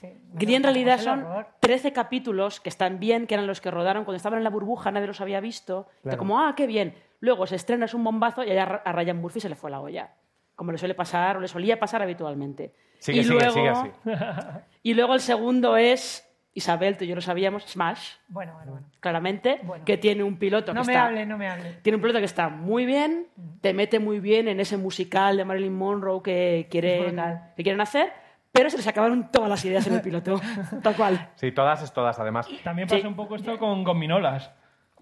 [0.00, 0.08] Sí.
[0.32, 1.48] Glee en realidad son horror.
[1.60, 4.90] 13 capítulos que están bien, que eran los que rodaron cuando estaban en la burbuja,
[4.90, 5.88] nadie los había visto.
[5.98, 6.18] Y Claro.
[6.18, 6.94] como, ah, qué bien.
[7.20, 9.80] Luego se estrena, es un bombazo y allá a Ryan Murphy se le fue la
[9.80, 10.14] olla.
[10.54, 12.74] Como le suele pasar, o le solía pasar habitualmente.
[12.98, 13.90] Sigue, y, sigue, luego, sigue así.
[14.82, 18.86] y luego el segundo es, Isabel, tú y yo lo sabíamos, Smash, Bueno, bueno, bueno.
[19.00, 19.84] claramente, Bueno.
[19.84, 21.06] que tiene un piloto No que me está...
[21.06, 21.74] hable, no me hable.
[21.82, 23.28] Tiene un piloto que está muy bien,
[23.60, 27.16] te mete muy bien en ese musical de Marilyn Monroe que quieren,
[27.56, 28.12] que quieren hacer,
[28.52, 30.40] pero se les acabaron todas las ideas en el piloto,
[30.82, 31.30] tal cual.
[31.36, 32.48] Sí, todas es todas, además.
[32.64, 32.96] También Sí.
[32.96, 34.50] pasa un poco esto con gominolas.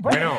[0.01, 0.33] Bueno,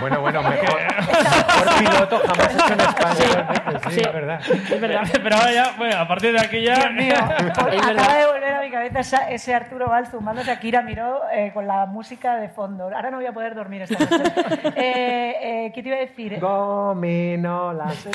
[0.00, 3.14] bueno, bueno, mejor, mejor piloto jamás hecho en España.
[3.14, 4.00] Sí, Sí.
[4.00, 4.40] es verdad.
[4.50, 5.02] Es verdad.
[5.22, 6.74] Pero ahora ya, bueno, a partir de aquella.
[6.74, 7.14] Dios mío,
[7.72, 11.20] Es acaba de volver a mi cabeza esa- ese Arturo Valls zumbándose a Kira Miró
[11.32, 12.84] eh, con la música de fondo.
[12.86, 14.32] Ahora no voy a poder dormir esta noche.
[14.76, 16.40] Eh, eh, ¿Qué te iba a decir?
[16.40, 18.04] Gominolas.
[18.04, 18.10] yo,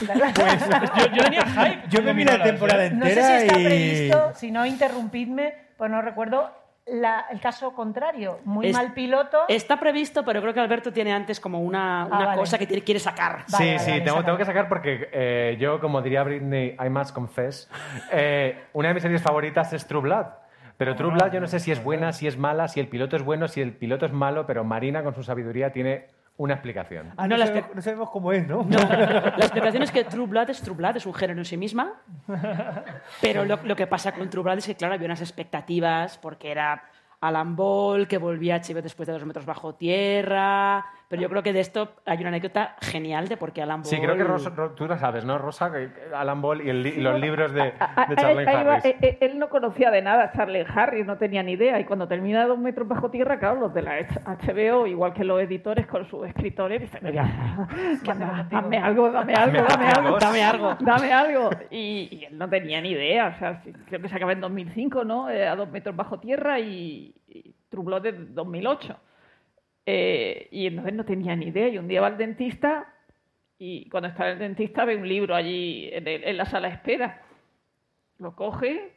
[1.15, 1.81] yo tenía hype.
[1.87, 2.91] Yo me vi la temporada ¿eh?
[2.91, 3.65] No sé entera si está y...
[3.65, 6.51] previsto, si no, interrumpidme, pues no recuerdo
[6.91, 8.39] la- el caso contrario.
[8.45, 9.39] Muy Es- mal piloto.
[9.47, 12.37] Está previsto, pero creo que Alberto tiene antes como una, una Ah, vale.
[12.39, 13.43] cosa que tiene- quiere sacar.
[13.47, 16.75] Vale, sí, vale, sí, vale, tengo, tengo que sacar porque eh, yo, como diría Britney,
[16.83, 17.69] I must confess,
[18.11, 20.25] eh, una de mis series favoritas es True Blood.
[20.77, 23.17] Pero True Blood yo no sé si es buena, si es mala, si el piloto
[23.17, 26.07] es bueno, si el piloto es malo, pero Marina con su sabiduría tiene
[26.39, 27.11] una explicación.
[27.17, 28.63] Ah, No, sabemos, espe- no sabemos cómo es, ¿no?
[28.63, 31.57] No, la explicación es que True Blood es True Blood, es un género en sí
[31.57, 31.93] misma.
[33.21, 36.51] Pero lo, lo que pasa con True Blood es que, claro, había unas expectativas porque
[36.51, 36.83] era
[37.21, 40.85] Alan Ball, que volvía a HBO después de dos metros bajo tierra.
[41.09, 43.89] Pero yo creo que de esto hay una anécdota genial de por qué Alan Ball.
[43.89, 45.71] Sí, creo que Ros- Ro- tú lo sabes, ¿no, Rosa?
[46.15, 48.85] Alan Ball y, el y los libros de, de va, Harris.
[48.85, 51.79] eh, eh, él no conocía de nada a Charles Harris, no tenía ni idea.
[51.79, 55.41] Y cuando termina Dos metros bajo tierra, claro, los de la HBO, igual que los
[55.41, 57.23] editores con sus escritores, dicen, "Mira,
[58.05, 60.77] manda, dame algo, dame algo, dame algo, Dame algo.
[60.79, 61.49] dame algo.
[61.71, 63.33] Y, y él no tenía ni idea.
[63.35, 65.27] O sea, creo que se acaba en 2005, ¿no?
[65.31, 68.95] Eh, a Dos metros bajo tierra y, y True Blood de 2008.
[69.91, 71.67] Eh, y entonces no tenía ni idea.
[71.67, 72.93] Y un día va al dentista
[73.57, 76.67] y cuando está en el dentista ve un libro allí en, el- en la sala
[76.67, 77.21] de espera.
[78.19, 78.91] Lo coge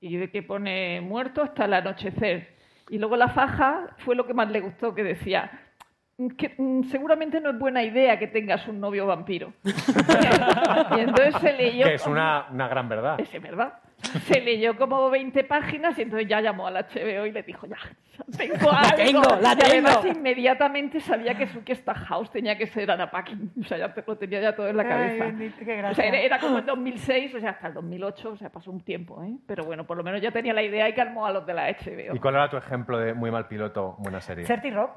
[0.00, 2.54] y ve que pone muerto hasta el anochecer.
[2.88, 5.50] Y luego la faja fue lo que más le gustó, que decía
[6.38, 9.52] que mm, seguramente no es buena idea que tengas un novio vampiro.
[9.64, 11.86] y entonces se leyó...
[11.86, 13.18] Que es una, una gran verdad.
[13.18, 13.74] Es verdad.
[14.26, 17.76] Se leyó como 20 páginas y entonces ya llamó al HBO y le dijo, ya,
[18.36, 18.96] tengo La algo.
[18.96, 20.18] tengo, la y además tengo.
[20.18, 23.52] inmediatamente sabía que Suki Stackhouse tenía que ser Anna Paquin.
[23.60, 25.24] O sea, ya te- lo tenía ya todo en la Ay, cabeza.
[25.26, 28.50] bendito, qué O sea, era, como en 2006, o sea, hasta el 2008, o sea,
[28.50, 29.36] pasó un tiempo, ¿eh?
[29.46, 31.68] Pero bueno, por lo menos ya tenía la idea y calmó a los de la
[31.70, 32.14] HBO.
[32.14, 34.44] ¿Y cuál era tu ejemplo de muy mal piloto, buena serie?
[34.44, 34.90] 30 Rock.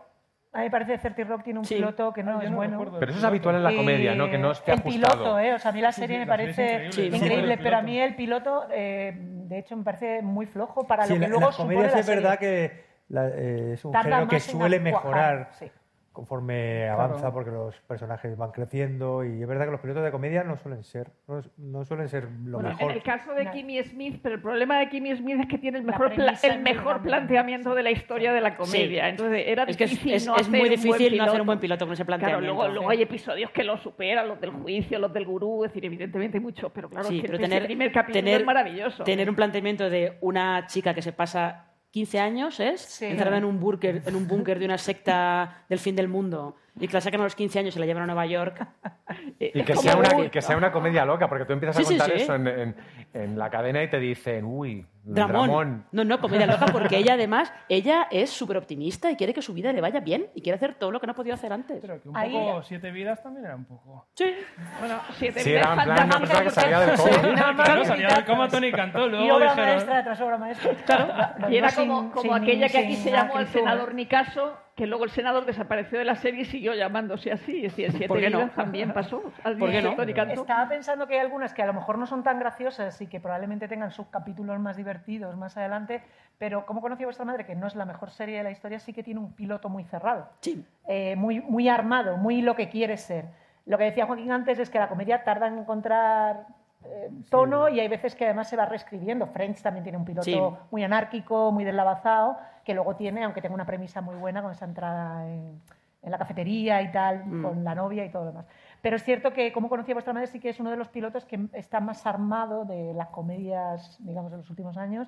[0.56, 1.76] A mí me parece que 30 Rock tiene un Sí.
[1.76, 2.92] piloto que no Ah, yo es no bueno.
[2.98, 4.30] Pero eso es habitual en la comedia, ¿no?
[4.30, 5.14] Que no esté el ajustado.
[5.16, 5.54] piloto, ¿eh?
[5.54, 6.92] O sea, a mí la serie sí, me la serie es parece increíble.
[7.18, 7.62] Sí, increíble, sí.
[7.62, 11.16] pero a mí el piloto, eh, de hecho, me parece muy flojo para Sí, lo
[11.16, 12.16] que la- luego las supone la es serie.
[12.22, 15.72] verdad que la- eh, es un Tarda género que suele cuajar, mejorar sí.
[16.16, 20.44] Conforme avanza porque los personajes van creciendo y es verdad que los pilotos de comedia
[20.44, 23.52] no suelen ser no, no suelen ser lo Bueno, mejor en el caso de No.
[23.52, 26.12] Kimmy Smith, pero el problema de Kimmy Smith es que tiene el mejor,
[26.44, 29.10] el mejor planteamiento de la historia de la comedia.
[29.10, 31.48] Entonces era Es que es, difícil es- no es hacer muy difícil no hacer un
[31.48, 32.56] buen piloto con ese Claro, planteamiento.
[32.56, 35.86] luego, luego hay episodios que lo superan, los del juicio, los del gurú, es decir,
[35.86, 38.46] evidentemente hay muchos, pero claro, Sí, es que pero ese tener, primer capítulo tener- es
[38.48, 39.04] maravilloso.
[39.04, 41.66] Tener un planteamiento de una chica que se pasa
[41.96, 42.82] 15 años, ¿es?
[42.82, 43.06] Sí.
[43.06, 46.88] Encerrada en un búnker, en un búnker de una secta del fin del mundo y
[46.88, 48.66] que la sacan a los 15 años y la llevan a Nueva York.
[49.40, 51.80] Y Es que sea, una, un- que sea una comedia loca, porque tú empiezas a
[51.80, 52.24] Sí, sí, contar sí.
[52.24, 52.76] eso en, en-
[53.14, 55.48] en la cadena y te dicen, uy, Dramón.
[55.48, 55.86] Dramón.
[55.92, 59.54] No, no, comedia loca porque ella además, ella es súper optimista y quiere que su
[59.54, 61.80] vida le vaya bien y quiere hacer todo lo que no ha podido hacer antes.
[61.82, 64.08] Pero que un Ahí- poco Siete Vidas también era un poco.
[64.16, 64.34] Sí.
[64.80, 67.64] Bueno, siete Sí, vidas era en plan una persona que salía del coma.
[67.64, 68.48] Claro, salía del coma.
[68.50, 69.70] Tony Cantó, Y luego obra dijeron...
[69.70, 70.72] maestra tras obra maestra.
[70.86, 71.50] Claro.
[71.52, 73.46] Y era como, como sin- aquella que aquí se llamó ¿eh?
[73.48, 77.66] senador Nicaso, que luego el senador desapareció de la serie y siguió llamándose así.
[77.66, 78.50] Es decir, Siete ¿Por qué no?
[78.50, 79.22] También pasó.
[79.44, 79.92] Al ¿Por qué no?
[80.34, 83.22] Estaba pensando que hay algunas que a lo mejor no son tan graciosas y que
[83.22, 86.04] probablemente tengan subcapítulos más divertidos más adelante,
[86.38, 88.80] pero como conocí a vuestra madre, que no es la mejor serie de la historia,
[88.80, 90.66] sí que tiene un piloto muy cerrado, Sí.
[90.88, 93.26] eh, muy, muy armado, muy lo que quiere ser.
[93.66, 96.48] Lo que decía Joaquín antes es que la comedia tarda en encontrar
[96.84, 99.26] eh, tono y hay veces que además se va reescribiendo.
[99.28, 100.40] Friends también tiene un piloto Sí.
[100.70, 104.66] muy anárquico, muy deslavazado, que luego tiene, aunque tenga una premisa muy buena con esa
[104.66, 105.62] entrada en,
[106.02, 107.42] en la cafetería y tal, Mm.
[107.44, 108.46] con la novia y todo lo demás.
[108.82, 111.26] Pero es cierto que, como conocía vuestra madre, sí que es uno de los pilotos
[111.26, 115.08] que está más armado de las comedias, digamos, de los últimos años,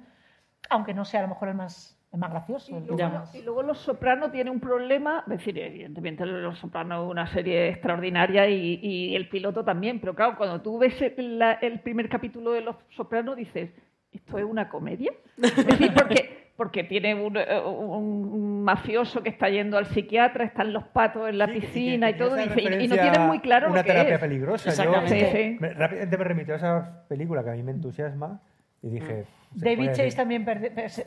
[0.70, 2.76] aunque no sea a lo mejor el más, el más gracioso.
[2.78, 7.12] Y luego, y luego Los Soprano tiene un problema, es decir, evidentemente Los Soprano es
[7.12, 11.54] una serie extraordinaria y, y el piloto también, pero claro, cuando tú ves el, la-
[11.54, 13.72] el primer capítulo de Los Soprano dices,
[14.12, 15.12] ¿esto es una comedia?
[15.38, 20.74] Es decir, porque, porque tiene un, eh, un mafioso que está yendo al psiquiatra, están
[20.74, 22.42] los patos en la Sí, piscina que y todo, y,
[22.84, 24.20] y no tienen muy claro una lo que terapia es.
[24.22, 24.66] peligrosa.
[24.66, 25.32] Yo Exactamente.
[25.32, 25.58] Sí, sí.
[25.60, 28.42] me- rápidamente me remitió a esa película que a mí me entusiasma
[28.82, 29.26] y dije...
[29.56, 30.18] se David Chase decir.
[30.18, 30.46] también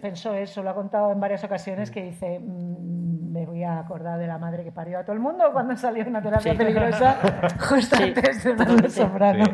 [0.01, 4.19] pensó eso, lo ha contado en varias ocasiones, que dice, "Mm, me voy a acordar
[4.19, 6.59] de la madre que parió a todo el mundo cuando salió una terapia Sí.
[6.59, 7.17] peligrosa
[7.69, 8.89] justo Sí, antes de totalmente.
[8.91, 9.45] Soprano.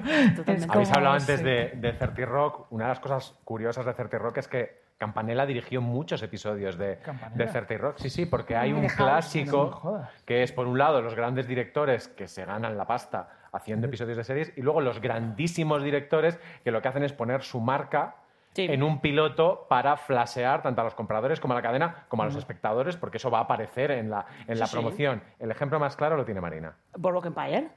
[0.69, 1.45] Habéis hablado antes sí.
[1.45, 2.67] de, de 30 Rock.
[2.73, 6.99] Una de las cosas curiosas de 30 Rock es que Campanella dirigió muchos episodios de,
[7.35, 7.97] de 30 Rock.
[7.99, 12.29] Sí, sí, porque hay un clásico que es, por un lado, los grandes directores que
[12.29, 16.81] se ganan la pasta haciendo episodios de series y luego los grandísimos directores que lo
[16.83, 18.17] que hacen es poner su marca
[18.55, 18.65] Sí.
[18.71, 22.25] en un piloto para flashear tanto a los compradores como a la cadena como a
[22.27, 24.77] los espectadores porque eso va a aparecer en la, en la Sí, sí.
[24.79, 25.23] promoción.
[25.39, 26.75] El ejemplo más claro lo tiene Marina.
[26.97, 27.69] Boardwalk Empire.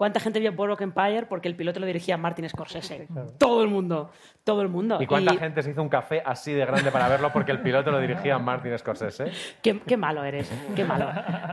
[0.00, 3.06] ¿Cuánta gente vio Boardwalk Empire porque el piloto lo dirigía Martin Scorsese?
[3.36, 4.10] Todo el mundo,
[4.44, 4.96] todo el mundo.
[4.98, 7.90] ¿Y cuánta gente se hizo un café así de grande para verlo porque el piloto
[7.90, 9.30] lo dirigía Martin Scorsese?
[9.60, 11.12] Qué, qué malo eres, qué malo.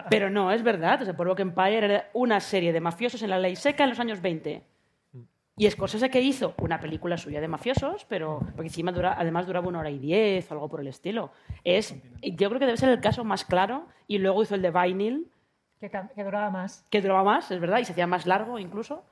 [0.10, 1.02] Pero no, es verdad.
[1.02, 4.00] O sea, Boardwalk Empire era una serie de mafiosos en la ley seca en los
[4.00, 4.64] años 20.
[5.58, 9.68] Y Scorsese que hizo una película suya de mafiosos, pero porque encima dura, además duraba
[9.68, 11.32] una hora y diez o algo por el estilo.
[11.66, 13.88] Es, yo creo que debe ser el caso más claro.
[14.08, 15.28] Y luego hizo el de Vinyl,
[15.80, 16.86] Que, que duraba más.
[16.90, 19.04] que duraba más, es verdad, y se hacía más largo incluso.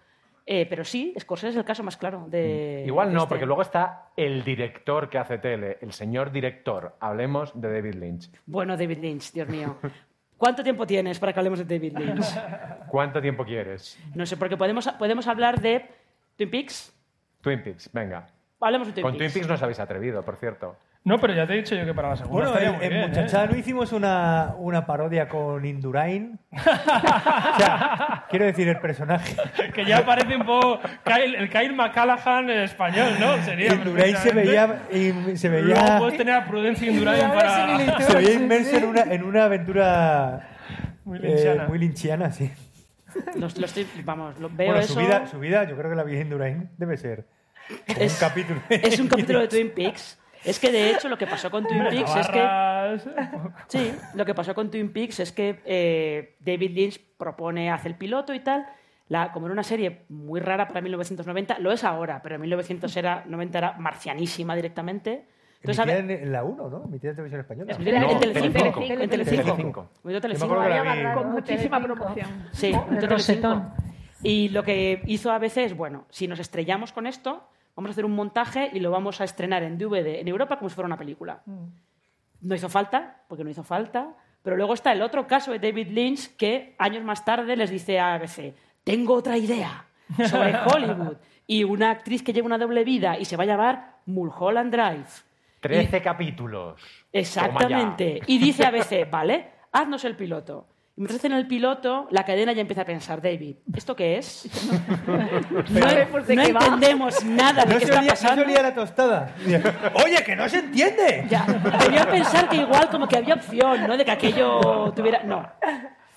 [0.48, 2.84] Eh, pero sí, Scorsese es el caso más claro de.
[2.86, 3.30] Igual de no, este.
[3.30, 6.96] porque luego está el director que hace tele, el señor director.
[7.00, 8.30] Hablemos de David Lynch.
[8.46, 9.78] Bueno, David Lynch, Dios mío.
[10.38, 12.26] ¿Cuánto tiempo tienes para que hablemos de David Lynch?
[12.90, 13.98] ¿Cuánto tiempo quieres?
[14.14, 15.90] No sé, porque podemos, podemos hablar de
[16.36, 16.94] Twin Peaks.
[17.42, 18.28] Twin Peaks, venga.
[18.60, 19.34] Hablemos de Twin Con Peaks.
[19.34, 20.76] Twin Peaks no os habéis atrevido, por cierto.
[21.06, 22.84] No, pero ya te he dicho yo que para la segunda Bueno, estaría en, muy
[22.86, 23.08] en bien, ¿eh?
[23.10, 26.40] Muchachada hicimos una, una parodia con Indurain.
[26.52, 29.36] o sea, quiero decir, el personaje.
[29.74, 33.38] Que ya parece un poco Kyle- el Kyle McCallaghan español, ¿no?
[33.44, 38.00] Sería Indurain se veía, y se Luego veía, puedes tener a Prudencia Indurain para...
[38.02, 40.50] se veía inmerso en una, en una aventura
[41.04, 42.52] Muy eh, muy linchiana, sí.
[43.36, 44.94] Lo- lo estoy- vamos, lo veo Bueno, eso.
[44.96, 47.26] su vida, su vida, yo creo que la vida de Indurain debe ser
[47.86, 48.62] Es- un capítulo.
[48.70, 50.20] Es un capítulo de Twin Peaks.
[50.46, 52.40] Es que de hecho lo que pasó con Twin Peaks es que.
[52.40, 53.08] Barras.
[53.68, 57.96] Sí, lo que pasó con Twin Peaks es que eh, David Lynch propone, hace el
[57.96, 58.66] piloto y tal.
[59.08, 63.58] La, como era una serie muy rara para 1990, lo es ahora, pero en 1990
[63.58, 65.28] era marcianísima directamente.
[65.62, 66.84] Entonces, Emitida a en, en la 1, ¿no?
[66.86, 67.72] Emitida en televisión española.
[67.72, 68.20] es- en No, Telecinco.
[68.20, 68.82] Telecinco.
[68.82, 69.44] En Telecinco.
[69.44, 69.90] Telecinco.
[70.04, 70.46] Emitió Yo me Telecinco.
[70.54, 71.04] acuerdo que la Vaya vi.
[71.04, 72.30] barra, Con muchísima promoción.
[72.52, 73.62] Sí, en Telecinco.
[74.24, 78.06] Y lo que hizo ABC es, bueno, si nos estrellamos con esto, vamos a hacer
[78.06, 80.98] un montaje y lo vamos a estrenar en DVD en Europa como si fuera una
[80.98, 81.44] película.
[82.42, 85.88] No hizo falta, porque no hizo falta, pero luego está el otro caso de David
[85.90, 88.54] Lynch que años más tarde les dice a ABC,
[88.84, 89.86] tengo otra idea
[90.30, 93.98] sobre Hollywood y una actriz que lleva una doble vida y se va a llamar
[94.06, 95.10] Mulholland Drive.
[95.60, 96.80] Trece capítulos.
[97.12, 98.22] Exactamente.
[98.28, 100.68] Y dice a veces, vale, haznos el piloto.
[100.98, 104.48] Y mientras hacen el piloto, la cadena ya empieza a pensar, David, ¿esto qué es?
[105.08, 106.60] No, no qué va.
[106.66, 108.42] entendemos nada de No qué está olía, no se pasando.
[108.44, 109.36] olía la tostada.
[110.06, 111.26] Oye, que no se entiende.
[111.30, 111.46] Ya,
[111.82, 113.98] debían pensar que igual como que había opción, ¿no?
[113.98, 115.24] De que aquello tuviera...
[115.24, 115.46] No.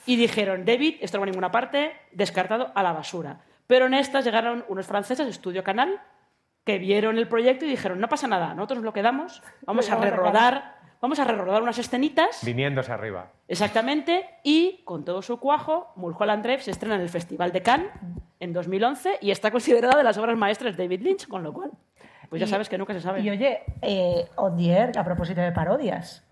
[0.06, 3.40] Y dijeron, David, esto no va a ninguna parte, descartado a la basura.
[3.66, 6.00] Pero en estas llegaron unos franceses, Estudio Canal,
[6.64, 9.94] que vieron el proyecto y dijeron, no pasa nada, nosotros nos lo quedamos, vamos a
[9.94, 13.31] Vamos a rerodar, vamos a rerodar unas escenitas, Viniéndose arriba.
[13.47, 17.89] exactamente, y con todo su cuajo, Mulholland Drive se estrena en el Festival de Cannes
[18.41, 21.70] en 2011 y está considerada de las obras maestras de David Lynch, con lo cual,
[22.29, 23.20] pues ya Y- sabes que nunca se sabe.
[23.20, 26.25] Y oye, eh, On the Air, a propósito de parodias.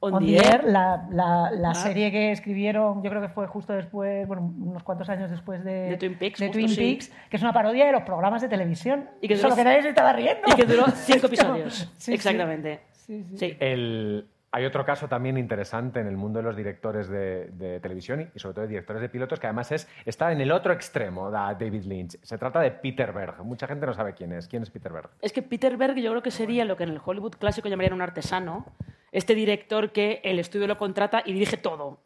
[0.00, 0.54] On On, the the Air.
[0.56, 1.74] Air, la, la- la Ah.
[1.74, 5.90] serie que escribieron, yo creo que fue justo después, bueno, unos cuantos años después de,
[5.90, 6.76] De Twin Peaks, de justo, Twin sí.
[6.76, 9.08] Peaks, que es una parodia de los programas de televisión.
[9.22, 10.42] Y que duró- Solo que nadie se estaba riendo.
[10.46, 11.90] Y que duró cinco episodios.
[11.96, 12.12] Sí.
[12.12, 12.80] Exactamente.
[12.92, 13.24] Sí, sí.
[13.36, 13.56] Sí.
[13.60, 14.26] El-
[14.56, 18.28] hay otro caso también interesante en el mundo de los directores de, de televisión y,
[18.36, 21.28] y sobre todo de directores de pilotos que además es, está en el otro extremo
[21.28, 22.18] de David Lynch.
[22.22, 23.42] Se trata de Peter Berg.
[23.42, 24.46] Mucha gente no sabe quién es.
[24.46, 25.10] ¿Quién es Peter Berg?
[25.22, 27.94] Es que Peter Berg yo creo que sería lo que en el Hollywood clásico llamarían
[27.94, 28.64] un artesano.
[29.10, 31.98] Este director que el estudio lo contrata y dirige todo.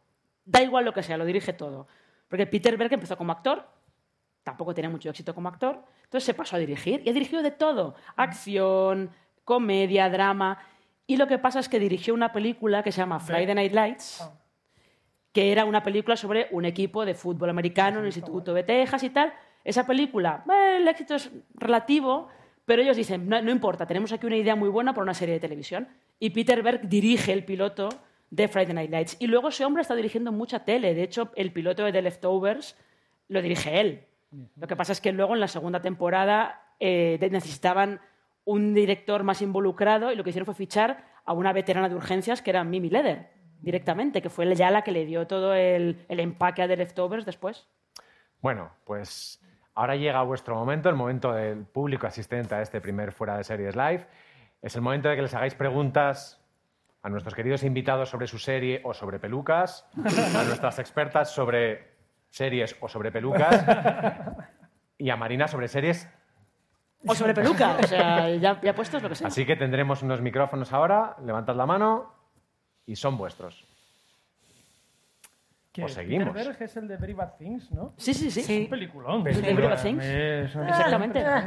[0.46, 1.86] Da igual lo que sea, lo dirige todo.
[2.28, 3.66] Porque Peter Berg empezó como actor,
[4.42, 7.50] tampoco tenía mucho éxito como actor, entonces se pasó a dirigir y ha dirigido de
[7.50, 7.94] todo.
[8.16, 9.10] Acción,
[9.44, 10.58] comedia, drama.
[11.10, 14.30] Y lo que pasa es que dirigió una película que se llama Friday Night Lights,
[15.32, 19.02] que era una película sobre un equipo de fútbol americano en el Instituto de Texas
[19.04, 19.32] y tal.
[19.64, 22.28] Esa película, eh, el éxito es relativo,
[22.66, 25.32] pero ellos dicen, no, no importa, tenemos aquí una idea muy buena para una serie
[25.32, 25.88] de televisión.
[26.18, 27.88] Y Peter Berg dirige el piloto
[28.28, 29.16] de Friday Night Lights.
[29.18, 30.92] Y luego ese hombre está dirigiendo mucha tele.
[30.92, 32.76] De hecho, el piloto de The Leftovers
[33.28, 34.04] lo dirige él.
[34.56, 37.98] Lo que pasa es que luego en la segunda temporada eh, necesitaban
[38.48, 42.40] un director más involucrado y lo que hicieron fue fichar a una veterana de urgencias
[42.40, 43.28] que era Mimi Leder,
[43.60, 47.26] directamente, que fue ya la que le dio todo el, el empaque a The Leftovers
[47.26, 47.68] después.
[48.40, 49.38] Bueno, pues
[49.74, 53.76] ahora llega vuestro momento, el momento del público asistente a este primer Fuera de Series
[53.76, 54.06] Live.
[54.62, 56.42] Es el momento de que les hagáis preguntas
[57.02, 61.98] a nuestros queridos invitados sobre su serie o sobre pelucas, a nuestras expertas sobre
[62.30, 63.62] series o sobre pelucas
[64.96, 66.08] y a Marina sobre series.
[67.06, 69.28] O sobre peluca, o sea, ya, puestos lo que sea.
[69.28, 72.12] Así que tendremos unos micrófonos ahora, levantad la mano
[72.86, 73.67] y son vuestros.
[75.78, 76.30] Que O seguimos.
[76.30, 77.92] Peter Berg es el de Very Bad Things, ¿no?
[77.96, 78.40] Sí, sí, sí.
[78.40, 79.24] Es un peliculón.
[79.32, 80.04] Sí, Very Bad Things.
[80.56, 81.24] Una Exactamente.
[81.24, 81.40] A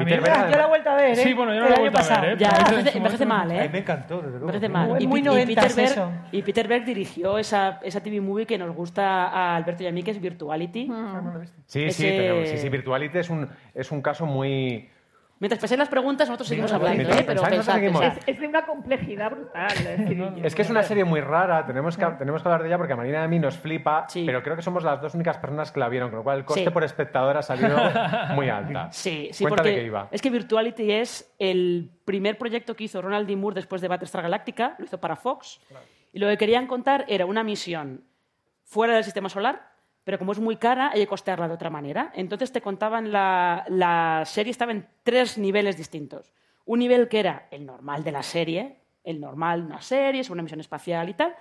[0.00, 1.16] mí- Peter Berg, Yo la he vuelto a ver, ¿eh?
[1.16, 2.36] Sí, bueno, yo no El la he vuelto a ver, ¿eh?
[2.38, 2.50] Ya,
[2.94, 3.70] envejece, mal, ¿eh?
[3.72, 4.46] me encantó, desde luego.
[4.48, 4.88] Envejece mal.
[4.88, 6.12] Muy- Y, muy Peter Berg, eso.
[6.30, 9.92] y Peter Berg dirigió esa, esa TV movie que nos gusta a Alberto y a
[9.92, 10.88] mí, que es Virtuality.
[10.92, 11.40] Ah.
[11.64, 14.90] Sí, sí, Ese- pero sí, sí, Virtuality es un, es un caso muy...
[15.40, 17.24] Mientras pensáis las preguntas, nosotros seguimos hablando, ¿eh?
[17.26, 18.02] Pero pensad, seguimos.
[18.02, 19.72] Es, es de una complejidad brutal.
[19.72, 22.68] es decir, Es que es una serie muy rara, tenemos que, tenemos que hablar de
[22.68, 24.24] ella porque a Marina y a mí nos flipa, Sí.
[24.26, 26.44] pero creo que somos las dos únicas personas que la vieron, con lo cual el
[26.44, 26.70] coste Sí.
[26.70, 27.74] por espectador ha salido
[28.34, 28.92] muy alta.
[28.92, 30.08] Sí, sí, Cuenta porque qué iba.
[30.10, 33.34] es que Virtuality es el primer proyecto que hizo Ronald D.
[33.34, 35.58] Moore después de Battlestar Galactica, lo hizo para Fox,
[36.12, 38.04] y lo que querían contar era una misión
[38.64, 39.69] fuera del sistema solar,
[40.10, 42.10] pero como es muy cara, hay que costearla de otra manera.
[42.16, 46.32] Entonces te contaban, la, la serie estaba en tres niveles distintos.
[46.64, 50.42] Un nivel que era el normal de la serie, el normal, una serie, sobre una
[50.42, 51.32] misión espacial y tal.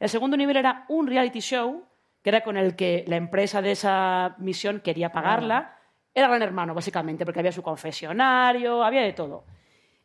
[0.00, 1.84] El segundo nivel era un reality show,
[2.22, 5.76] que era con el que la empresa de esa misión quería pagarla.
[6.14, 9.44] Era Gran Hermano, básicamente, porque había su confesionario, había de todo.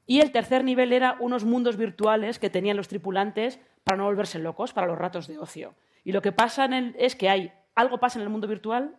[0.06, 4.40] Y el tercer nivel era unos mundos virtuales que tenían los tripulantes para no volverse
[4.40, 5.74] locos, para los ratos de ocio.
[6.04, 8.96] Y lo que pasa en el- es que hay algo pasa en el mundo virtual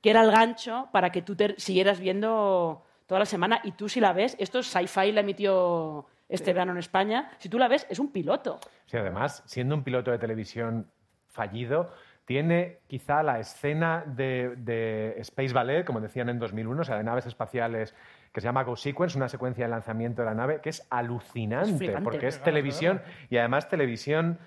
[0.00, 3.88] que era el gancho para que tú te siguieras viendo toda la semana y tú
[3.88, 7.68] si la ves, esto es Sci-Fi la emitió este verano en España, si tú la
[7.68, 8.58] ves es un piloto.
[8.86, 10.90] Sí, además, siendo un piloto de televisión
[11.28, 11.90] fallido,
[12.24, 17.04] tiene quizá la escena de, de Space Ballet, como decían en 2001, o sea, de
[17.04, 17.94] naves espaciales,
[18.32, 21.92] que se llama Go Sequence, una secuencia de lanzamiento de la nave, que es alucinante,
[21.92, 24.38] Es porque es Claro, televisión y además televisión,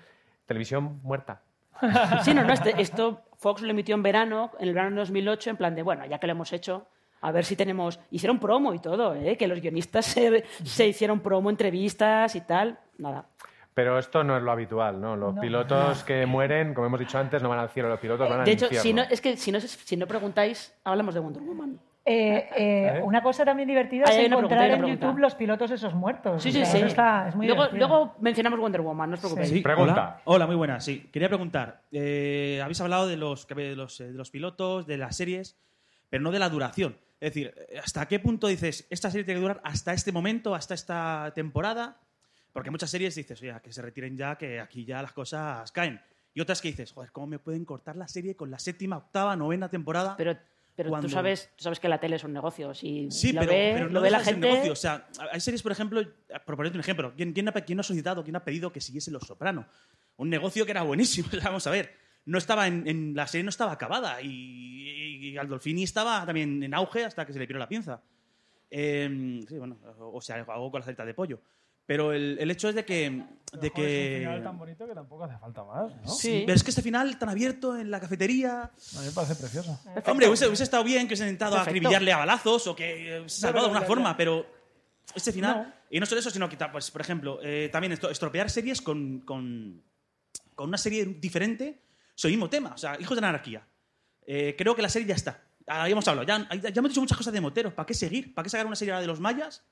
[0.46, 1.40] televisión muerta.
[2.22, 5.50] Sí, no, no, este- esto Fox lo emitió en verano, en el verano de 2008,
[5.50, 6.86] en plan de, bueno, ya que lo hemos hecho,
[7.20, 7.98] a ver si tenemos...
[8.10, 9.36] Hicieron promo y todo, ¿eh?
[9.36, 12.78] que los guionistas se, se hicieron promo, entrevistas y tal.
[12.98, 13.26] Nada.
[13.74, 15.14] Pero esto no es lo habitual, ¿no?
[15.16, 15.40] Los No.
[15.40, 18.44] pilotos que mueren, como hemos dicho antes, no van al cielo, los pilotos van al
[18.44, 18.82] De hecho, infierno.
[18.82, 21.78] si no, es que si no, si no preguntáis, hablamos de Wonder Woman.
[22.10, 25.06] Eh, eh, Una cosa también divertida Ahí es encontrar pregunta, en pregunta.
[25.06, 26.42] YouTube los pilotos esos muertos.
[26.42, 26.86] Sí, O sí, sea, sí.
[26.86, 29.50] está- es muy luego, luego mencionamos Wonder Woman, no os preocupéis.
[29.50, 30.20] Sí, Hola.
[30.24, 30.84] Hola, muy buenas.
[30.84, 31.82] Sí, quería preguntar.
[31.92, 35.56] eh, habéis hablado de los, de, los, eh, de los pilotos, de las series,
[36.08, 36.96] pero no de la duración.
[37.20, 40.54] Es decir, eh, ¿hasta qué punto dices, esta serie tiene que durar hasta este momento,
[40.54, 41.98] hasta esta temporada?
[42.54, 46.00] Porque muchas series dices, oye, que se retiren ya, que aquí ya las cosas caen.
[46.32, 49.36] Y otras que dices, joder, ¿cómo me pueden cortar la serie con la séptima, octava,
[49.36, 50.14] novena temporada?
[50.16, 50.36] Pero,
[50.78, 52.72] pero cuando- tú, sabes, tú sabes que la tele es un negocio.
[52.72, 54.48] Si Sí, lo pero, ve, pero lo no ve la gente...
[54.48, 54.72] negocio.
[54.72, 56.00] O sea, hay series, por ejemplo,
[56.46, 59.10] por ponerte un ejemplo, ¿quién, quién, ha, quién ha solicitado, quién ha pedido que siguiese
[59.10, 59.66] Los Soprano?
[60.16, 61.92] Un negocio que era buenísimo, vamos a ver.
[62.24, 64.28] No estaba en, en- la serie no estaba acabada y,
[65.28, 68.00] y Gandolfini estaba también en auge hasta que se le piró la pinza.
[68.70, 71.40] Eh, sí, bueno, o, sea, algo con la salita de pollo.
[71.88, 73.24] Pero el, el hecho es de que...
[73.50, 76.06] De Joder, es un que final tan bonito que tampoco hace falta más, ¿no?
[76.06, 78.64] Sí, pero es que este final tan abierto en la cafetería...
[78.64, 79.80] A mí me parece precioso.
[80.04, 81.70] Hombre, hubiese, hubiese estado bien que hubiese intentado Perfecto.
[81.70, 84.44] acribillarle a balazos o que eh, se salvado de alguna forma, pero
[85.14, 85.56] este final.
[85.56, 85.72] No.
[85.88, 89.82] Y no solo eso, sino que, pues, por ejemplo, eh, también estropear series con, con,
[90.54, 91.80] con una serie diferente
[92.14, 92.72] sobre el mismo tema.
[92.74, 93.66] O sea, Hijos de la Anarquía.
[94.26, 95.42] Eh, creo que la serie ya está.
[95.66, 97.72] Ah, Ya hemos hablado, ya, ya hemos dicho muchas cosas de moteros.
[97.72, 98.34] ¿Para qué seguir?
[98.34, 99.64] ¿Para qué sacar una serie ahora de los mayas?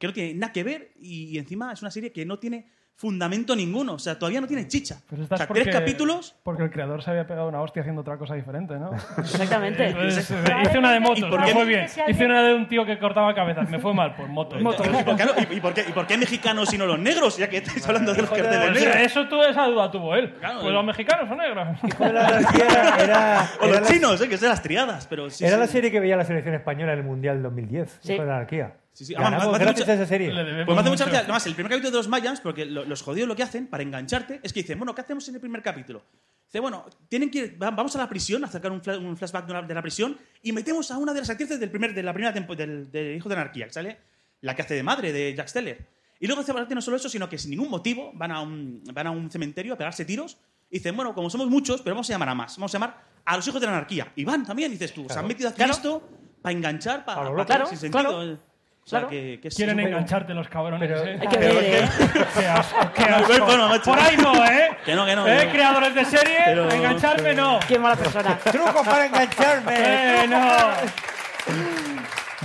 [0.00, 2.66] Que no tiene nada que ver y, y encima es una serie que no tiene
[2.96, 3.94] fundamento ninguno.
[3.94, 5.00] O sea, todavía no tiene chicha.
[5.08, 8.02] Pero O sea, porque, tres capítulos Porque el creador se había pegado una hostia haciendo
[8.02, 8.90] otra cosa diferente, ¿no?
[9.18, 9.86] Exactamente.
[9.88, 10.30] Entonces,
[10.64, 11.86] hice una de motos, ¿Y por me fue bien.
[12.08, 14.58] Hice una de un tío que cortaba cabezas, me fue mal, pues motos.
[14.60, 17.38] ¿Y por, qué, y- y por qué, y por qué mexicanos y no los negros?
[17.38, 18.96] Ya que estáis hablando de los carteles negros.
[18.96, 20.34] eso tú esa duda tuvo él.
[20.34, 21.68] Pues los mexicanos son negros.
[22.00, 25.06] Era, O era los la- chinos, eh, que es de las triadas.
[25.06, 25.60] Pero sí, era sí.
[25.60, 28.12] la serie que veía la selección española en el Mundial del 2010, Sí.
[28.14, 28.74] Hijo de la Anarquía.
[29.00, 29.14] Sí, sí.
[29.14, 30.28] Ganamos me hace gracias mucha- a esa serie.
[30.30, 31.20] Pues me hace mucha gracia.
[31.20, 33.82] Además, el primer capítulo de los Mayans, porque lo- los jodidos lo que hacen para
[33.82, 36.02] engancharte es que dicen, bueno, ¿qué hacemos en el primer capítulo?
[36.44, 39.16] Dice, bueno, tienen que ir- va- vamos a la prisión, a sacar un, fla- un
[39.16, 41.94] flashback de, una- de la prisión y metemos a una de las actrices del primer,
[41.94, 43.98] de la primera tempo- del, del Hijo de la Anarquía, que sale
[44.42, 45.86] la que hace de madre de Jack Steller.
[46.18, 48.82] Y luego hace aparte no solo eso, sino que sin ningún motivo van a un,
[48.92, 50.36] van a un cementerio a pegarse tiros
[50.68, 52.56] y dicen, bueno, como somos muchos, pero vamos a llamar a más.
[52.58, 54.12] Vamos a llamar a los hijos de la anarquía.
[54.16, 55.06] Y van también, dices tú.
[55.08, 56.06] Se han metido aquí esto
[56.42, 58.02] para enganchar, para, Claro, para claro, sin sentido.
[58.02, 58.38] claro.
[58.82, 59.08] O sea, Claro.
[59.10, 60.88] que, que es- Quieren engancharte los cabrones.
[60.88, 61.18] Pero- ¿eh?
[61.20, 61.88] Hay que ver, ¿eh?
[62.36, 63.02] Qué asco, qué
[63.38, 63.68] No, bueno.
[63.84, 64.70] Por ahí no, ¿eh?
[64.84, 65.48] Que no, que no, ¿Eh?
[65.52, 67.60] Creadores de serie, Pero- engancharme no.
[67.68, 68.36] Qué mala persona.
[68.50, 69.74] Truco para engancharme.
[69.76, 70.40] Eh, no.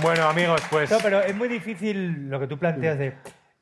[0.02, 0.90] Bueno, amigos, pues...
[0.90, 3.06] No, pero es muy difícil lo que tú planteas de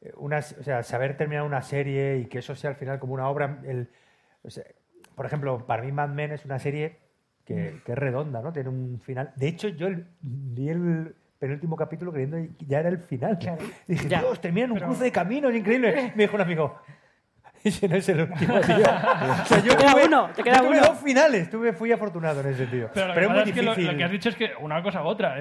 [0.00, 3.14] eh, una, o sea, saber terminar una serie y que eso sea al final como
[3.14, 3.60] una obra.
[3.66, 3.88] el-
[4.42, 4.64] o sea,
[5.14, 6.98] por ejemplo, para mí Mad Men es una serie
[7.46, 8.52] que, que es redonda, ¿no?
[8.52, 9.32] Tiene un final.
[9.36, 11.14] De hecho, yo el- vi el
[11.44, 13.38] penúltimo capítulo creyendo que ya era el final.
[13.86, 14.20] Dije, Ya.
[14.20, 16.12] Dios, termina en un cruce de caminos, increíble.
[16.16, 16.74] Me dijo un amigo,
[17.68, 18.76] ese no es el último, tío.
[18.76, 20.86] O sea, yo Te queda tuve- uno, te queda yo tuve uno.
[20.88, 22.90] dos finales, tuve, fui afortunado en ese sentido.
[22.92, 23.92] Pero, lo Pero, que es muy es que lo, difícil.
[23.92, 25.38] lo que has dicho es que una cosa u otra.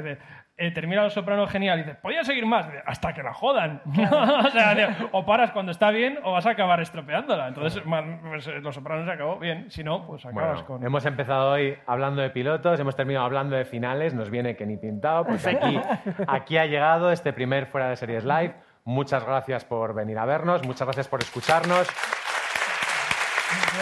[0.55, 3.81] eh, termina Los Sopranos genial y dices, podía seguir más Dice, hasta que la jodan.
[3.85, 7.47] o sea, o paras cuando está bien o vas a acabar estropeándola.
[7.47, 9.69] Entonces, man, pues, eh, Los Sopranos se acabó bien.
[9.71, 10.85] Si no, pues acabas Bueno, con.
[10.85, 14.77] hemos empezado hoy hablando de pilotos, hemos terminado hablando de finales, nos viene que ni
[14.77, 15.79] pintado, pues aquí,
[16.27, 18.53] aquí ha llegado este primer Fuera de Series Live.
[18.85, 21.87] Muchas gracias por venir a vernos, muchas gracias por escucharnos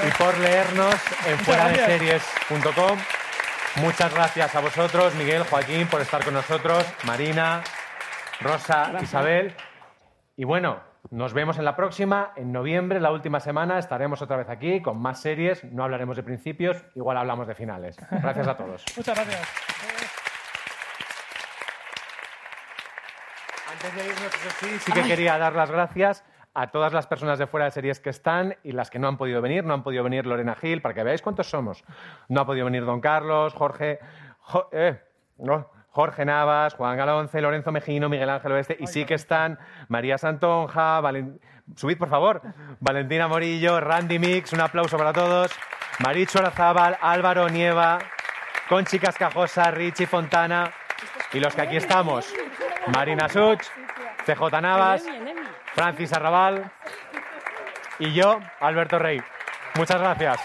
[0.07, 0.95] y por leernos
[1.25, 2.97] en fuera de series.com.
[3.77, 7.63] Muchas gracias a vosotros, Miguel, Joaquín, por estar con nosotros, Marina,
[8.41, 9.03] Rosa, Gracias.
[9.03, 9.55] Isabel.
[10.35, 14.49] Y bueno, Nos vemos en la próxima, en noviembre, la última semana, estaremos otra vez
[14.49, 17.97] aquí con más series, no hablaremos de principios, igual hablamos de finales.
[18.11, 18.85] Gracias a todos.
[18.95, 19.41] Muchas gracias.
[23.71, 26.23] Antes de irnos, eso sí, sí que quería dar las gracias
[26.53, 29.17] a todas las personas de fuera de series que están y las que no han
[29.17, 29.63] podido venir.
[29.63, 31.83] No han podido venir Lorena Gil, para que veáis cuántos somos.
[32.27, 33.99] No ha podido venir Don Carlos, Jorge,
[34.39, 34.99] Jo- eh,
[35.37, 38.75] no, Jorge Navas, Juan Galonce, Lorenzo Mejino, Miguel Ángel Oeste.
[38.79, 41.39] Y sí que están María Santonja, Valen-
[41.75, 42.41] subid por favor,
[42.79, 45.51] Valentina Morillo, Randy Mix, un aplauso para todos.
[45.99, 47.99] Maricho Arazábal, Álvaro Nieva,
[48.67, 50.71] Conchi Cascajosa, Richie Fontana
[51.33, 52.33] y los que aquí estamos.
[52.87, 53.61] Marina Such,
[54.25, 55.05] CJ Navas,
[55.73, 56.71] Francis Arrabal
[57.99, 59.21] y yo, Alberto Rey.
[59.75, 60.39] Muchas gracias.